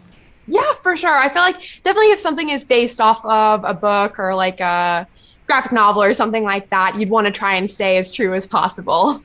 Yeah 0.47 0.73
for 0.83 0.97
sure. 0.97 1.17
I 1.17 1.29
feel 1.29 1.43
like 1.43 1.61
definitely 1.83 2.13
if 2.13 2.21
something 2.21 2.51
is 2.51 2.65
based 2.65 3.01
off 3.01 3.25
of 3.25 3.65
a 3.65 3.75
book 3.75 4.19
or 4.19 4.35
like 4.35 4.61
a 4.61 5.07
graphic 5.47 5.73
novel 5.73 6.03
or 6.03 6.15
something 6.15 6.43
like 6.43 6.69
that 6.71 6.97
you'd 6.97 7.11
want 7.11 7.27
to 7.27 7.31
try 7.31 7.55
and 7.55 7.71
stay 7.71 7.97
as 7.97 8.11
true 8.11 8.35
as 8.35 8.47
possible. 8.47 9.23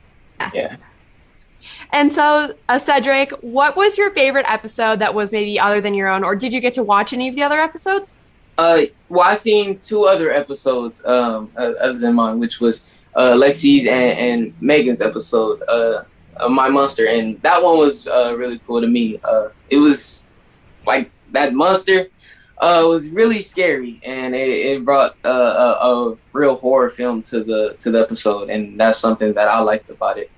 Yeah 0.52 0.76
and 1.94 2.12
so, 2.12 2.54
uh, 2.68 2.78
Cedric, 2.78 3.30
what 3.40 3.76
was 3.76 3.96
your 3.96 4.10
favorite 4.10 4.44
episode 4.48 4.98
that 4.98 5.14
was 5.14 5.30
maybe 5.30 5.58
other 5.60 5.80
than 5.80 5.94
your 5.94 6.08
own, 6.08 6.24
or 6.24 6.34
did 6.34 6.52
you 6.52 6.60
get 6.60 6.74
to 6.74 6.82
watch 6.82 7.12
any 7.12 7.28
of 7.28 7.36
the 7.36 7.42
other 7.42 7.60
episodes? 7.60 8.16
Uh, 8.58 8.82
well, 9.08 9.28
I 9.28 9.36
seen 9.36 9.78
two 9.78 10.04
other 10.04 10.32
episodes 10.32 11.04
um, 11.06 11.50
other 11.56 11.98
than 11.98 12.14
mine, 12.14 12.40
which 12.40 12.60
was 12.60 12.86
uh, 13.14 13.34
Lexi's 13.34 13.86
and, 13.86 14.18
and 14.18 14.54
Megan's 14.60 15.00
episode, 15.00 15.62
uh, 15.68 16.02
My 16.50 16.68
Monster, 16.68 17.06
and 17.06 17.40
that 17.42 17.62
one 17.62 17.78
was 17.78 18.08
uh, 18.08 18.34
really 18.36 18.60
cool 18.66 18.80
to 18.80 18.88
me. 18.88 19.20
Uh, 19.22 19.50
it 19.70 19.78
was 19.78 20.26
like 20.86 21.12
that 21.30 21.54
monster 21.54 22.08
uh, 22.58 22.84
was 22.86 23.08
really 23.10 23.40
scary, 23.40 24.00
and 24.04 24.34
it, 24.34 24.48
it 24.48 24.84
brought 24.84 25.16
uh, 25.24 25.76
a, 25.80 26.10
a 26.10 26.16
real 26.32 26.56
horror 26.56 26.90
film 26.90 27.22
to 27.22 27.44
the 27.44 27.76
to 27.80 27.90
the 27.90 28.00
episode, 28.00 28.50
and 28.50 28.78
that's 28.78 28.98
something 28.98 29.32
that 29.34 29.48
I 29.48 29.60
liked 29.60 29.90
about 29.90 30.18
it. 30.18 30.30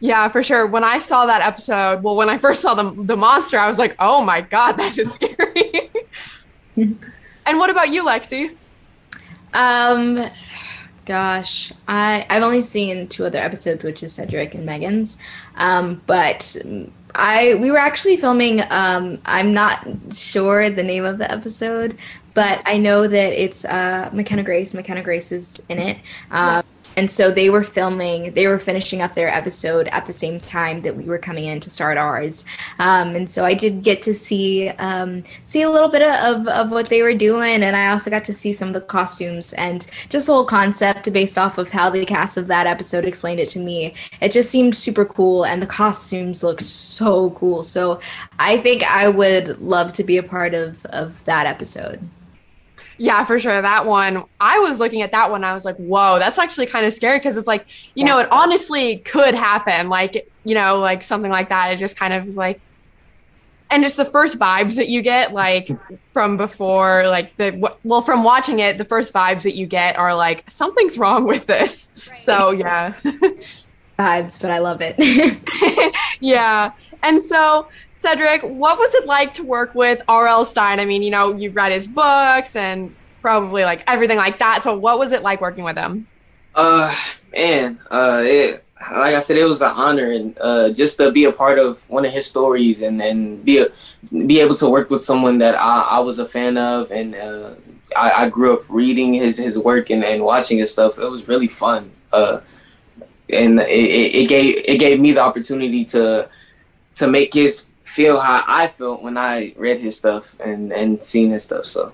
Yeah, 0.00 0.28
for 0.28 0.42
sure. 0.42 0.66
When 0.66 0.82
I 0.82 0.98
saw 0.98 1.26
that 1.26 1.42
episode, 1.42 2.02
well, 2.02 2.16
when 2.16 2.30
I 2.30 2.38
first 2.38 2.62
saw 2.62 2.74
the 2.74 2.90
the 3.02 3.16
monster, 3.16 3.58
I 3.58 3.68
was 3.68 3.78
like, 3.78 3.94
"Oh 3.98 4.22
my 4.24 4.40
god, 4.40 4.72
that 4.72 4.96
is 4.98 5.12
scary." 5.12 5.90
and 6.76 7.58
what 7.58 7.68
about 7.68 7.90
you, 7.90 8.04
Lexi? 8.04 8.56
Um, 9.52 10.26
gosh, 11.04 11.72
I 11.86 12.26
I've 12.30 12.42
only 12.42 12.62
seen 12.62 13.08
two 13.08 13.26
other 13.26 13.38
episodes, 13.38 13.84
which 13.84 14.02
is 14.02 14.14
Cedric 14.14 14.54
and 14.54 14.64
Megan's. 14.64 15.18
Um, 15.56 16.00
but 16.06 16.56
I 17.14 17.54
we 17.56 17.70
were 17.70 17.78
actually 17.78 18.16
filming. 18.16 18.62
Um, 18.70 19.18
I'm 19.26 19.52
not 19.52 19.86
sure 20.12 20.70
the 20.70 20.82
name 20.82 21.04
of 21.04 21.18
the 21.18 21.30
episode, 21.30 21.98
but 22.32 22.62
I 22.64 22.78
know 22.78 23.06
that 23.06 23.32
it's 23.32 23.66
uh 23.66 24.08
McKenna 24.14 24.44
Grace. 24.44 24.72
McKenna 24.72 25.02
Grace 25.02 25.30
is 25.30 25.62
in 25.68 25.78
it. 25.78 25.98
Um, 26.30 26.62
and 27.00 27.10
so 27.10 27.30
they 27.30 27.48
were 27.48 27.64
filming, 27.64 28.34
they 28.34 28.46
were 28.46 28.58
finishing 28.58 29.00
up 29.00 29.14
their 29.14 29.30
episode 29.30 29.88
at 29.88 30.04
the 30.04 30.12
same 30.12 30.38
time 30.38 30.82
that 30.82 30.94
we 30.94 31.04
were 31.04 31.16
coming 31.16 31.46
in 31.46 31.58
to 31.60 31.70
start 31.70 31.96
ours. 31.96 32.44
Um, 32.78 33.16
and 33.16 33.30
so 33.30 33.42
I 33.42 33.54
did 33.54 33.82
get 33.82 34.02
to 34.02 34.12
see 34.12 34.68
um, 34.68 35.24
see 35.44 35.62
a 35.62 35.70
little 35.70 35.88
bit 35.88 36.02
of, 36.02 36.46
of 36.46 36.70
what 36.70 36.90
they 36.90 37.00
were 37.00 37.14
doing, 37.14 37.62
and 37.62 37.74
I 37.74 37.88
also 37.88 38.10
got 38.10 38.22
to 38.24 38.34
see 38.34 38.52
some 38.52 38.68
of 38.68 38.74
the 38.74 38.82
costumes 38.82 39.54
and 39.54 39.86
just 40.10 40.26
the 40.26 40.34
whole 40.34 40.44
concept 40.44 41.10
based 41.10 41.38
off 41.38 41.56
of 41.56 41.70
how 41.70 41.88
the 41.88 42.04
cast 42.04 42.36
of 42.36 42.48
that 42.48 42.66
episode 42.66 43.06
explained 43.06 43.40
it 43.40 43.48
to 43.50 43.60
me. 43.60 43.94
It 44.20 44.30
just 44.30 44.50
seemed 44.50 44.76
super 44.76 45.06
cool, 45.06 45.46
and 45.46 45.62
the 45.62 45.66
costumes 45.66 46.44
look 46.44 46.60
so 46.60 47.30
cool. 47.30 47.62
So 47.62 47.98
I 48.38 48.58
think 48.58 48.82
I 48.82 49.08
would 49.08 49.58
love 49.62 49.94
to 49.94 50.04
be 50.04 50.18
a 50.18 50.22
part 50.22 50.52
of 50.52 50.84
of 50.84 51.24
that 51.24 51.46
episode. 51.46 51.98
Yeah, 53.00 53.24
for 53.24 53.40
sure. 53.40 53.62
That 53.62 53.86
one, 53.86 54.24
I 54.40 54.58
was 54.58 54.78
looking 54.78 55.00
at 55.00 55.10
that 55.12 55.30
one. 55.30 55.42
I 55.42 55.54
was 55.54 55.64
like, 55.64 55.76
whoa, 55.76 56.18
that's 56.18 56.38
actually 56.38 56.66
kind 56.66 56.84
of 56.84 56.92
scary 56.92 57.18
because 57.18 57.38
it's 57.38 57.46
like, 57.46 57.66
you 57.94 58.04
yeah. 58.04 58.12
know, 58.12 58.18
it 58.18 58.28
honestly 58.30 58.98
could 58.98 59.34
happen. 59.34 59.88
Like, 59.88 60.30
you 60.44 60.54
know, 60.54 60.78
like 60.80 61.02
something 61.02 61.30
like 61.30 61.48
that. 61.48 61.72
It 61.72 61.78
just 61.78 61.96
kind 61.96 62.12
of 62.12 62.28
is 62.28 62.36
like, 62.36 62.60
and 63.70 63.82
just 63.82 63.96
the 63.96 64.04
first 64.04 64.38
vibes 64.38 64.76
that 64.76 64.90
you 64.90 65.00
get, 65.00 65.32
like 65.32 65.70
from 66.12 66.36
before, 66.36 67.06
like 67.06 67.34
the, 67.38 67.74
well, 67.84 68.02
from 68.02 68.22
watching 68.22 68.58
it, 68.58 68.76
the 68.76 68.84
first 68.84 69.14
vibes 69.14 69.44
that 69.44 69.56
you 69.56 69.64
get 69.64 69.98
are 69.98 70.14
like, 70.14 70.44
something's 70.50 70.98
wrong 70.98 71.24
with 71.24 71.46
this. 71.46 71.92
Right. 72.10 72.20
So, 72.20 72.50
yeah. 72.50 72.92
vibes, 73.98 74.38
but 74.38 74.50
I 74.50 74.58
love 74.58 74.80
it. 74.82 74.96
yeah. 76.20 76.72
And 77.02 77.22
so, 77.22 77.66
Cedric, 78.00 78.42
what 78.42 78.78
was 78.78 78.94
it 78.94 79.06
like 79.06 79.34
to 79.34 79.44
work 79.44 79.74
with 79.74 80.02
R.L. 80.08 80.46
Stine? 80.46 80.80
I 80.80 80.86
mean, 80.86 81.02
you 81.02 81.10
know, 81.10 81.34
you 81.34 81.50
read 81.50 81.70
his 81.70 81.86
books 81.86 82.56
and 82.56 82.94
probably 83.20 83.62
like 83.64 83.84
everything 83.86 84.16
like 84.16 84.38
that. 84.38 84.64
So, 84.64 84.76
what 84.76 84.98
was 84.98 85.12
it 85.12 85.22
like 85.22 85.42
working 85.42 85.64
with 85.64 85.76
him? 85.76 86.06
Uh, 86.54 86.94
man, 87.32 87.78
uh, 87.90 88.22
it, 88.24 88.64
like 88.80 89.14
I 89.14 89.18
said, 89.18 89.36
it 89.36 89.44
was 89.44 89.60
an 89.60 89.72
honor 89.74 90.12
and 90.12 90.36
uh, 90.40 90.70
just 90.70 90.96
to 90.96 91.12
be 91.12 91.24
a 91.24 91.32
part 91.32 91.58
of 91.58 91.88
one 91.90 92.06
of 92.06 92.12
his 92.12 92.26
stories 92.26 92.80
and 92.80 93.02
and 93.02 93.44
be 93.44 93.58
a, 93.58 93.66
be 94.10 94.40
able 94.40 94.54
to 94.56 94.68
work 94.70 94.88
with 94.88 95.04
someone 95.04 95.36
that 95.38 95.54
I, 95.54 95.98
I 95.98 96.00
was 96.00 96.18
a 96.18 96.26
fan 96.26 96.56
of 96.56 96.90
and 96.90 97.14
uh, 97.14 97.50
I, 97.94 98.12
I 98.24 98.28
grew 98.30 98.54
up 98.54 98.64
reading 98.70 99.12
his 99.12 99.36
his 99.36 99.58
work 99.58 99.90
and, 99.90 100.04
and 100.04 100.24
watching 100.24 100.56
his 100.56 100.72
stuff. 100.72 100.98
It 100.98 101.10
was 101.10 101.28
really 101.28 101.48
fun. 101.48 101.90
Uh, 102.12 102.40
and 103.28 103.60
it, 103.60 104.14
it 104.14 104.28
gave 104.28 104.56
it 104.66 104.78
gave 104.78 104.98
me 104.98 105.12
the 105.12 105.20
opportunity 105.20 105.84
to 105.84 106.28
to 106.96 107.06
make 107.06 107.34
his 107.34 107.69
feel 107.90 108.20
how 108.20 108.42
I 108.46 108.68
felt 108.68 109.02
when 109.02 109.18
I 109.18 109.52
read 109.56 109.80
his 109.80 109.98
stuff 109.98 110.38
and 110.40 110.72
and 110.72 111.02
seen 111.02 111.30
his 111.30 111.44
stuff. 111.44 111.66
So 111.66 111.92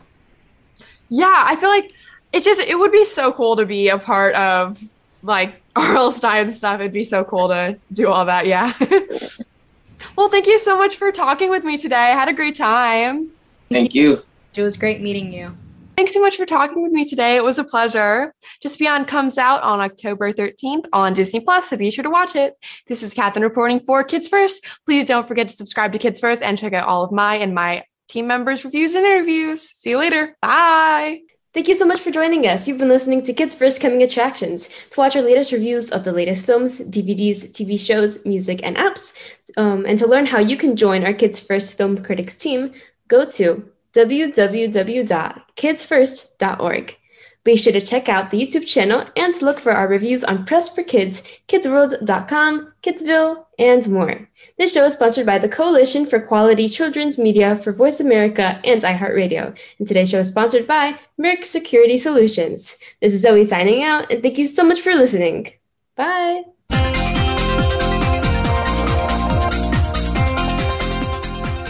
yeah, 1.08 1.44
I 1.46 1.56
feel 1.56 1.70
like 1.70 1.92
it's 2.32 2.44
just 2.44 2.60
it 2.60 2.78
would 2.78 2.92
be 2.92 3.04
so 3.04 3.32
cool 3.32 3.56
to 3.56 3.64
be 3.64 3.88
a 3.88 3.98
part 3.98 4.34
of 4.34 4.82
like 5.22 5.62
R.L. 5.76 6.12
Stine 6.12 6.50
stuff. 6.50 6.80
It'd 6.80 6.92
be 6.92 7.04
so 7.04 7.24
cool 7.24 7.48
to 7.48 7.78
do 7.92 8.08
all 8.08 8.24
that. 8.26 8.46
Yeah. 8.46 8.72
well, 10.16 10.28
thank 10.28 10.46
you 10.46 10.58
so 10.58 10.76
much 10.76 10.96
for 10.96 11.10
talking 11.10 11.50
with 11.50 11.64
me 11.64 11.78
today. 11.78 11.96
I 11.96 12.14
had 12.14 12.28
a 12.28 12.32
great 12.32 12.54
time. 12.54 13.30
Thank 13.70 13.94
you. 13.94 14.22
It 14.54 14.62
was 14.62 14.76
great 14.76 15.00
meeting 15.00 15.32
you. 15.32 15.56
Thanks 15.96 16.12
so 16.12 16.20
much 16.20 16.36
for 16.36 16.44
talking 16.44 16.82
with 16.82 16.92
me 16.92 17.06
today. 17.06 17.36
It 17.36 17.44
was 17.44 17.58
a 17.58 17.64
pleasure. 17.64 18.34
Just 18.60 18.78
Beyond 18.78 19.08
comes 19.08 19.38
out 19.38 19.62
on 19.62 19.80
October 19.80 20.30
13th 20.30 20.86
on 20.92 21.14
Disney 21.14 21.40
Plus, 21.40 21.70
so 21.70 21.76
be 21.78 21.90
sure 21.90 22.04
to 22.04 22.10
watch 22.10 22.36
it. 22.36 22.52
This 22.86 23.02
is 23.02 23.14
Katherine 23.14 23.42
reporting 23.42 23.80
for 23.80 24.04
Kids 24.04 24.28
First. 24.28 24.66
Please 24.84 25.06
don't 25.06 25.26
forget 25.26 25.48
to 25.48 25.56
subscribe 25.56 25.94
to 25.94 25.98
Kids 25.98 26.20
First 26.20 26.42
and 26.42 26.58
check 26.58 26.74
out 26.74 26.86
all 26.86 27.02
of 27.02 27.12
my 27.12 27.36
and 27.36 27.54
my 27.54 27.82
team 28.08 28.26
members' 28.26 28.62
reviews 28.62 28.94
and 28.94 29.06
interviews. 29.06 29.62
See 29.62 29.90
you 29.90 29.98
later. 29.98 30.36
Bye. 30.42 31.20
Thank 31.54 31.66
you 31.66 31.74
so 31.74 31.86
much 31.86 32.02
for 32.02 32.10
joining 32.10 32.46
us. 32.46 32.68
You've 32.68 32.76
been 32.76 32.90
listening 32.90 33.22
to 33.22 33.32
Kids 33.32 33.54
First 33.54 33.80
Coming 33.80 34.02
Attractions. 34.02 34.68
To 34.90 35.00
watch 35.00 35.16
our 35.16 35.22
latest 35.22 35.50
reviews 35.50 35.90
of 35.90 36.04
the 36.04 36.12
latest 36.12 36.44
films, 36.44 36.82
DVDs, 36.82 37.52
TV 37.52 37.80
shows, 37.80 38.26
music, 38.26 38.60
and 38.62 38.76
apps, 38.76 39.16
um, 39.56 39.86
and 39.86 39.98
to 39.98 40.06
learn 40.06 40.26
how 40.26 40.40
you 40.40 40.58
can 40.58 40.76
join 40.76 41.04
our 41.04 41.14
Kids 41.14 41.40
First 41.40 41.78
Film 41.78 42.02
Critics 42.02 42.36
team, 42.36 42.74
go 43.08 43.24
to 43.30 43.66
www.kidsfirst.org. 43.96 46.96
Be 47.46 47.56
sure 47.56 47.72
to 47.72 47.80
check 47.80 48.08
out 48.08 48.32
the 48.32 48.44
YouTube 48.44 48.66
channel 48.66 49.04
and 49.14 49.40
look 49.40 49.60
for 49.60 49.70
our 49.70 49.86
reviews 49.86 50.24
on 50.24 50.44
Press 50.44 50.68
for 50.68 50.82
Kids, 50.82 51.22
KidsWorld.com, 51.46 52.72
Kidsville, 52.82 53.44
and 53.56 53.88
more. 53.88 54.28
This 54.58 54.72
show 54.72 54.84
is 54.84 54.94
sponsored 54.94 55.26
by 55.26 55.38
the 55.38 55.48
Coalition 55.48 56.06
for 56.06 56.20
Quality 56.20 56.68
Children's 56.68 57.18
Media 57.18 57.56
for 57.56 57.72
Voice 57.72 58.00
America 58.00 58.60
and 58.64 58.82
iHeartRadio. 58.82 59.56
And 59.78 59.86
today's 59.86 60.10
show 60.10 60.18
is 60.18 60.26
sponsored 60.26 60.66
by 60.66 60.98
Merck 61.20 61.44
Security 61.44 61.96
Solutions. 61.96 62.76
This 63.00 63.14
is 63.14 63.22
Zoe 63.22 63.44
signing 63.44 63.84
out, 63.84 64.10
and 64.10 64.24
thank 64.24 64.38
you 64.38 64.46
so 64.46 64.64
much 64.64 64.80
for 64.80 64.96
listening. 64.96 65.46
Bye. 65.94 66.55